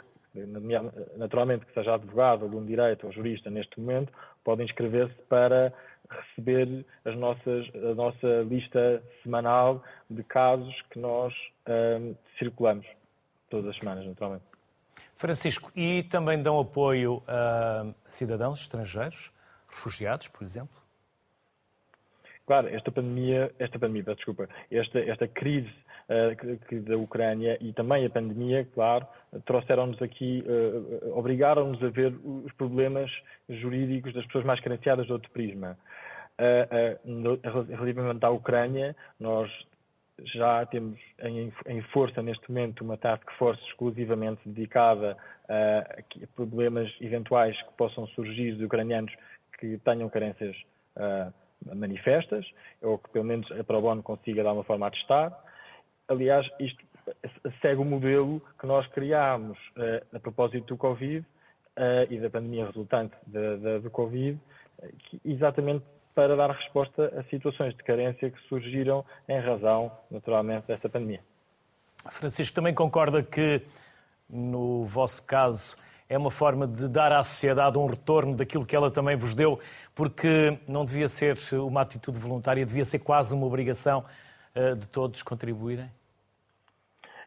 naturalmente 1.16 1.66
que 1.66 1.74
seja 1.74 1.94
advogado, 1.94 2.44
aluno 2.44 2.62
de 2.62 2.68
direito 2.68 3.06
ou 3.06 3.12
jurista 3.12 3.50
neste 3.50 3.78
momento, 3.78 4.12
pode 4.42 4.62
inscrever-se 4.62 5.14
para 5.28 5.72
receber 6.08 6.84
as 7.04 7.16
nossas, 7.16 7.66
a 7.74 7.94
nossa 7.94 8.42
lista 8.48 9.02
semanal 9.22 9.82
de 10.08 10.22
casos 10.24 10.74
que 10.90 10.98
nós 10.98 11.34
um, 11.68 12.14
circulamos 12.38 12.86
todas 13.48 13.70
as 13.70 13.78
semanas, 13.78 14.06
naturalmente. 14.06 14.44
Francisco, 15.14 15.70
e 15.76 16.02
também 16.04 16.42
dão 16.42 16.58
apoio 16.58 17.22
a 17.28 17.86
cidadãos 18.08 18.62
estrangeiros, 18.62 19.30
refugiados, 19.68 20.28
por 20.28 20.42
exemplo? 20.42 20.82
Claro, 22.46 22.68
esta 22.68 22.90
pandemia, 22.90 23.54
esta 23.58 23.78
pandemia, 23.78 24.14
desculpa, 24.14 24.48
esta, 24.70 24.98
esta 24.98 25.28
crise 25.28 25.72
da 26.82 26.96
Ucrânia 26.96 27.56
e 27.60 27.72
também 27.72 28.04
a 28.04 28.10
pandemia, 28.10 28.66
claro, 28.74 29.06
trouxeram-nos 29.44 30.00
aqui, 30.02 30.44
uh, 30.46 31.18
obrigaram-nos 31.18 31.82
a 31.82 31.88
ver 31.88 32.14
os 32.24 32.52
problemas 32.52 33.10
jurídicos 33.48 34.12
das 34.12 34.24
pessoas 34.26 34.44
mais 34.44 34.60
carenciadas 34.60 35.06
de 35.06 35.12
outro 35.12 35.30
prisma. 35.30 35.78
Uh, 36.38 37.38
relativamente 37.76 38.24
à 38.24 38.30
Ucrânia, 38.30 38.96
nós 39.18 39.50
já 40.34 40.64
temos 40.66 40.98
em, 41.66 41.82
força 41.92 42.22
neste 42.22 42.48
momento 42.50 42.82
uma 42.82 42.96
task 42.96 43.28
force 43.38 43.62
exclusivamente 43.68 44.40
dedicada 44.46 45.16
a 45.48 46.02
problemas 46.36 46.92
eventuais 47.00 47.60
que 47.62 47.72
possam 47.74 48.06
surgir 48.08 48.54
de 48.56 48.64
ucranianos 48.64 49.12
que 49.58 49.78
tenham 49.78 50.08
carências 50.08 50.54
manifestas, 51.74 52.46
ou 52.80 52.98
que 52.98 53.08
pelo 53.10 53.24
menos 53.24 53.50
a 53.52 53.64
ProBono 53.64 54.02
consiga 54.02 54.42
dar 54.42 54.52
uma 54.52 54.64
forma 54.64 54.86
a 54.86 54.90
testar. 54.90 55.32
Aliás, 56.12 56.46
isto 56.60 56.84
segue 57.62 57.80
o 57.80 57.84
modelo 57.84 58.40
que 58.60 58.66
nós 58.66 58.86
criámos 58.88 59.58
uh, 59.76 60.16
a 60.16 60.20
propósito 60.20 60.66
do 60.66 60.76
Covid 60.76 61.20
uh, 61.20 62.12
e 62.12 62.20
da 62.20 62.28
pandemia 62.28 62.66
resultante 62.66 63.16
do 63.26 63.90
Covid, 63.90 64.38
exatamente 65.24 65.84
para 66.14 66.36
dar 66.36 66.50
resposta 66.50 67.06
a 67.18 67.24
situações 67.24 67.74
de 67.74 67.82
carência 67.82 68.30
que 68.30 68.38
surgiram 68.48 69.04
em 69.26 69.40
razão, 69.40 69.90
naturalmente, 70.10 70.66
dessa 70.66 70.88
pandemia. 70.88 71.20
Francisco, 72.10 72.54
também 72.54 72.74
concorda 72.74 73.22
que, 73.22 73.62
no 74.28 74.84
vosso 74.84 75.24
caso, 75.24 75.74
é 76.08 76.18
uma 76.18 76.30
forma 76.30 76.66
de 76.66 76.88
dar 76.88 77.10
à 77.12 77.24
sociedade 77.24 77.78
um 77.78 77.86
retorno 77.86 78.36
daquilo 78.36 78.66
que 78.66 78.76
ela 78.76 78.90
também 78.90 79.16
vos 79.16 79.34
deu, 79.34 79.58
porque 79.94 80.58
não 80.68 80.84
devia 80.84 81.08
ser 81.08 81.38
uma 81.54 81.80
atitude 81.80 82.18
voluntária, 82.18 82.66
devia 82.66 82.84
ser 82.84 82.98
quase 82.98 83.34
uma 83.34 83.46
obrigação 83.46 84.04
uh, 84.54 84.76
de 84.76 84.86
todos 84.88 85.22
contribuírem? 85.22 85.90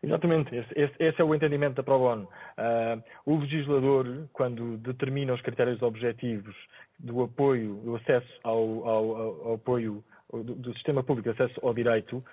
Exatamente, 0.05 0.55
esse, 0.55 0.79
esse, 0.79 0.93
esse, 0.99 1.21
é 1.21 1.23
o 1.23 1.33
entendimento 1.33 1.75
da 1.75 1.83
ProBono. 1.83 2.29
Uh, 2.57 3.03
o 3.25 3.39
legislador, 3.39 4.27
quando 4.31 4.77
determina 4.77 5.33
os 5.33 5.41
critérios 5.41 5.81
objetivos 5.81 6.55
do 6.99 7.23
apoio, 7.23 7.75
do 7.83 7.95
acesso 7.95 8.39
ao, 8.43 8.87
ao, 8.87 9.15
ao 9.47 9.53
apoio 9.55 10.03
do, 10.31 10.43
do, 10.43 10.73
sistema 10.73 11.03
público 11.03 11.29
acesso 11.31 11.59
ao 11.63 11.73
direito, 11.73 12.23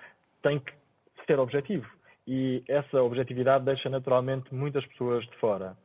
tem 0.41 0.59
que 0.59 0.71
ser 1.25 1.39
objetivo. 1.39 1.87
E 2.27 2.63
essa 2.67 3.01
objetividade 3.01 3.65
deixa 3.65 3.89
naturalmente 3.89 4.53
muitas 4.53 4.85
pessoas 4.85 5.25
de 5.25 5.35
fora. 5.37 5.75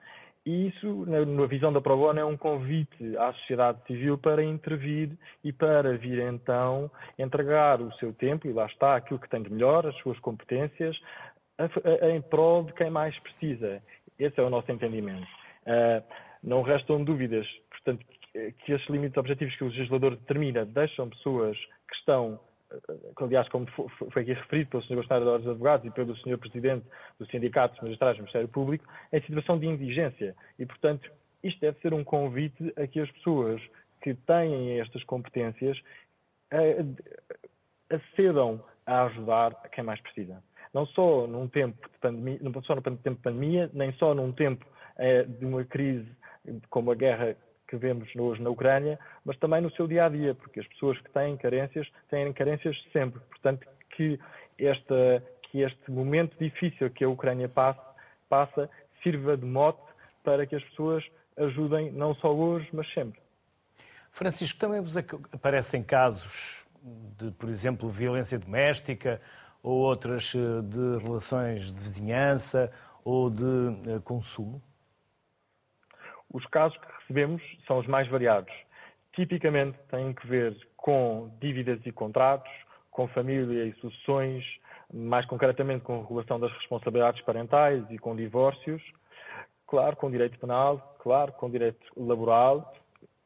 E 0.48 0.68
isso, 0.68 1.04
na, 1.06 1.26
na 1.26 1.46
visão 1.46 1.70
da 1.70 1.80
ProBono, 1.80 2.20
é 2.20 2.24
um 2.24 2.36
convite 2.36 3.16
à 3.18 3.32
sociedade 3.34 3.78
civil 3.86 4.16
para 4.16 4.42
intervir 4.42 5.10
e 5.44 5.52
para 5.52 5.96
vir 5.98 6.18
então 6.20 6.90
entregar 7.18 7.82
o 7.82 7.92
seu 7.96 8.14
tempo, 8.14 8.46
e 8.48 8.52
lá 8.52 8.64
está 8.64 8.96
aquilo 8.96 9.20
que 9.20 9.28
tem 9.28 9.42
de 9.42 9.52
melhor, 9.52 9.86
as 9.86 9.94
suas 9.98 10.18
competências, 10.20 10.98
a, 11.58 12.06
a, 12.06 12.10
em 12.10 12.22
prol 12.22 12.64
de 12.64 12.72
quem 12.74 12.90
mais 12.90 13.18
precisa. 13.20 13.82
Esse 14.18 14.40
é 14.40 14.42
o 14.42 14.50
nosso 14.50 14.70
entendimento. 14.70 15.26
Uh, 15.66 16.02
não 16.42 16.62
restam 16.62 17.04
dúvidas, 17.04 17.46
portanto, 17.70 18.04
que 18.32 18.72
esses 18.72 18.88
limites 18.88 19.16
objetivos 19.16 19.54
que 19.56 19.64
o 19.64 19.68
legislador 19.68 20.16
determina 20.16 20.64
deixam 20.64 21.08
pessoas 21.08 21.56
que 21.88 21.96
estão 21.96 22.38
que 23.16 23.24
aliás, 23.24 23.48
como 23.48 23.66
foi 24.12 24.22
aqui 24.22 24.34
referido 24.34 24.70
pelo 24.70 24.82
Sr. 24.82 24.98
Ordem 24.98 25.38
dos 25.38 25.48
Advogados 25.48 25.86
e 25.86 25.90
pelo 25.90 26.14
Sr. 26.16 26.36
Presidente 26.36 26.84
do 27.18 27.26
Sindicato 27.26 27.74
dos 27.74 27.82
Magistrados 27.82 28.18
do 28.18 28.22
Ministério 28.22 28.48
Público, 28.48 28.84
em 29.12 29.20
situação 29.22 29.58
de 29.58 29.66
indigência. 29.66 30.36
E, 30.58 30.66
portanto, 30.66 31.10
isto 31.42 31.58
deve 31.60 31.80
ser 31.80 31.94
um 31.94 32.04
convite 32.04 32.72
a 32.76 32.86
que 32.86 33.00
as 33.00 33.10
pessoas 33.12 33.60
que 34.02 34.14
têm 34.14 34.80
estas 34.80 35.02
competências 35.04 35.80
acedam 37.90 38.62
a 38.86 39.04
ajudar 39.04 39.54
quem 39.72 39.84
mais 39.84 40.00
precisa. 40.00 40.42
Não 40.72 40.86
só 40.86 41.26
num 41.26 41.48
tempo 41.48 41.88
de 41.88 41.98
pandemia, 41.98 42.38
não 42.42 42.62
só 42.62 42.74
tempo 42.80 42.98
de 43.02 43.22
pandemia, 43.22 43.70
nem 43.72 43.92
só 43.94 44.14
num 44.14 44.32
tempo 44.32 44.66
eh, 44.96 45.24
de 45.24 45.44
uma 45.44 45.64
crise 45.64 46.08
como 46.70 46.90
a 46.90 46.94
guerra 46.94 47.36
que 47.68 47.76
vemos 47.76 48.08
hoje 48.16 48.42
na 48.42 48.50
Ucrânia, 48.50 48.98
mas 49.24 49.36
também 49.38 49.60
no 49.60 49.70
seu 49.72 49.86
dia 49.86 50.06
a 50.06 50.08
dia, 50.08 50.34
porque 50.34 50.60
as 50.60 50.66
pessoas 50.68 50.98
que 51.00 51.10
têm 51.10 51.36
carências 51.36 51.86
têm 52.08 52.32
carências 52.32 52.76
sempre. 52.92 53.20
Portanto, 53.20 53.66
que, 53.90 54.18
esta, 54.58 55.22
que 55.42 55.60
este 55.60 55.90
momento 55.90 56.36
difícil 56.38 56.90
que 56.90 57.04
a 57.04 57.08
Ucrânia 57.08 57.48
passa, 57.48 57.82
passa 58.28 58.70
sirva 59.02 59.36
de 59.36 59.44
mote 59.44 59.82
para 60.24 60.46
que 60.46 60.56
as 60.56 60.64
pessoas 60.64 61.04
ajudem 61.36 61.92
não 61.92 62.14
só 62.16 62.34
hoje, 62.34 62.68
mas 62.72 62.90
sempre. 62.92 63.20
Francisco, 64.10 64.58
também 64.58 64.80
vos 64.80 64.96
aparecem 64.96 65.82
casos 65.82 66.66
de, 67.18 67.30
por 67.32 67.48
exemplo, 67.48 67.88
violência 67.88 68.38
doméstica 68.38 69.20
ou 69.62 69.78
outras 69.78 70.34
eh, 70.34 70.62
de 70.62 71.02
relações 71.04 71.72
de 71.72 71.82
vizinhança 71.82 72.72
ou 73.04 73.30
de 73.30 73.44
eh, 73.44 74.00
consumo? 74.04 74.62
Os 76.32 76.44
casos 76.46 76.76
que 76.78 76.86
recebemos 77.00 77.42
são 77.66 77.78
os 77.78 77.86
mais 77.86 78.08
variados. 78.08 78.52
Tipicamente 79.14 79.78
têm 79.90 80.12
que 80.12 80.26
ver 80.26 80.56
com 80.76 81.30
dívidas 81.40 81.80
e 81.84 81.92
contratos, 81.92 82.50
com 82.90 83.08
família 83.08 83.64
e 83.64 83.72
sucessões, 83.80 84.44
mais 84.92 85.26
concretamente 85.26 85.84
com 85.84 86.00
regulação 86.00 86.38
das 86.38 86.52
responsabilidades 86.52 87.22
parentais 87.22 87.84
e 87.90 87.98
com 87.98 88.14
divórcios, 88.14 88.82
claro, 89.66 89.96
com 89.96 90.10
direito 90.10 90.38
penal, 90.38 90.96
claro, 90.98 91.32
com 91.32 91.50
direito 91.50 91.84
laboral, 91.96 92.74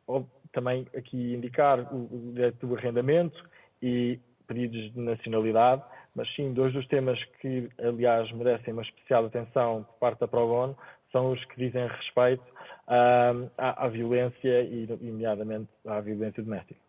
ou 0.07 0.29
também 0.53 0.87
aqui 0.97 1.35
indicar 1.35 1.81
o 1.95 2.33
direito 2.35 2.67
do 2.67 2.77
arrendamento 2.77 3.43
e 3.81 4.21
pedidos 4.47 4.93
de 4.93 5.01
nacionalidade, 5.01 5.83
mas 6.15 6.33
sim, 6.35 6.53
dois 6.53 6.73
dos 6.73 6.87
temas 6.89 7.23
que, 7.41 7.69
aliás, 7.79 8.31
merecem 8.33 8.73
uma 8.73 8.83
especial 8.83 9.27
atenção 9.27 9.85
por 9.85 9.99
parte 9.99 10.21
da 10.21 10.29
ProBono 10.29 10.77
são 11.13 11.31
os 11.31 11.45
que 11.45 11.57
dizem 11.57 11.87
respeito 11.87 12.43
à, 12.87 13.33
à, 13.59 13.85
à 13.85 13.89
violência 13.89 14.63
e, 14.63 14.89
nomeadamente, 15.01 15.69
à 15.87 16.01
violência 16.01 16.43
doméstica. 16.43 16.81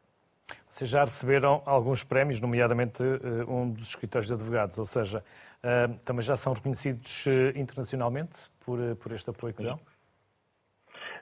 Vocês 0.69 0.89
já 0.89 1.03
receberam 1.03 1.61
alguns 1.65 2.03
prémios, 2.03 2.41
nomeadamente 2.41 3.03
uh, 3.03 3.47
um 3.47 3.69
dos 3.69 3.89
escritórios 3.89 4.27
de 4.27 4.33
advogados, 4.33 4.77
ou 4.79 4.85
seja, 4.85 5.19
uh, 5.19 5.93
também 6.03 6.23
já 6.23 6.35
são 6.35 6.53
reconhecidos 6.53 7.27
uh, 7.27 7.55
internacionalmente 7.55 8.49
por, 8.65 8.79
por 8.95 9.11
este 9.11 9.29
apoio 9.29 9.53
que 9.53 9.61
dão? 9.61 9.79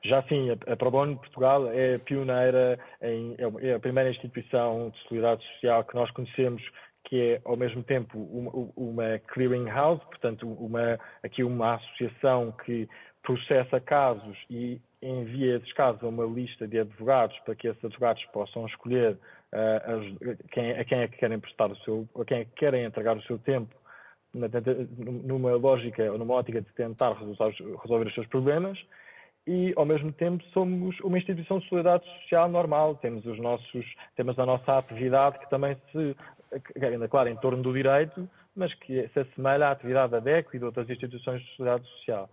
Já 0.04 0.24
sim, 0.24 0.50
a 0.50 0.76
ProBono 0.76 1.18
Portugal 1.18 1.70
é 1.70 1.98
pioneira, 2.00 2.80
em, 3.02 3.36
é 3.60 3.74
a 3.76 3.80
primeira 3.80 4.10
instituição 4.10 4.90
de 4.90 4.98
solidariedade 5.04 5.44
social 5.54 5.84
que 5.84 5.94
nós 5.94 6.10
conhecemos 6.12 6.64
que 7.04 7.34
é 7.34 7.42
ao 7.44 7.58
mesmo 7.58 7.84
tempo 7.84 8.18
uma, 8.18 8.72
uma 8.76 9.20
clearing 9.28 9.66
house, 9.66 10.04
portanto 10.06 10.48
uma, 10.48 11.00
aqui 11.24 11.44
uma 11.44 11.76
associação 11.76 12.54
que 12.66 12.88
processa 13.24 13.80
casos 13.80 14.38
e 14.50 14.82
envia 15.02 15.58
esses 15.58 15.72
casos 15.74 16.04
a 16.04 16.08
uma 16.08 16.26
lista 16.26 16.68
de 16.68 16.80
advogados 16.80 17.38
para 17.40 17.56
que 17.56 17.68
esses 17.68 17.84
advogados 17.84 18.24
possam 18.26 18.66
escolher 18.66 19.18
uh, 19.54 20.38
quem, 20.52 20.72
a 20.72 20.86
quem 20.86 21.00
é 21.00 21.08
que 21.08 21.18
querem 21.18 21.40
prestar 21.40 21.72
o 21.72 21.76
seu, 21.78 22.08
a 22.20 22.26
quem 22.26 22.40
é 22.40 22.46
que 22.46 22.52
querem 22.52 22.86
entregar 22.86 23.18
o 23.18 23.24
seu 23.24 23.38
tempo 23.40 23.76
numa 24.34 25.54
lógica 25.56 26.10
ou 26.12 26.18
numa 26.18 26.36
ótica 26.36 26.62
de 26.62 26.72
tentar 26.74 27.14
resolver, 27.14 27.54
resolver 27.84 28.08
os 28.08 28.14
seus 28.14 28.28
problemas. 28.28 28.80
E 29.46 29.74
ao 29.76 29.86
mesmo 29.86 30.14
tempo 30.14 30.44
somos 30.54 30.98
uma 31.02 31.18
instituição 31.18 31.60
de 31.60 31.68
solidariedade 31.68 32.10
social 32.22 32.48
normal. 32.48 32.96
Temos 32.96 33.26
os 33.26 33.40
nossos 33.40 33.86
temos 34.16 34.38
a 34.38 34.46
nossa 34.46 34.78
atividade 34.78 35.40
que 35.40 35.50
também 35.50 35.76
se 35.92 36.16
ainda 36.82 37.08
claro 37.08 37.30
em 37.30 37.36
torno 37.36 37.62
do 37.64 37.74
direito 37.74 38.30
mas 38.56 38.74
que 38.74 39.08
se 39.10 39.20
assemelha 39.20 39.68
à 39.68 39.72
atividade 39.72 40.12
da 40.12 40.20
DECO 40.20 40.56
e 40.56 40.60
de 40.60 40.66
outras 40.66 40.90
instituições 40.90 41.42
de 41.42 41.56
solidariedade 41.56 41.90
social. 41.98 42.30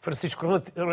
Francisco, 0.00 0.46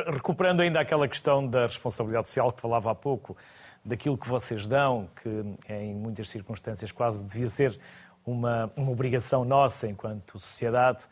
recuperando 0.08 0.62
ainda 0.62 0.80
aquela 0.80 1.08
questão 1.08 1.46
da 1.48 1.66
responsabilidade 1.66 2.28
social 2.28 2.52
que 2.52 2.62
falava 2.62 2.92
há 2.92 2.96
pouco, 2.96 3.36
daquilo 3.84 4.18
que 4.18 4.28
vocês 4.28 4.68
dão, 4.68 5.10
que 5.22 5.74
em 5.74 5.94
muitas 5.94 6.30
circunstâncias 6.30 6.92
quase 6.92 7.24
devia 7.24 7.48
ser 7.48 7.80
uma, 8.26 8.72
uma 8.76 8.92
obrigação 8.92 9.44
nossa 9.44 9.88
enquanto 9.88 10.40
sociedade, 10.40 11.06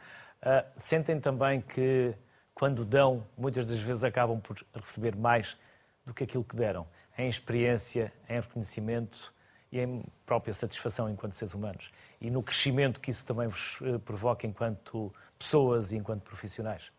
uh, 0.44 0.66
sentem 0.78 1.20
também 1.20 1.62
que 1.62 2.14
quando 2.54 2.86
dão, 2.86 3.26
muitas 3.38 3.66
das 3.66 3.80
vezes 3.80 4.04
acabam 4.04 4.40
por 4.40 4.58
receber 4.76 5.16
mais 5.16 5.58
do 6.06 6.14
que 6.14 6.24
aquilo 6.24 6.44
que 6.44 6.56
deram, 6.56 6.86
em 7.18 7.28
experiência, 7.28 8.14
em 8.30 8.40
reconhecimento 8.40 9.34
e 9.72 9.80
em 9.80 10.04
própria 10.26 10.54
satisfação 10.54 11.10
enquanto 11.10 11.34
seres 11.34 11.54
humanos. 11.54 11.92
E 12.20 12.30
no 12.30 12.44
crescimento 12.44 13.00
que 13.00 13.12
isso 13.12 13.26
também 13.26 13.48
vos 13.48 13.80
eh, 13.82 13.98
provoca 14.00 14.46
enquanto 14.46 15.14
pessoas 15.38 15.92
e 15.92 15.98
enquanto 15.98 16.24
profissionais. 16.24 16.92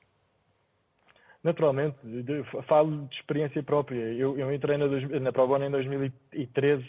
Naturalmente, 1.43 1.97
falo 2.67 3.07
de 3.07 3.17
experiência 3.17 3.63
própria. 3.63 3.99
Eu, 4.13 4.39
eu 4.39 4.53
entrei 4.53 4.77
na, 4.77 4.87
na 5.21 5.33
ProBono 5.33 5.65
em 5.65 5.71
2013, 5.71 6.85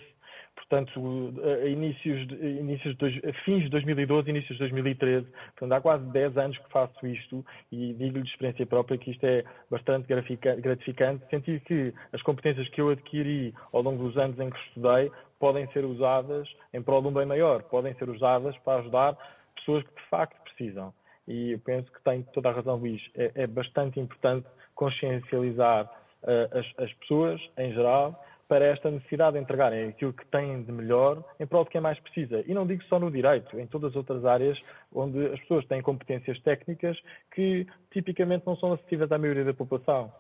portanto, 0.58 1.34
a 1.64 1.68
inícios 1.68 2.28
de, 2.28 2.36
inícios 2.36 2.98
de, 2.98 3.34
fins 3.46 3.64
de 3.64 3.70
2012, 3.70 4.30
inícios 4.30 4.58
de 4.58 4.60
2013. 4.60 5.26
Portanto, 5.26 5.72
há 5.72 5.80
quase 5.80 6.06
10 6.12 6.38
anos 6.38 6.58
que 6.58 6.70
faço 6.70 7.08
isto 7.08 7.46
e 7.72 7.94
digo-lhe 7.94 8.24
de 8.24 8.30
experiência 8.30 8.66
própria 8.66 8.98
que 8.98 9.12
isto 9.12 9.24
é 9.24 9.46
bastante 9.70 10.06
gratificante. 10.06 11.26
Sentir 11.30 11.62
que 11.62 11.94
as 12.12 12.22
competências 12.22 12.68
que 12.70 12.82
eu 12.82 12.90
adquiri 12.90 13.54
ao 13.72 13.82
longo 13.82 14.04
dos 14.04 14.18
anos 14.18 14.38
em 14.38 14.50
que 14.50 14.60
estudei 14.68 15.10
podem 15.42 15.68
ser 15.74 15.84
usadas 15.84 16.48
em 16.74 16.82
prol 16.82 17.02
de 17.02 17.10
um 17.10 17.14
bem 17.14 17.26
maior, 17.26 17.64
podem 17.64 17.94
ser 17.96 18.10
usadas 18.10 18.58
para 18.60 18.80
ajudar 18.80 19.18
pessoas 19.56 19.84
que 19.84 19.94
de 19.94 20.10
facto 20.10 20.42
precisam 20.44 20.94
e 21.28 21.52
eu 21.52 21.60
penso 21.60 21.92
que 21.92 22.02
tem 22.04 22.24
toda 22.34 22.50
a 22.50 22.52
razão, 22.52 22.76
Luís. 22.76 23.02
É, 23.16 23.32
é 23.36 23.48
bastante 23.48 24.00
importante 24.00 24.48
consciencializar 24.76 25.86
uh, 26.24 26.58
as, 26.58 26.84
as, 26.84 26.94
pessoas, 26.96 27.40
em 27.58 27.72
geral, 27.74 28.22
para 28.48 28.66
esta 28.66 28.92
necessidade 28.92 29.38
de 29.38 29.44
entregarem 29.44 29.90
aquilo 29.90 30.12
que 30.12 30.26
têm 30.26 30.64
de 30.64 30.72
melhor 30.72 31.24
em 31.40 31.48
prol 31.48 31.64
de 31.64 31.70
quem 31.70 31.80
mais 31.80 31.98
precisa. 32.00 32.44
E 32.46 32.54
não 32.54 32.68
digo 32.68 32.84
só 32.86 33.00
no 33.00 33.10
direito, 33.10 33.58
em 33.58 33.66
todas 33.68 33.92
as 33.92 33.96
outras 33.96 34.26
áreas 34.26 34.62
onde 34.94 35.26
as 35.28 35.40
pessoas 35.42 35.66
têm 35.68 35.82
competências 35.82 36.38
técnicas 36.42 37.00
que 37.34 37.66
tipicamente 37.92 38.46
não 38.46 38.58
são 38.58 38.74
acessíveis 38.74 39.12
à 39.12 39.18
maioria 39.18 39.46
da 39.46 39.54
população. 39.54 40.12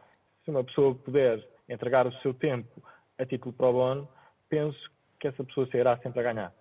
Se 0.45 0.51
uma 0.51 0.63
pessoa 0.63 0.95
puder 0.95 1.45
entregar 1.67 2.07
o 2.07 2.13
seu 2.21 2.33
tempo 2.33 2.81
a 3.17 3.25
título 3.25 3.53
pro 3.53 3.73
bono, 3.73 4.07
penso 4.49 4.79
que 5.21 5.27
essa 5.27 5.43
pessoa 5.43 5.67
sairá 5.71 5.95
sempre 5.97 6.19
a 6.19 6.23
ganhar. 6.23 6.53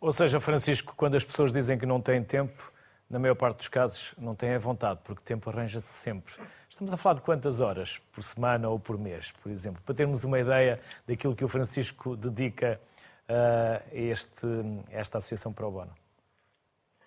Ou 0.00 0.12
seja, 0.12 0.40
Francisco, 0.40 0.94
quando 0.96 1.16
as 1.16 1.24
pessoas 1.24 1.52
dizem 1.52 1.76
que 1.76 1.84
não 1.84 2.00
têm 2.00 2.22
tempo, 2.22 2.72
na 3.10 3.18
maior 3.18 3.34
parte 3.34 3.58
dos 3.58 3.68
casos, 3.68 4.14
não 4.16 4.34
têm 4.34 4.54
a 4.54 4.58
vontade, 4.58 5.00
porque 5.04 5.20
tempo 5.24 5.50
arranja-se 5.50 5.88
sempre. 5.88 6.32
Estamos 6.70 6.92
a 6.92 6.96
falar 6.96 7.16
de 7.16 7.22
quantas 7.22 7.60
horas 7.60 7.98
por 8.12 8.22
semana 8.22 8.68
ou 8.68 8.78
por 8.78 8.96
mês, 8.96 9.32
por 9.42 9.50
exemplo, 9.50 9.82
para 9.84 9.94
termos 9.94 10.24
uma 10.24 10.38
ideia 10.38 10.80
daquilo 11.06 11.34
que 11.34 11.44
o 11.44 11.48
Francisco 11.48 12.16
dedica 12.16 12.80
uh, 13.28 13.82
a, 13.92 13.98
este, 13.98 14.46
a 14.92 14.96
esta 14.96 15.18
Associação 15.18 15.52
Pro 15.52 15.70
Bono. 15.70 15.92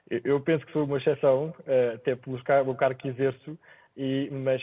Eu 0.09 0.39
penso 0.41 0.65
que 0.65 0.73
sou 0.73 0.83
uma 0.83 0.97
exceção, 0.97 1.55
uh, 1.61 1.95
até 1.95 2.15
pelo 2.15 2.43
cargo, 2.43 2.75
cargo 2.75 2.99
que 2.99 3.07
exerço, 3.07 3.57
e, 3.95 4.29
mas 4.31 4.61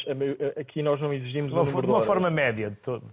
aqui 0.60 0.82
nós 0.82 1.00
não 1.00 1.12
exigimos 1.12 1.52
uma, 1.52 1.62
um 1.62 1.64
número 1.64 1.86
de 1.86 1.92
uma 1.92 2.02
forma 2.02 2.28
média 2.28 2.68
de 2.68 2.76
todo. 2.76 3.10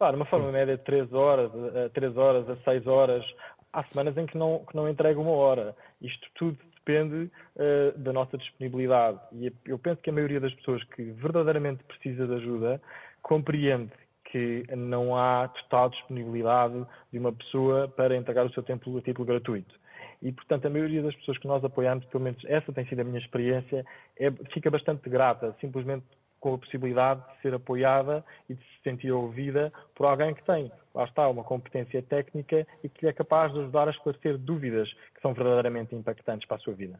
Claro, 0.00 0.16
uma 0.16 0.24
forma 0.24 0.46
Sim. 0.46 0.52
média 0.52 0.78
de 0.78 0.82
3 0.82 1.12
horas, 1.12 1.52
a 1.76 1.90
3 1.90 2.16
horas, 2.16 2.48
a 2.48 2.56
6 2.56 2.86
horas. 2.86 3.22
Há 3.70 3.84
semanas 3.84 4.16
em 4.16 4.24
que 4.24 4.38
não, 4.38 4.64
que 4.64 4.74
não 4.74 4.88
entrego 4.88 5.20
uma 5.20 5.32
hora. 5.32 5.76
Isto 6.00 6.26
tudo 6.36 6.58
depende 6.76 7.30
uh, 7.56 7.98
da 7.98 8.10
nossa 8.10 8.38
disponibilidade. 8.38 9.20
E 9.30 9.52
eu 9.66 9.78
penso 9.78 10.00
que 10.00 10.08
a 10.08 10.12
maioria 10.14 10.40
das 10.40 10.54
pessoas 10.54 10.82
que 10.84 11.02
verdadeiramente 11.02 11.84
precisa 11.84 12.26
de 12.26 12.32
ajuda 12.32 12.80
compreende 13.20 13.92
que 14.24 14.64
não 14.74 15.14
há 15.14 15.48
total 15.48 15.90
disponibilidade 15.90 16.82
de 17.12 17.18
uma 17.18 17.34
pessoa 17.34 17.86
para 17.86 18.16
entregar 18.16 18.46
o 18.46 18.52
seu 18.54 18.62
tempo 18.62 18.96
a 18.96 19.02
título 19.02 19.26
gratuito. 19.26 19.74
E, 20.22 20.32
portanto, 20.32 20.64
a 20.64 20.70
maioria 20.70 21.02
das 21.02 21.14
pessoas 21.16 21.36
que 21.36 21.46
nós 21.46 21.62
apoiamos, 21.62 22.06
pelo 22.06 22.24
menos 22.24 22.42
essa 22.46 22.72
tem 22.72 22.86
sido 22.86 23.00
a 23.00 23.04
minha 23.04 23.18
experiência, 23.18 23.84
é, 24.18 24.30
fica 24.50 24.70
bastante 24.70 25.10
grata, 25.10 25.54
simplesmente 25.60 26.06
com 26.40 26.54
a 26.54 26.58
possibilidade 26.58 27.20
de 27.20 27.42
ser 27.42 27.54
apoiada 27.54 28.24
e 28.48 28.54
de 28.54 28.60
se 28.62 28.82
sentir 28.82 29.12
ouvida 29.12 29.72
por 29.94 30.06
alguém 30.06 30.34
que 30.34 30.42
tem, 30.42 30.72
lá 30.94 31.04
está, 31.04 31.28
uma 31.28 31.44
competência 31.44 32.02
técnica 32.02 32.66
e 32.82 32.88
que 32.88 33.04
lhe 33.04 33.10
é 33.10 33.12
capaz 33.12 33.52
de 33.52 33.60
ajudar 33.60 33.88
a 33.88 33.90
esclarecer 33.90 34.38
dúvidas 34.38 34.90
que 35.14 35.20
são 35.20 35.34
verdadeiramente 35.34 35.94
impactantes 35.94 36.48
para 36.48 36.56
a 36.56 36.60
sua 36.60 36.74
vida. 36.74 36.98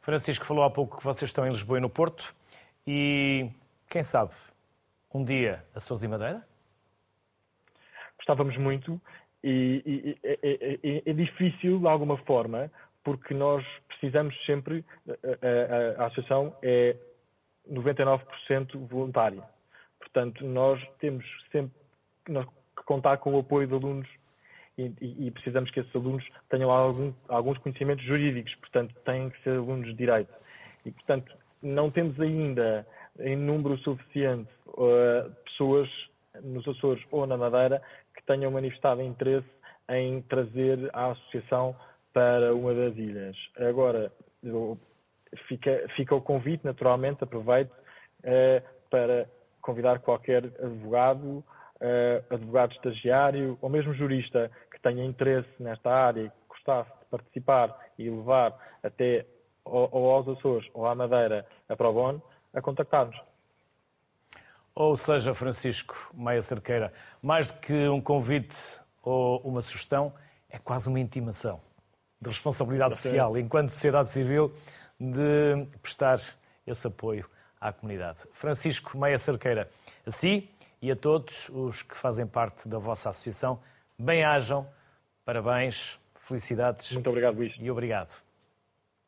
Francisco 0.00 0.44
falou 0.44 0.64
há 0.64 0.70
pouco 0.70 0.98
que 0.98 1.04
vocês 1.04 1.28
estão 1.30 1.46
em 1.46 1.50
Lisboa 1.50 1.78
e 1.78 1.80
no 1.80 1.88
Porto 1.88 2.34
e, 2.86 3.48
quem 3.88 4.02
sabe, 4.02 4.32
um 5.14 5.24
dia 5.24 5.64
a 5.74 5.80
Sousa 5.80 6.04
e 6.04 6.08
Madeira? 6.08 6.44
Gostávamos 8.16 8.56
muito 8.56 9.00
E, 9.44 9.82
e 9.84 10.18
é, 10.22 10.38
é, 10.42 10.78
é, 10.82 11.02
é, 11.06 11.12
difícil, 11.12 11.80
de 11.80 11.86
alguma 11.88 12.16
forma, 12.18 12.70
porque 13.02 13.34
nós 13.34 13.64
precisamos 13.88 14.34
sempre, 14.46 14.84
a, 15.08 16.00
a, 16.00 16.04
a 16.04 16.06
associação 16.06 16.56
é 16.62 16.96
99% 17.70 18.88
voluntária. 18.88 19.42
Portanto, 19.98 20.44
nós 20.44 20.80
temos 20.98 21.24
sempre 21.50 21.72
que 22.24 22.82
contar 22.84 23.18
com 23.18 23.34
o 23.34 23.38
apoio 23.40 23.66
de 23.66 23.74
alunos 23.74 24.08
e, 24.78 24.92
e, 25.00 25.30
precisamos 25.30 25.70
que 25.70 25.80
esses 25.80 25.94
alunos 25.94 26.24
tenham 26.48 26.70
algum, 26.70 27.12
alguns 27.28 27.58
conhecimentos 27.58 28.04
jurídicos, 28.04 28.54
portanto, 28.56 28.94
têm 29.04 29.28
que 29.30 29.42
ser 29.42 29.50
alunos 29.50 29.86
de 29.86 29.94
direito. 29.94 30.32
E, 30.86 30.90
portanto, 30.90 31.36
não 31.62 31.90
temos 31.90 32.18
ainda 32.18 32.86
em 33.20 33.36
número 33.36 33.76
suficiente 33.78 34.48
uh, 34.68 35.30
pessoas 35.44 35.88
nos 36.42 36.66
Açores 36.66 37.04
ou 37.10 37.26
na 37.26 37.36
Madeira 37.36 37.82
que 38.14 38.22
tenham 38.24 38.50
manifestado 38.50 39.02
interesse 39.02 39.48
em 39.90 40.22
trazer 40.22 40.90
a 40.92 41.10
associação 41.10 41.76
para 42.12 42.54
uma 42.54 42.74
das 42.74 42.96
ilhas. 42.96 43.36
Agora, 43.58 44.10
fica, 45.48 45.86
fica 45.96 46.14
o 46.14 46.20
convite, 46.20 46.64
naturalmente, 46.64 47.24
aproveito, 47.24 47.70
uh, 47.70 48.62
para 48.90 49.28
convidar 49.60 50.00
qualquer 50.00 50.44
advogado, 50.44 51.44
uh, 51.80 52.34
advogado 52.34 52.72
estagiário 52.72 53.58
ou 53.60 53.68
mesmo 53.68 53.94
jurista 53.94 54.50
que 54.70 54.80
tenha 54.80 55.04
interesse 55.04 55.50
nesta 55.60 55.90
área 55.90 56.22
e 56.22 56.28
que 56.28 56.36
gostasse 56.48 56.90
de 56.90 57.06
participar 57.10 57.76
e 57.98 58.10
levar 58.10 58.56
até 58.82 59.26
ou, 59.64 60.10
aos 60.10 60.28
Açores 60.28 60.68
ou 60.74 60.86
à 60.86 60.94
Madeira 60.94 61.46
a 61.68 61.76
Probono, 61.76 62.22
a 62.52 62.60
contactar-nos. 62.60 63.16
Ou 64.74 64.96
seja, 64.96 65.34
Francisco 65.34 66.10
Maia 66.14 66.42
Cerqueira, 66.42 66.92
mais 67.20 67.46
do 67.46 67.54
que 67.54 67.88
um 67.88 68.00
convite 68.00 68.56
ou 69.02 69.38
uma 69.40 69.60
sugestão, 69.60 70.12
é 70.48 70.58
quase 70.58 70.88
uma 70.88 70.98
intimação 70.98 71.60
de 72.20 72.28
responsabilidade 72.28 72.96
social, 72.96 73.36
enquanto 73.36 73.70
sociedade 73.70 74.10
civil, 74.10 74.52
de 75.10 75.66
prestar 75.80 76.20
esse 76.64 76.86
apoio 76.86 77.28
à 77.60 77.72
comunidade. 77.72 78.20
Francisco 78.32 78.96
Maia 78.96 79.18
Cerqueira, 79.18 79.68
a 80.06 80.10
si 80.10 80.48
e 80.80 80.90
a 80.90 80.96
todos 80.96 81.48
os 81.48 81.82
que 81.82 81.96
fazem 81.96 82.26
parte 82.26 82.68
da 82.68 82.78
vossa 82.78 83.10
associação, 83.10 83.60
bem-ajam, 83.98 84.66
parabéns, 85.24 85.98
felicidades. 86.14 86.92
Muito 86.92 87.08
obrigado, 87.08 87.36
Luís. 87.36 87.52
E 87.58 87.70
obrigado. 87.70 88.22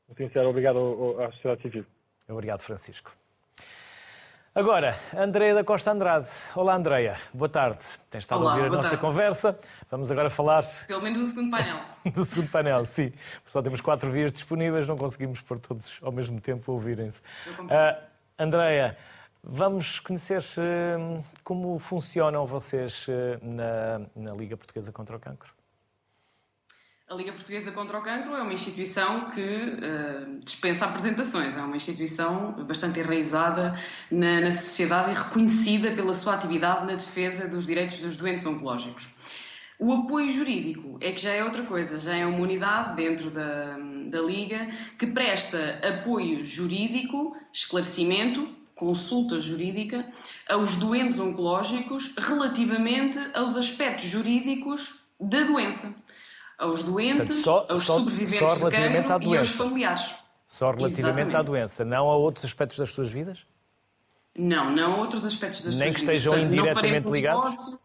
Um 0.08 0.14
sincero 0.14 0.48
obrigado 0.48 1.20
à 1.20 1.30
sociedade 1.32 1.62
civil. 1.62 1.86
Obrigado, 2.28 2.60
Francisco. 2.60 3.14
Agora, 4.56 4.96
Andreia 5.12 5.52
da 5.52 5.64
Costa 5.64 5.90
Andrade. 5.90 6.28
Olá, 6.54 6.76
Andreia. 6.76 7.16
Boa 7.32 7.48
tarde. 7.48 7.82
Tens 8.08 8.22
estado 8.22 8.42
Olá, 8.42 8.52
a 8.52 8.54
ouvir 8.54 8.68
a 8.68 8.70
nossa 8.70 8.90
tarde. 8.90 9.02
conversa. 9.02 9.58
Vamos 9.90 10.12
agora 10.12 10.30
falar. 10.30 10.64
Pelo 10.86 11.02
menos 11.02 11.18
do 11.18 11.26
segundo 11.26 11.50
painel. 11.50 11.80
do 12.14 12.24
segundo 12.24 12.48
painel, 12.50 12.84
sim. 12.86 13.12
Só 13.46 13.60
temos 13.60 13.80
quatro 13.80 14.12
vias 14.12 14.30
disponíveis, 14.30 14.86
não 14.86 14.96
conseguimos 14.96 15.40
pôr 15.40 15.58
todos 15.58 15.98
ao 16.00 16.12
mesmo 16.12 16.40
tempo 16.40 16.70
a 16.70 16.74
ouvirem-se. 16.74 17.20
Uh, 17.48 18.00
Andreia, 18.38 18.96
vamos 19.42 19.98
conhecer 19.98 20.40
uh, 20.40 21.24
como 21.42 21.76
funcionam 21.80 22.46
vocês 22.46 23.08
uh, 23.08 23.12
na, 23.42 24.06
na 24.14 24.34
Liga 24.36 24.56
Portuguesa 24.56 24.92
contra 24.92 25.16
o 25.16 25.18
Cancro. 25.18 25.53
A 27.14 27.16
Liga 27.16 27.30
Portuguesa 27.30 27.70
contra 27.70 27.96
o 27.96 28.02
Cancro 28.02 28.34
é 28.34 28.42
uma 28.42 28.52
instituição 28.52 29.30
que 29.30 29.40
uh, 29.40 30.40
dispensa 30.42 30.84
apresentações, 30.84 31.56
é 31.56 31.62
uma 31.62 31.76
instituição 31.76 32.50
bastante 32.66 32.98
enraizada 32.98 33.78
na, 34.10 34.40
na, 34.40 34.50
sociedade 34.50 35.12
e 35.12 35.14
reconhecida 35.14 35.92
pela 35.92 36.12
sua 36.12 36.34
atividade 36.34 36.84
na 36.84 36.96
defesa 36.96 37.46
dos 37.46 37.68
direitos 37.68 38.00
dos 38.00 38.16
doentes 38.16 38.44
oncológicos. 38.44 39.06
O 39.78 39.92
apoio 39.92 40.28
jurídico 40.28 40.98
é 41.00 41.12
que 41.12 41.22
já 41.22 41.30
é 41.30 41.44
outra 41.44 41.62
coisa, 41.62 42.00
já 42.00 42.16
é 42.16 42.26
uma 42.26 42.40
unidade 42.40 42.96
dentro 42.96 43.30
da, 43.30 43.78
da 44.10 44.20
Liga 44.20 44.68
que 44.98 45.06
presta 45.06 45.78
apoio 45.88 46.42
jurídico, 46.42 47.36
esclarecimento, 47.52 48.48
consulta 48.74 49.38
jurídica 49.38 50.04
aos 50.48 50.74
doentes 50.74 51.20
oncológicos 51.20 52.12
relativamente 52.18 53.20
aos 53.34 53.56
aspectos 53.56 54.06
jurídicos 54.06 55.04
da 55.20 55.44
doença 55.44 55.94
aos 56.58 56.82
doentes, 56.82 57.16
Portanto, 57.16 57.38
só, 57.40 57.66
aos 57.68 57.84
só, 57.84 57.98
sobreviventes 57.98 58.38
só 58.38 58.54
relativamente 58.54 59.12
à 59.12 59.18
doença. 59.18 59.34
e 59.34 59.38
aos 59.38 59.48
familiares. 59.50 60.14
Só 60.46 60.66
relativamente 60.66 60.98
Exatamente. 61.00 61.36
à 61.36 61.42
doença, 61.42 61.84
não 61.84 62.10
a 62.10 62.16
outros 62.16 62.44
aspectos 62.44 62.78
das 62.78 62.92
suas 62.92 63.10
vidas? 63.10 63.46
Não, 64.36 64.70
não 64.70 64.94
a 64.94 64.96
outros 64.98 65.24
aspectos 65.24 65.62
das 65.62 65.76
Nem 65.76 65.92
suas 65.92 66.00
vidas. 66.00 66.06
Nem 66.06 66.16
que 66.16 66.22
estejam 66.22 66.32
Portanto, 66.32 66.52
indiretamente 66.52 67.10
ligados? 67.10 67.78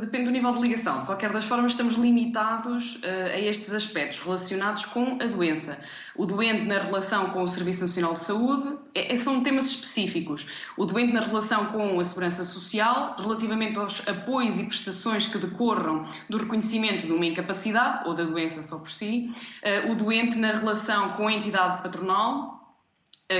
Depende 0.00 0.26
do 0.26 0.30
nível 0.30 0.52
de 0.52 0.60
ligação. 0.60 0.98
De 0.98 1.06
qualquer 1.06 1.32
das 1.32 1.44
formas, 1.44 1.72
estamos 1.72 1.94
limitados 1.94 2.96
uh, 2.96 3.34
a 3.34 3.38
estes 3.38 3.72
aspectos 3.72 4.20
relacionados 4.20 4.84
com 4.84 5.18
a 5.20 5.26
doença. 5.26 5.78
O 6.16 6.26
doente 6.26 6.66
na 6.66 6.78
relação 6.80 7.30
com 7.30 7.42
o 7.42 7.48
Serviço 7.48 7.82
Nacional 7.82 8.14
de 8.14 8.20
Saúde 8.20 8.76
é, 8.94 9.12
é, 9.12 9.16
são 9.16 9.42
temas 9.42 9.66
específicos. 9.66 10.46
O 10.76 10.84
doente 10.84 11.12
na 11.12 11.20
relação 11.20 11.66
com 11.66 11.98
a 11.98 12.04
Segurança 12.04 12.44
Social, 12.44 13.16
relativamente 13.18 13.78
aos 13.78 14.06
apoios 14.08 14.58
e 14.58 14.64
prestações 14.64 15.26
que 15.26 15.38
decorram 15.38 16.04
do 16.28 16.38
reconhecimento 16.38 17.06
de 17.06 17.12
uma 17.12 17.24
incapacidade 17.24 18.08
ou 18.08 18.14
da 18.14 18.24
doença 18.24 18.62
só 18.62 18.78
por 18.78 18.90
si. 18.90 19.30
Uh, 19.62 19.92
o 19.92 19.94
doente 19.94 20.36
na 20.36 20.52
relação 20.52 21.12
com 21.12 21.28
a 21.28 21.32
entidade 21.32 21.82
patronal, 21.82 22.53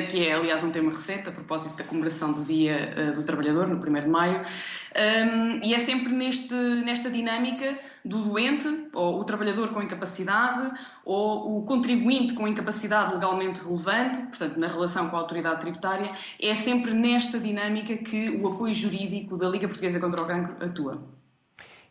que 0.02 0.26
é, 0.26 0.32
aliás, 0.32 0.62
um 0.62 0.70
tema 0.70 0.90
recente, 0.90 1.28
a 1.28 1.32
propósito 1.32 1.76
da 1.76 1.84
comemoração 1.84 2.32
do 2.32 2.44
Dia 2.44 2.94
uh, 2.96 3.12
do 3.14 3.24
Trabalhador, 3.24 3.66
no 3.66 3.76
1 3.76 4.00
de 4.00 4.08
maio, 4.08 4.44
e 5.62 5.74
é 5.74 5.78
sempre 5.80 6.12
neste, 6.12 6.54
nesta 6.54 7.10
dinâmica 7.10 7.76
do 8.04 8.18
doente, 8.20 8.88
ou 8.92 9.18
o 9.18 9.24
trabalhador 9.24 9.70
com 9.70 9.82
incapacidade, 9.82 10.70
ou 11.04 11.58
o 11.58 11.62
contribuinte 11.64 12.34
com 12.34 12.46
incapacidade 12.46 13.12
legalmente 13.12 13.60
relevante, 13.60 14.20
portanto, 14.20 14.56
na 14.56 14.68
relação 14.68 15.08
com 15.08 15.16
a 15.16 15.18
autoridade 15.18 15.60
tributária, 15.60 16.12
é 16.40 16.54
sempre 16.54 16.94
nesta 16.94 17.40
dinâmica 17.40 17.96
que 17.96 18.30
o 18.30 18.46
apoio 18.46 18.72
jurídico 18.72 19.36
da 19.36 19.48
Liga 19.48 19.66
Portuguesa 19.66 19.98
contra 19.98 20.22
o 20.22 20.26
Cancro 20.26 20.64
atua. 20.64 21.02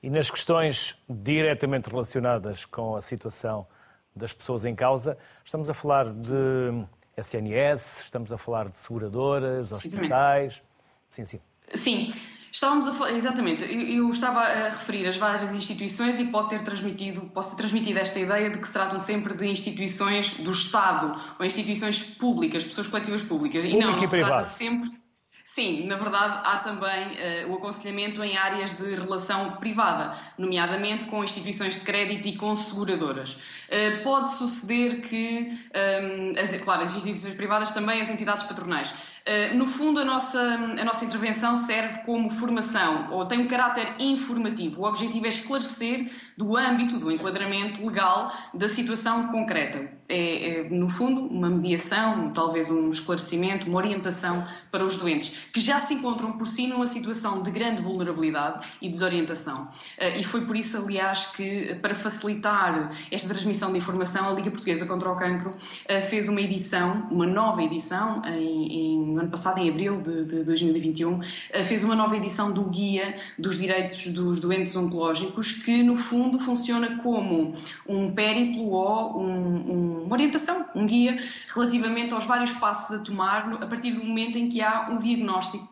E 0.01 0.09
nas 0.09 0.29
questões 0.29 0.97
diretamente 1.09 1.89
relacionadas 1.89 2.65
com 2.65 2.95
a 2.95 3.01
situação 3.01 3.67
das 4.15 4.33
pessoas 4.33 4.65
em 4.65 4.75
causa, 4.75 5.17
estamos 5.43 5.69
a 5.69 5.73
falar 5.73 6.11
de 6.13 6.85
SNS, 7.17 8.01
estamos 8.01 8.31
a 8.31 8.37
falar 8.37 8.69
de 8.69 8.77
seguradoras, 8.77 9.71
hospitais. 9.71 10.61
Sim, 11.09 11.25
sim. 11.25 11.39
Sim. 11.73 12.13
Estávamos 12.51 12.87
a 12.87 12.93
falar, 12.93 13.13
exatamente, 13.13 13.63
eu, 13.63 14.07
estava 14.11 14.41
a 14.41 14.69
referir 14.69 15.07
as 15.07 15.17
várias 15.17 15.55
instituições 15.55 16.19
e 16.19 16.25
pode 16.25 16.49
ter 16.49 16.61
transmitido, 16.61 17.21
posso 17.33 17.51
ter 17.51 17.57
transmitido 17.57 17.97
esta 17.97 18.19
ideia 18.19 18.51
de 18.51 18.59
que 18.59 18.67
se 18.67 18.73
tratam 18.73 18.99
sempre 18.99 19.33
de 19.33 19.47
instituições 19.47 20.35
do 20.35 20.51
Estado 20.51 21.19
ou 21.39 21.43
instituições 21.43 22.03
públicas, 22.03 22.63
pessoas 22.63 22.87
coletivas 22.87 23.23
públicas. 23.23 23.65
Público 23.65 23.81
e 23.81 23.83
não, 23.83 23.93
não 23.93 23.99
se 23.99 24.07
privado. 24.07 24.33
trata 24.33 24.49
sempre 24.49 25.02
Sim, 25.43 25.87
na 25.87 25.97
verdade 25.97 26.41
há 26.45 26.59
também 26.59 27.45
uh, 27.45 27.51
o 27.51 27.55
aconselhamento 27.55 28.23
em 28.23 28.37
áreas 28.37 28.77
de 28.77 28.95
relação 28.95 29.57
privada, 29.57 30.17
nomeadamente 30.37 31.03
com 31.05 31.21
instituições 31.21 31.75
de 31.75 31.81
crédito 31.81 32.25
e 32.29 32.37
com 32.37 32.55
seguradoras. 32.55 33.33
Uh, 33.33 34.01
pode 34.03 34.31
suceder 34.31 35.01
que, 35.01 35.51
um, 35.75 36.31
ehm, 36.31 36.39
as, 36.39 36.53
claro, 36.61 36.81
as 36.81 36.91
instituições 36.95 37.35
privadas 37.35 37.71
também, 37.71 38.01
as 38.01 38.09
entidades 38.09 38.45
patronais, 38.45 38.93
eh, 39.25 39.53
no 39.53 39.65
fundo, 39.65 40.01
a 40.01 40.05
nossa, 40.05 40.41
a 40.41 40.83
nossa 40.83 41.05
intervenção 41.05 41.55
serve 41.55 41.99
como 41.99 42.29
formação, 42.29 43.07
ou 43.09 43.25
tem 43.25 43.39
um 43.39 43.47
caráter 43.47 43.95
informativo. 43.97 44.81
O 44.81 44.85
objetivo 44.85 45.25
é 45.25 45.29
esclarecer 45.29 46.11
do 46.37 46.57
âmbito, 46.57 46.99
do 46.99 47.09
enquadramento 47.09 47.85
legal 47.85 48.33
da 48.53 48.67
situação 48.67 49.29
concreta. 49.29 49.89
É, 50.09 50.59
é, 50.59 50.63
no 50.69 50.89
fundo, 50.89 51.21
uma 51.21 51.49
mediação, 51.49 52.33
talvez 52.33 52.69
um 52.69 52.89
esclarecimento, 52.89 53.65
uma 53.67 53.77
orientação 53.77 54.45
para 54.69 54.83
os 54.83 54.97
doentes, 54.97 55.32
que 55.51 55.59
já 55.59 55.79
se 55.79 55.93
encontram 55.93 56.33
por 56.33 56.47
si 56.47 56.67
numa 56.67 56.87
situação 56.87 57.41
de 57.41 57.51
grande 57.51 57.81
vulnerabilidade 57.81 58.65
e 58.81 58.89
desorientação. 58.89 59.67
Eh, 59.97 60.19
e 60.19 60.23
foi 60.23 60.41
por 60.45 60.55
isso, 60.55 60.77
aliás, 60.77 61.27
que, 61.27 61.75
para 61.75 61.95
facilitar 61.95 62.91
esta 63.11 63.27
transmissão 63.29 63.71
de 63.71 63.77
informação, 63.77 64.29
a 64.29 64.33
Liga 64.33 64.51
Portuguesa 64.51 64.85
contra 64.85 65.09
o 65.11 65.15
Cancro 65.15 65.55
eh, 65.87 66.01
fez 66.01 66.29
uma 66.29 66.41
edição, 66.41 67.07
uma 67.11 67.25
nova 67.25 67.63
edição, 67.63 68.21
no 68.21 69.19
ano 69.19 69.29
passado, 69.29 69.59
em 69.59 69.69
abril 69.69 70.01
de, 70.01 70.25
de 70.25 70.43
2021, 70.43 71.19
eh, 71.51 71.63
fez 71.63 71.83
uma 71.83 71.95
nova 71.95 72.15
edição 72.17 72.51
do 72.51 72.63
Guia 72.65 73.15
dos 73.37 73.57
Direitos 73.57 74.07
dos 74.07 74.39
Doentes 74.39 74.75
Oncológicos, 74.75 75.51
que 75.51 75.83
no 75.83 75.95
fundo 75.95 76.39
funciona 76.39 76.97
como 77.01 77.53
um 77.87 78.11
périplo 78.11 78.71
ou 78.71 79.21
um, 79.21 80.03
uma 80.03 80.13
orientação, 80.13 80.65
um 80.75 80.85
guia 80.85 81.19
relativamente 81.53 82.13
aos 82.13 82.25
vários 82.25 82.51
passos 82.53 82.95
a 82.95 82.99
tomar 82.99 83.53
a 83.61 83.67
partir 83.67 83.91
do 83.91 84.03
momento 84.03 84.37
em 84.37 84.49
que 84.49 84.61
há 84.61 84.89
um 84.89 84.97
diagnóstico 84.97 85.22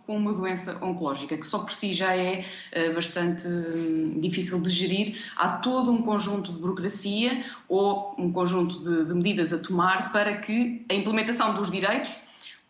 com 0.05 0.17
uma 0.17 0.33
doença 0.33 0.77
oncológica, 0.83 1.37
que 1.37 1.45
só 1.45 1.59
por 1.59 1.71
si 1.71 1.93
já 1.93 2.15
é 2.15 2.45
uh, 2.75 2.93
bastante 2.93 3.47
um, 3.47 4.19
difícil 4.19 4.61
de 4.61 4.69
gerir. 4.69 5.17
Há 5.35 5.49
todo 5.57 5.91
um 5.91 6.01
conjunto 6.01 6.51
de 6.51 6.59
burocracia 6.59 7.43
ou 7.67 8.15
um 8.17 8.31
conjunto 8.31 8.79
de, 8.79 9.05
de 9.05 9.13
medidas 9.13 9.53
a 9.53 9.59
tomar 9.59 10.11
para 10.11 10.37
que 10.37 10.85
a 10.89 10.93
implementação 10.93 11.53
dos 11.53 11.69
direitos 11.71 12.17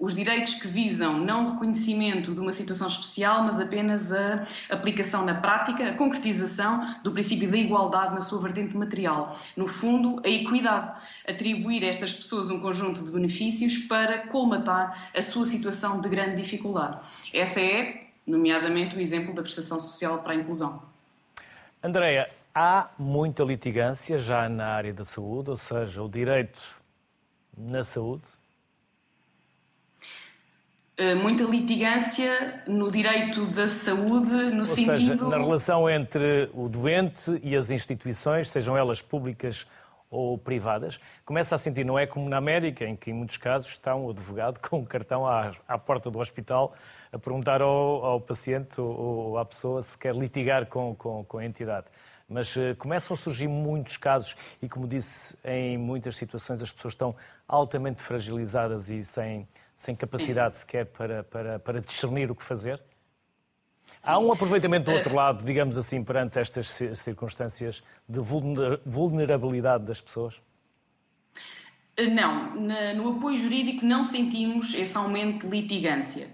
os 0.02 0.16
direitos 0.16 0.56
que 0.56 0.68
visam 0.68 1.20
não 1.20 1.46
o 1.46 1.52
reconhecimento 1.54 2.34
de 2.34 2.40
uma 2.40 2.52
situação 2.52 2.88
especial, 2.88 3.44
mas 3.44 3.60
apenas 3.60 4.12
a 4.12 4.44
aplicação 4.72 5.24
na 5.24 5.36
prática, 5.36 5.90
a 5.90 5.94
concretização 5.94 6.82
do 7.04 7.12
princípio 7.12 7.50
da 7.52 7.56
igualdade 7.56 8.16
na 8.16 8.22
sua 8.22 8.42
vertente 8.42 8.76
material. 8.76 9.38
No 9.56 9.68
fundo, 9.68 10.20
a 10.26 10.28
equidade, 10.28 10.92
atribuir 11.30 11.84
a 11.84 11.88
estas 11.88 12.12
pessoas 12.12 12.50
um 12.50 12.60
conjunto 12.60 13.04
de 13.04 13.12
benefícios 13.12 13.78
para 13.78 14.28
colmatar 14.28 15.12
a 15.16 15.22
sua 15.22 15.46
situação 15.46 16.02
de 16.02 16.10
grande 16.10 16.42
dificuldade. 16.42 16.98
Essa 17.32 17.62
é, 17.62 18.08
nomeadamente, 18.26 18.96
o 18.96 19.00
exemplo 19.00 19.36
da 19.36 19.44
prestação 19.44 19.80
social 19.80 20.24
para 20.24 20.32
a 20.32 20.36
inclusão. 20.36 20.82
Andreia, 21.84 22.28
há 22.56 22.90
muita 22.98 23.44
litigância 23.44 24.18
já 24.18 24.50
na 24.50 24.66
área 24.66 24.94
da 24.94 25.06
saúde, 25.06 25.52
ou 25.52 25.58
seja, 25.58 26.02
o 26.02 26.10
direito 26.10 26.60
na 27.56 27.84
saúde? 27.84 28.41
Eh, 30.98 31.16
muita 31.16 31.44
litigância 31.46 32.64
no 32.68 32.92
direito 32.92 33.46
da 33.48 33.68
saúde, 33.68 34.32
no 34.52 34.60
Ou 34.60 34.66
sentido. 34.66 34.98
Seja, 34.98 35.16
na 35.16 35.38
relação 35.38 35.90
entre 35.90 36.50
o 36.54 36.68
doente 36.68 37.40
e 37.42 37.56
as 37.56 37.72
instituições, 37.72 38.52
sejam 38.52 38.78
elas 38.78 39.02
públicas 39.02 39.66
ou 40.10 40.38
privadas, 40.38 40.98
começa 41.24 41.56
a 41.56 41.58
sentir, 41.58 41.86
não 41.86 41.98
é 41.98 42.06
como 42.06 42.30
na 42.30 42.36
América, 42.36 42.86
em 42.86 42.98
que 42.98 43.10
em 43.10 43.14
muitos 43.14 43.38
casos 43.38 43.72
está 43.72 43.96
um 43.96 44.10
advogado 44.10 44.60
com 44.68 44.80
um 44.80 44.86
cartão 44.86 45.26
à, 45.26 45.54
à 45.66 45.78
porta 45.78 46.12
do 46.12 46.20
hospital 46.20 46.76
a 47.12 47.18
perguntar 47.18 47.62
ao, 47.62 48.06
ao 48.06 48.22
paciente 48.22 48.80
ou, 48.80 48.90
ou, 48.90 49.38
à 49.38 49.46
pessoa 49.46 49.82
se 49.82 49.98
quer 49.98 50.14
litigar 50.14 50.66
com, 50.66 50.94
com, 50.96 51.24
com 51.24 51.38
a 51.38 51.46
entidade. 51.46 51.88
Mas 52.28 52.56
uh, 52.56 52.76
começam 52.78 53.14
a 53.14 53.18
surgir 53.18 53.48
muitos 53.48 53.98
casos 53.98 54.36
e, 54.62 54.70
como 54.70 54.88
disse, 54.88 55.38
em 55.44 55.78
muitas 55.78 56.16
situações 56.16 56.62
as 56.62 56.72
pessoas 56.72 56.94
estão 56.94 57.16
altamente 57.48 58.02
fragilizadas 58.02 58.90
e 58.90 59.04
sem 59.04 59.48
sem 59.82 59.96
capacidade 59.96 60.58
sequer 60.58 60.86
para, 60.86 61.24
para, 61.24 61.58
para 61.58 61.82
discernir 61.82 62.30
o 62.30 62.36
que 62.36 62.44
fazer? 62.44 62.78
Sim. 64.00 64.12
Há 64.12 64.20
um 64.20 64.32
aproveitamento 64.32 64.86
do 64.86 64.96
outro 64.96 65.16
lado, 65.16 65.44
digamos 65.44 65.76
assim, 65.76 66.04
perante 66.04 66.38
estas 66.38 66.70
circunstâncias 66.94 67.82
de 68.08 68.20
vulnerabilidade 68.86 69.84
das 69.84 70.00
pessoas? 70.00 70.40
Não, 71.98 72.56
no 72.96 73.18
apoio 73.18 73.36
jurídico 73.36 73.84
não 73.84 74.04
sentimos 74.04 74.76
esse 74.76 74.96
aumento 74.96 75.48
de 75.48 75.62
litigância. 75.62 76.30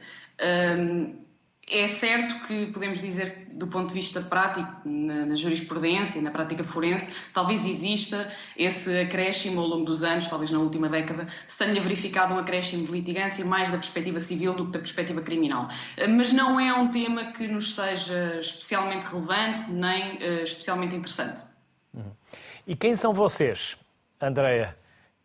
É 1.69 1.85
certo 1.85 2.47
que 2.47 2.67
podemos 2.67 3.01
dizer, 3.01 3.49
do 3.51 3.67
ponto 3.67 3.89
de 3.89 3.93
vista 3.93 4.21
prático, 4.21 4.71
na, 4.85 5.25
na, 5.25 5.35
jurisprudência, 5.35 6.21
na 6.21 6.31
prática 6.31 6.63
forense, 6.63 7.11
talvez 7.33 7.67
exista 7.67 8.31
esse 8.55 8.97
acréscimo 8.97 9.59
ao 9.59 9.67
longo 9.67 9.83
dos 9.83 10.01
anos, 10.01 10.29
talvez 10.29 10.49
na 10.49 10.59
última 10.59 10.87
década, 10.87 11.27
se 11.45 11.57
tenha 11.57 11.81
verificado 11.81 12.33
um 12.33 12.39
acréscimo 12.39 12.85
de 12.85 12.91
litigância 12.93 13.43
mais 13.43 13.69
da 13.69 13.77
perspectiva 13.77 14.17
civil 14.17 14.53
do 14.53 14.67
que 14.67 14.71
da 14.71 14.79
perspectiva 14.79 15.21
criminal. 15.21 15.67
Mas 16.15 16.31
não 16.31 16.57
é 16.57 16.73
um 16.73 16.89
tema 16.89 17.33
que 17.33 17.49
nos 17.49 17.75
seja 17.75 18.39
especialmente 18.39 19.03
relevante 19.03 19.69
nem 19.69 20.15
uh, 20.15 20.43
especialmente 20.43 20.95
interessante. 20.95 21.41
Uhum. 21.93 22.11
E 22.65 22.77
quem 22.77 22.95
são 22.95 23.13
vocês, 23.13 23.75
Andreia? 24.21 24.77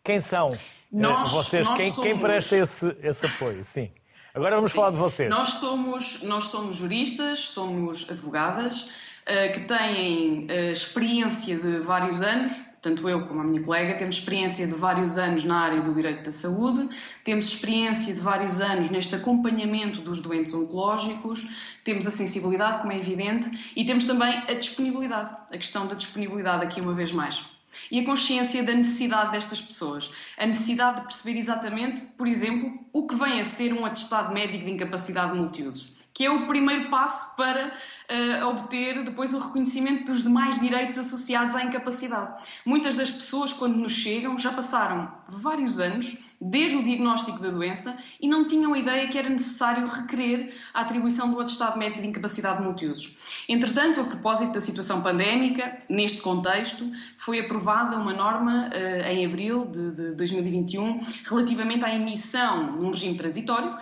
Quem 0.02 0.20
são 0.20 0.48
eh, 0.48 0.58
nós, 0.90 1.30
vocês? 1.30 1.68
Nós 1.68 1.78
quem, 1.78 1.92
somos... 1.92 2.10
quem 2.10 2.18
presta 2.18 2.56
esse, 2.56 2.96
esse 3.00 3.26
apoio? 3.26 3.62
Sim. 3.62 3.92
Agora 4.34 4.56
vamos 4.56 4.72
Sim. 4.72 4.76
falar 4.76 4.90
de 4.92 4.96
vocês. 4.96 5.28
Nós 5.28 5.54
somos, 5.54 6.22
nós 6.22 6.44
somos 6.44 6.76
juristas, 6.76 7.40
somos 7.40 8.06
advogadas, 8.10 8.82
uh, 8.82 9.52
que 9.52 9.60
têm 9.60 10.46
uh, 10.46 10.72
experiência 10.72 11.54
de 11.56 11.80
vários 11.80 12.22
anos, 12.22 12.58
tanto 12.80 13.06
eu 13.08 13.26
como 13.26 13.42
a 13.42 13.44
minha 13.44 13.62
colega, 13.62 13.94
temos 13.94 14.16
experiência 14.16 14.66
de 14.66 14.72
vários 14.72 15.18
anos 15.18 15.44
na 15.44 15.60
área 15.60 15.82
do 15.82 15.92
direito 15.92 16.24
da 16.24 16.32
saúde, 16.32 16.88
temos 17.22 17.46
experiência 17.46 18.14
de 18.14 18.20
vários 18.20 18.58
anos 18.60 18.88
neste 18.88 19.14
acompanhamento 19.14 20.00
dos 20.00 20.18
doentes 20.18 20.54
oncológicos, 20.54 21.46
temos 21.84 22.06
a 22.06 22.10
sensibilidade, 22.10 22.80
como 22.80 22.92
é 22.92 22.96
evidente, 22.96 23.72
e 23.76 23.84
temos 23.84 24.06
também 24.06 24.34
a 24.48 24.54
disponibilidade, 24.54 25.30
a 25.52 25.58
questão 25.58 25.86
da 25.86 25.94
disponibilidade 25.94 26.64
aqui 26.64 26.80
uma 26.80 26.94
vez 26.94 27.12
mais. 27.12 27.44
E 27.90 28.00
a 28.00 28.04
consciência 28.04 28.62
da 28.62 28.74
necessidade 28.74 29.32
destas 29.32 29.60
pessoas. 29.60 30.10
A 30.36 30.46
necessidade 30.46 31.00
de 31.00 31.06
perceber 31.06 31.38
exatamente, 31.38 32.02
por 32.16 32.26
exemplo, 32.26 32.72
o 32.92 33.06
que 33.06 33.14
vem 33.14 33.40
a 33.40 33.44
ser 33.44 33.72
um 33.72 33.84
atestado 33.84 34.32
médico 34.32 34.64
de 34.64 34.72
incapacidade 34.72 35.34
multiusos 35.34 36.01
que 36.14 36.24
é 36.24 36.30
o 36.30 36.46
primeiro 36.46 36.90
passo 36.90 37.34
para 37.36 37.68
uh, 37.68 38.46
obter 38.48 39.02
depois 39.04 39.32
o 39.32 39.38
reconhecimento 39.38 40.12
dos 40.12 40.22
demais 40.22 40.58
direitos 40.58 40.98
associados 40.98 41.54
à 41.54 41.62
incapacidade. 41.62 42.44
Muitas 42.64 42.94
das 42.94 43.10
pessoas, 43.10 43.52
quando 43.52 43.76
nos 43.76 43.92
chegam, 43.92 44.38
já 44.38 44.52
passaram 44.52 45.10
vários 45.28 45.80
anos, 45.80 46.16
desde 46.40 46.76
o 46.76 46.82
diagnóstico 46.82 47.38
da 47.38 47.50
doença, 47.50 47.96
e 48.20 48.28
não 48.28 48.46
tinham 48.46 48.76
ideia 48.76 49.08
que 49.08 49.18
era 49.18 49.28
necessário 49.28 49.86
requerer 49.86 50.54
a 50.74 50.82
atribuição 50.82 51.30
do 51.30 51.40
atestado 51.40 51.78
médico 51.78 52.02
de 52.02 52.08
incapacidade 52.08 52.62
multiusos. 52.62 53.14
Entretanto, 53.48 54.00
a 54.00 54.04
propósito 54.04 54.52
da 54.52 54.60
situação 54.60 55.00
pandémica, 55.00 55.82
neste 55.88 56.20
contexto, 56.20 56.90
foi 57.16 57.40
aprovada 57.40 57.96
uma 57.96 58.12
norma 58.12 58.68
uh, 58.68 59.06
em 59.08 59.24
abril 59.24 59.64
de, 59.66 59.92
de 59.92 60.14
2021 60.14 61.00
relativamente 61.24 61.84
à 61.84 61.94
emissão 61.94 62.72
num 62.72 62.90
regime 62.90 63.16
transitório 63.16 63.76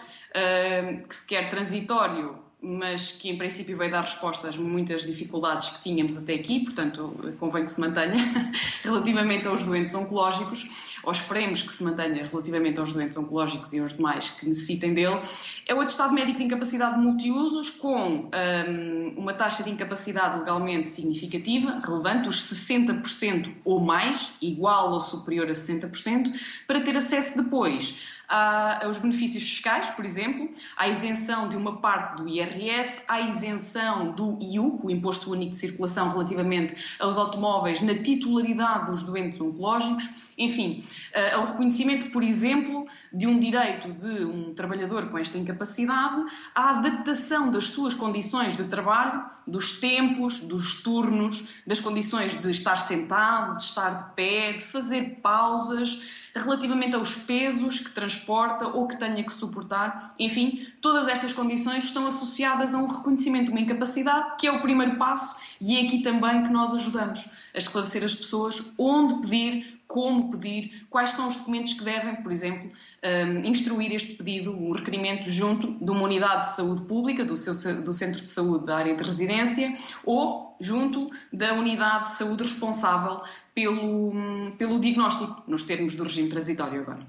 que 1.08 1.16
se 1.16 1.26
quer 1.26 1.48
transitório, 1.48 2.38
mas 2.62 3.12
que 3.12 3.30
em 3.30 3.38
princípio 3.38 3.76
vai 3.76 3.90
dar 3.90 4.02
resposta 4.02 4.48
às 4.48 4.56
muitas 4.56 5.02
dificuldades 5.02 5.70
que 5.70 5.82
tínhamos 5.82 6.18
até 6.18 6.34
aqui, 6.34 6.60
portanto 6.60 7.14
convém 7.38 7.64
que 7.64 7.72
se 7.72 7.80
mantenha 7.80 8.52
relativamente 8.84 9.48
aos 9.48 9.64
doentes 9.64 9.94
oncológicos, 9.94 10.68
ou 11.02 11.12
esperemos 11.12 11.62
que 11.62 11.72
se 11.72 11.82
mantenha 11.82 12.26
relativamente 12.26 12.78
aos 12.78 12.92
doentes 12.92 13.16
oncológicos 13.16 13.72
e 13.72 13.78
aos 13.78 13.94
demais 13.96 14.30
que 14.30 14.46
necessitem 14.46 14.92
dele, 14.92 15.20
é 15.66 15.74
o 15.74 15.80
atestado 15.80 16.12
médico 16.12 16.38
de 16.38 16.44
incapacidade 16.44 16.98
multiusos 16.98 17.70
com 17.70 18.28
um, 18.28 19.12
uma 19.16 19.32
taxa 19.32 19.62
de 19.62 19.70
incapacidade 19.70 20.38
legalmente 20.40 20.90
significativa, 20.90 21.80
relevante, 21.82 22.28
os 22.28 22.36
60% 22.42 23.54
ou 23.64 23.80
mais, 23.80 24.34
igual 24.42 24.92
ou 24.92 25.00
superior 25.00 25.48
a 25.48 25.52
60%, 25.52 26.30
para 26.66 26.80
ter 26.80 26.96
acesso 26.96 27.42
depois 27.42 28.19
aos 28.30 28.98
benefícios 28.98 29.42
fiscais, 29.42 29.90
por 29.90 30.04
exemplo, 30.04 30.48
à 30.76 30.88
isenção 30.88 31.48
de 31.48 31.56
uma 31.56 31.78
parte 31.78 32.22
do 32.22 32.28
IRS, 32.28 33.02
à 33.08 33.20
isenção 33.20 34.12
do 34.12 34.38
IU, 34.40 34.78
o 34.82 34.90
Imposto 34.90 35.32
Único 35.32 35.50
de 35.50 35.56
Circulação, 35.56 36.08
relativamente 36.08 36.76
aos 37.00 37.18
automóveis 37.18 37.80
na 37.80 37.94
titularidade 37.94 38.86
dos 38.86 39.02
doentes 39.02 39.40
oncológicos, 39.40 40.29
enfim, 40.40 40.82
eh, 41.12 41.32
ao 41.32 41.44
reconhecimento, 41.44 42.10
por 42.10 42.22
exemplo, 42.22 42.86
de 43.12 43.26
um 43.26 43.38
direito 43.38 43.92
de 43.92 44.24
um 44.24 44.54
trabalhador 44.54 45.10
com 45.10 45.18
esta 45.18 45.36
incapacidade 45.36 46.24
à 46.54 46.78
adaptação 46.78 47.50
das 47.50 47.66
suas 47.66 47.92
condições 47.92 48.56
de 48.56 48.64
trabalho, 48.64 49.22
dos 49.46 49.78
tempos, 49.80 50.38
dos 50.38 50.82
turnos, 50.82 51.46
das 51.66 51.78
condições 51.78 52.40
de 52.40 52.50
estar 52.50 52.76
sentado, 52.76 53.58
de 53.58 53.64
estar 53.64 53.90
de 53.90 54.14
pé, 54.14 54.54
de 54.54 54.64
fazer 54.64 55.20
pausas 55.20 56.00
relativamente 56.34 56.96
aos 56.96 57.14
pesos 57.14 57.80
que 57.80 57.90
transporta 57.90 58.66
ou 58.68 58.86
que 58.86 58.96
tenha 58.96 59.22
que 59.22 59.32
suportar. 59.32 60.14
Enfim, 60.18 60.66
todas 60.80 61.06
estas 61.08 61.34
condições 61.34 61.84
estão 61.84 62.06
associadas 62.06 62.74
a 62.74 62.78
um 62.78 62.86
reconhecimento 62.86 63.46
de 63.46 63.50
uma 63.50 63.60
incapacidade, 63.60 64.36
que 64.38 64.46
é 64.46 64.52
o 64.52 64.62
primeiro 64.62 64.96
passo, 64.96 65.36
e 65.60 65.76
é 65.76 65.82
aqui 65.82 66.00
também 66.02 66.42
que 66.44 66.50
nós 66.50 66.72
ajudamos 66.72 67.28
a 67.54 67.58
esclarecer 67.58 68.04
as 68.04 68.14
pessoas 68.14 68.72
onde 68.78 69.20
pedir, 69.22 69.80
como 69.86 70.30
pedir, 70.30 70.86
quais 70.88 71.10
são 71.10 71.28
os 71.28 71.36
documentos 71.36 71.72
que 71.72 71.82
devem, 71.82 72.16
por 72.16 72.30
exemplo, 72.30 72.70
um, 73.04 73.38
instruir 73.44 73.92
este 73.92 74.14
pedido, 74.14 74.52
o 74.52 74.68
um 74.68 74.72
requerimento 74.72 75.28
junto 75.28 75.84
de 75.84 75.90
uma 75.90 76.02
unidade 76.02 76.42
de 76.42 76.54
saúde 76.54 76.82
pública, 76.82 77.24
do, 77.24 77.36
seu, 77.36 77.82
do 77.82 77.92
centro 77.92 78.20
de 78.20 78.26
saúde 78.26 78.66
da 78.66 78.76
área 78.76 78.94
de 78.94 79.02
residência, 79.02 79.76
ou 80.04 80.56
junto 80.60 81.10
da 81.32 81.54
unidade 81.54 82.10
de 82.10 82.16
saúde 82.16 82.44
responsável 82.44 83.22
pelo, 83.54 84.52
pelo 84.56 84.78
diagnóstico, 84.78 85.42
nos 85.46 85.64
termos 85.64 85.94
do 85.94 86.04
regime 86.04 86.28
transitório 86.28 86.82
agora. 86.82 87.04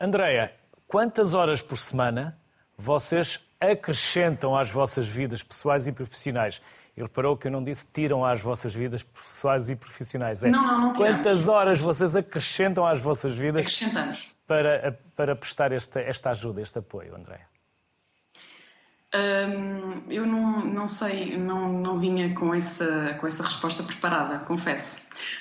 Andreia, 0.00 0.54
quantas 0.86 1.34
horas 1.34 1.60
por 1.60 1.76
semana 1.76 2.38
vocês 2.76 3.40
acrescentam 3.60 4.56
às 4.56 4.70
vossas 4.70 5.08
vidas 5.08 5.42
pessoais 5.42 5.88
e 5.88 5.92
profissionais? 5.92 6.62
E 6.98 7.02
reparou 7.02 7.36
que 7.36 7.46
eu 7.46 7.52
não 7.52 7.62
disse 7.62 7.86
tiram 7.86 8.24
às 8.24 8.40
vossas 8.40 8.74
vidas 8.74 9.04
pessoais 9.04 9.70
e 9.70 9.76
profissionais. 9.76 10.42
É, 10.42 10.50
não, 10.50 10.66
não, 10.66 10.80
não 10.80 10.92
Quantas 10.94 11.46
horas 11.46 11.78
vocês 11.78 12.16
acrescentam 12.16 12.84
às 12.84 13.00
vossas 13.00 13.36
vidas 13.36 13.60
Acrescentamos. 13.60 14.32
Para, 14.48 14.98
para 15.14 15.36
prestar 15.36 15.70
esta, 15.70 16.00
esta 16.00 16.30
ajuda, 16.30 16.60
este 16.60 16.80
apoio, 16.80 17.14
André? 17.14 17.46
Hum, 19.14 20.02
eu 20.10 20.26
não, 20.26 20.64
não 20.66 20.88
sei, 20.88 21.38
não, 21.38 21.72
não 21.72 21.98
vinha 21.98 22.34
com 22.34 22.52
essa, 22.52 23.14
com 23.20 23.28
essa 23.28 23.44
resposta 23.44 23.82
preparada, 23.84 24.40
confesso. 24.40 25.00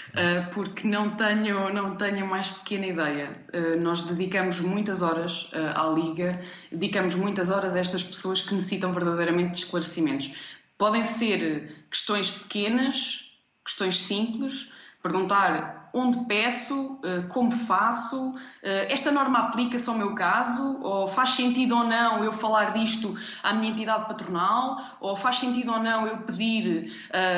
Uh, 0.10 0.49
porque 0.53 0.88
não 0.88 1.16
tenho, 1.16 1.74
não 1.74 1.95
tenho 1.95 2.26
mais 2.26 2.49
pequena 2.49 2.88
ideia. 2.88 3.32
Uh, 3.53 3.82
nós 3.82 4.03
dedicamos 4.03 4.62
muitas 4.62 5.01
horas 5.01 5.51
uh, 5.51 5.74
à 5.76 5.89
Liga, 5.89 6.39
dedicamos 6.72 7.16
muitas 7.16 7.49
horas 7.49 7.76
a 7.76 7.80
estas 7.80 8.03
pessoas 8.03 8.41
que 8.41 8.53
necessitam 8.53 8.93
verdadeiramente 8.93 9.51
de 9.51 9.58
esclarecimentos. 9.58 10.57
Podem 10.78 11.03
ser 11.03 11.88
questões 11.89 12.30
pequenas, 12.30 13.25
questões 13.65 13.99
simples, 13.99 14.71
perguntar 15.01 15.89
onde 15.93 16.25
peço, 16.25 16.99
como 17.30 17.49
faço, 17.49 18.36
esta 18.61 19.11
norma 19.11 19.39
aplica-se 19.39 19.89
ao 19.89 19.97
meu 19.97 20.13
caso, 20.13 20.80
ou 20.82 21.07
faz 21.07 21.32
sentido 21.32 21.75
ou 21.75 21.84
não 21.84 22.23
eu 22.23 22.32
falar 22.32 22.71
disto 22.73 23.17
à 23.41 23.53
minha 23.53 23.71
entidade 23.71 24.05
patronal, 24.07 24.80
ou 24.99 25.15
faz 25.15 25.38
sentido 25.38 25.71
ou 25.71 25.80
não 25.80 26.05
eu 26.05 26.17
pedir 26.17 26.93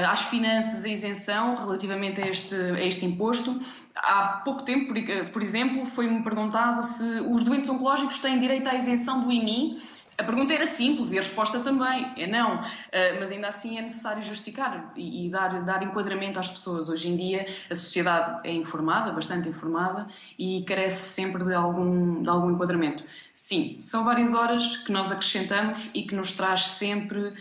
às 0.09 0.21
finanças 0.23 0.83
a 0.83 0.89
isenção 0.89 1.55
relativamente 1.55 2.21
a 2.21 2.27
este, 2.27 2.55
a 2.55 2.83
este 2.83 3.05
imposto. 3.05 3.61
Há 3.95 4.41
pouco 4.43 4.63
tempo, 4.63 4.93
por 5.31 5.43
exemplo, 5.43 5.85
foi-me 5.85 6.21
perguntado 6.23 6.83
se 6.83 7.21
os 7.29 7.43
doentes 7.43 7.69
oncológicos 7.69 8.19
têm 8.19 8.39
direito 8.39 8.67
à 8.67 8.75
isenção 8.75 9.21
do 9.21 9.31
IMI 9.31 9.81
a 10.19 10.23
pergunta 10.23 10.53
era 10.53 10.67
simples 10.67 11.13
e 11.13 11.17
a 11.17 11.21
resposta 11.21 11.61
também 11.61 12.13
é 12.17 12.27
não, 12.27 12.61
eh, 12.91 13.17
mas 13.17 13.31
ainda 13.31 13.47
assim 13.47 13.77
é 13.77 13.81
necessário 13.81 14.21
justificar 14.21 14.91
e 14.97 15.29
dar, 15.29 15.63
dar 15.63 15.81
enquadramento 15.81 16.37
às 16.37 16.49
pessoas. 16.49 16.89
Hoje 16.89 17.07
em 17.07 17.15
dia 17.15 17.47
a 17.69 17.75
sociedade 17.75 18.41
é 18.45 18.51
informada, 18.51 19.13
bastante 19.13 19.47
informada, 19.47 20.07
e 20.37 20.65
carece 20.67 21.13
sempre 21.13 21.45
de 21.45 21.53
algum, 21.53 22.21
de 22.21 22.29
algum 22.29 22.51
enquadramento. 22.51 23.05
Sim, 23.33 23.77
são 23.79 24.03
várias 24.03 24.33
horas 24.33 24.75
que 24.75 24.91
nós 24.91 25.09
acrescentamos 25.09 25.89
e 25.93 26.03
que 26.03 26.13
nos 26.13 26.33
traz 26.33 26.67
sempre 26.67 27.19
uh, 27.19 27.33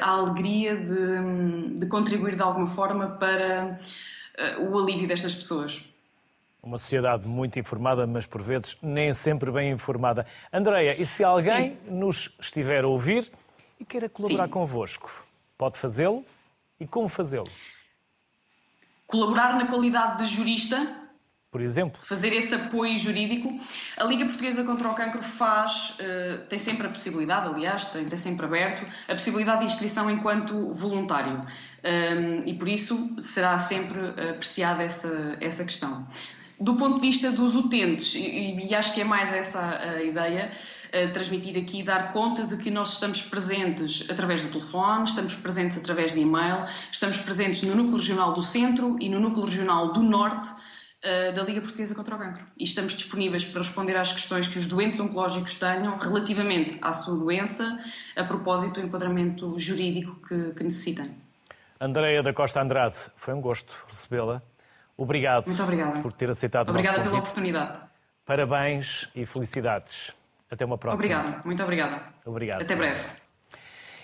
a 0.00 0.08
alegria 0.08 0.74
de, 0.74 1.78
de, 1.78 1.86
contribuir 1.86 2.34
de 2.34 2.42
alguma 2.42 2.66
forma 2.66 3.10
para 3.10 3.78
uh, 4.58 4.70
o 4.70 4.78
alívio 4.78 5.06
destas 5.06 5.34
pessoas. 5.34 5.84
Uma 6.66 6.78
sociedade 6.78 7.28
muito 7.28 7.60
informada, 7.60 8.08
mas 8.08 8.26
por 8.26 8.42
vezes 8.42 8.76
nem 8.82 9.14
sempre 9.14 9.52
bem 9.52 9.70
informada. 9.70 10.26
Andreia, 10.52 11.00
e 11.00 11.06
se 11.06 11.22
alguém 11.22 11.78
Sim. 11.84 11.92
nos 11.92 12.34
estiver 12.40 12.82
a 12.82 12.88
ouvir 12.88 13.30
e 13.78 13.84
queira 13.84 14.08
colaborar 14.08 14.46
Sim. 14.46 14.50
convosco, 14.50 15.24
pode 15.56 15.78
fazê-lo? 15.78 16.24
E 16.80 16.84
como 16.84 17.06
fazê-lo? 17.06 17.46
Colaborar 19.06 19.56
na 19.56 19.68
qualidade 19.68 20.24
de 20.24 20.34
jurista, 20.34 21.06
por 21.52 21.60
exemplo? 21.60 22.02
Fazer 22.02 22.32
esse 22.32 22.52
apoio 22.52 22.98
jurídico. 22.98 23.48
A 23.96 24.02
Liga 24.02 24.26
Portuguesa 24.26 24.64
contra 24.64 24.88
o 24.88 24.94
Cancro 24.96 25.22
faz, 25.22 25.90
uh, 26.00 26.46
tem 26.48 26.58
sempre 26.58 26.88
a 26.88 26.90
possibilidade, 26.90 27.46
aliás, 27.46 27.84
tem, 27.84 28.06
tem, 28.06 28.18
sempre 28.18 28.44
aberto, 28.44 28.84
a 29.06 29.12
possibilidade 29.12 29.60
de 29.60 29.66
inscrição 29.66 30.10
enquanto 30.10 30.72
voluntário. 30.72 31.42
Um, 31.84 32.40
e 32.44 32.52
por 32.54 32.66
isso 32.66 33.14
será 33.20 33.56
sempre 33.56 34.00
apreciada 34.30 34.82
essa, 34.82 35.36
essa 35.40 35.64
questão. 35.64 36.04
Do 36.58 36.74
ponto 36.74 36.94
de 36.94 37.00
vista 37.02 37.30
dos 37.30 37.54
utentes, 37.54 38.14
e, 38.14 38.56
e 38.66 38.74
acho 38.74 38.94
que 38.94 39.02
é 39.02 39.04
mais 39.04 39.30
essa 39.30 39.60
a 39.60 40.02
ideia, 40.02 40.50
a 40.90 41.12
transmitir 41.12 41.58
aqui, 41.58 41.82
dar 41.82 42.12
conta 42.12 42.44
de 42.44 42.56
que 42.56 42.70
nós 42.70 42.94
estamos 42.94 43.20
presentes 43.20 44.08
através 44.08 44.42
do 44.42 44.48
telefone, 44.48 45.04
estamos 45.04 45.34
presentes 45.34 45.76
através 45.76 46.14
de 46.14 46.20
e-mail, 46.20 46.64
estamos 46.90 47.18
presentes 47.18 47.60
no 47.60 47.74
Núcleo 47.74 47.98
Regional 47.98 48.32
do 48.32 48.40
Centro 48.40 48.96
e 48.98 49.08
no 49.10 49.20
Núcleo 49.20 49.44
Regional 49.44 49.92
do 49.92 50.02
Norte 50.02 50.48
uh, 50.48 51.34
da 51.34 51.42
Liga 51.42 51.60
Portuguesa 51.60 51.94
contra 51.94 52.16
o 52.16 52.18
Cancro. 52.18 52.46
E 52.58 52.64
estamos 52.64 52.94
disponíveis 52.94 53.44
para 53.44 53.60
responder 53.60 53.94
às 53.94 54.12
questões 54.12 54.48
que 54.48 54.58
os 54.58 54.64
doentes 54.64 54.98
oncológicos 54.98 55.52
tenham 55.54 55.98
relativamente 55.98 56.78
à 56.80 56.94
sua 56.94 57.18
doença, 57.18 57.78
a 58.16 58.24
propósito 58.24 58.80
do 58.80 58.86
enquadramento 58.86 59.58
jurídico 59.58 60.16
que, 60.26 60.54
que 60.54 60.64
necessitem. 60.64 61.14
Andreia 61.78 62.22
da 62.22 62.32
Costa 62.32 62.62
Andrade, 62.62 62.96
foi 63.14 63.34
um 63.34 63.42
gosto 63.42 63.84
recebê-la. 63.88 64.42
Obrigado 64.96 65.46
Muito 65.46 65.62
obrigada. 65.62 66.00
por 66.00 66.12
ter 66.12 66.30
aceitado 66.30 66.70
obrigada 66.70 67.00
o 67.00 67.04
nosso 67.04 67.10
convite. 67.10 67.38
Obrigada 67.38 67.66
pela 67.66 67.72
oportunidade. 67.72 67.90
Parabéns 68.24 69.08
e 69.14 69.26
felicidades. 69.26 70.12
Até 70.50 70.64
uma 70.64 70.78
próxima. 70.78 71.04
Obrigada, 71.04 71.42
muito 71.44 71.62
obrigada. 71.62 72.02
Obrigado. 72.24 72.62
Até 72.62 72.74
breve. 72.74 73.00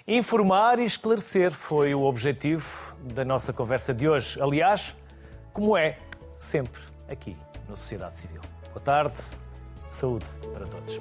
Informar 0.07 0.79
e 0.79 0.85
esclarecer 0.85 1.53
foi 1.53 1.95
o 1.95 2.03
objetivo 2.03 2.95
da 3.15 3.25
nossa 3.25 3.53
conversa 3.53 3.95
de 3.95 4.09
hoje. 4.09 4.41
Aliás, 4.41 4.97
como 5.53 5.77
é 5.77 5.97
sempre 6.37 6.83
aqui 7.09 7.37
na 7.69 7.77
Sociedade 7.77 8.17
Civil. 8.17 8.41
Boa 8.73 8.81
tarde, 8.81 9.19
saúde 9.89 10.27
para 10.53 10.67
todos. 10.67 11.01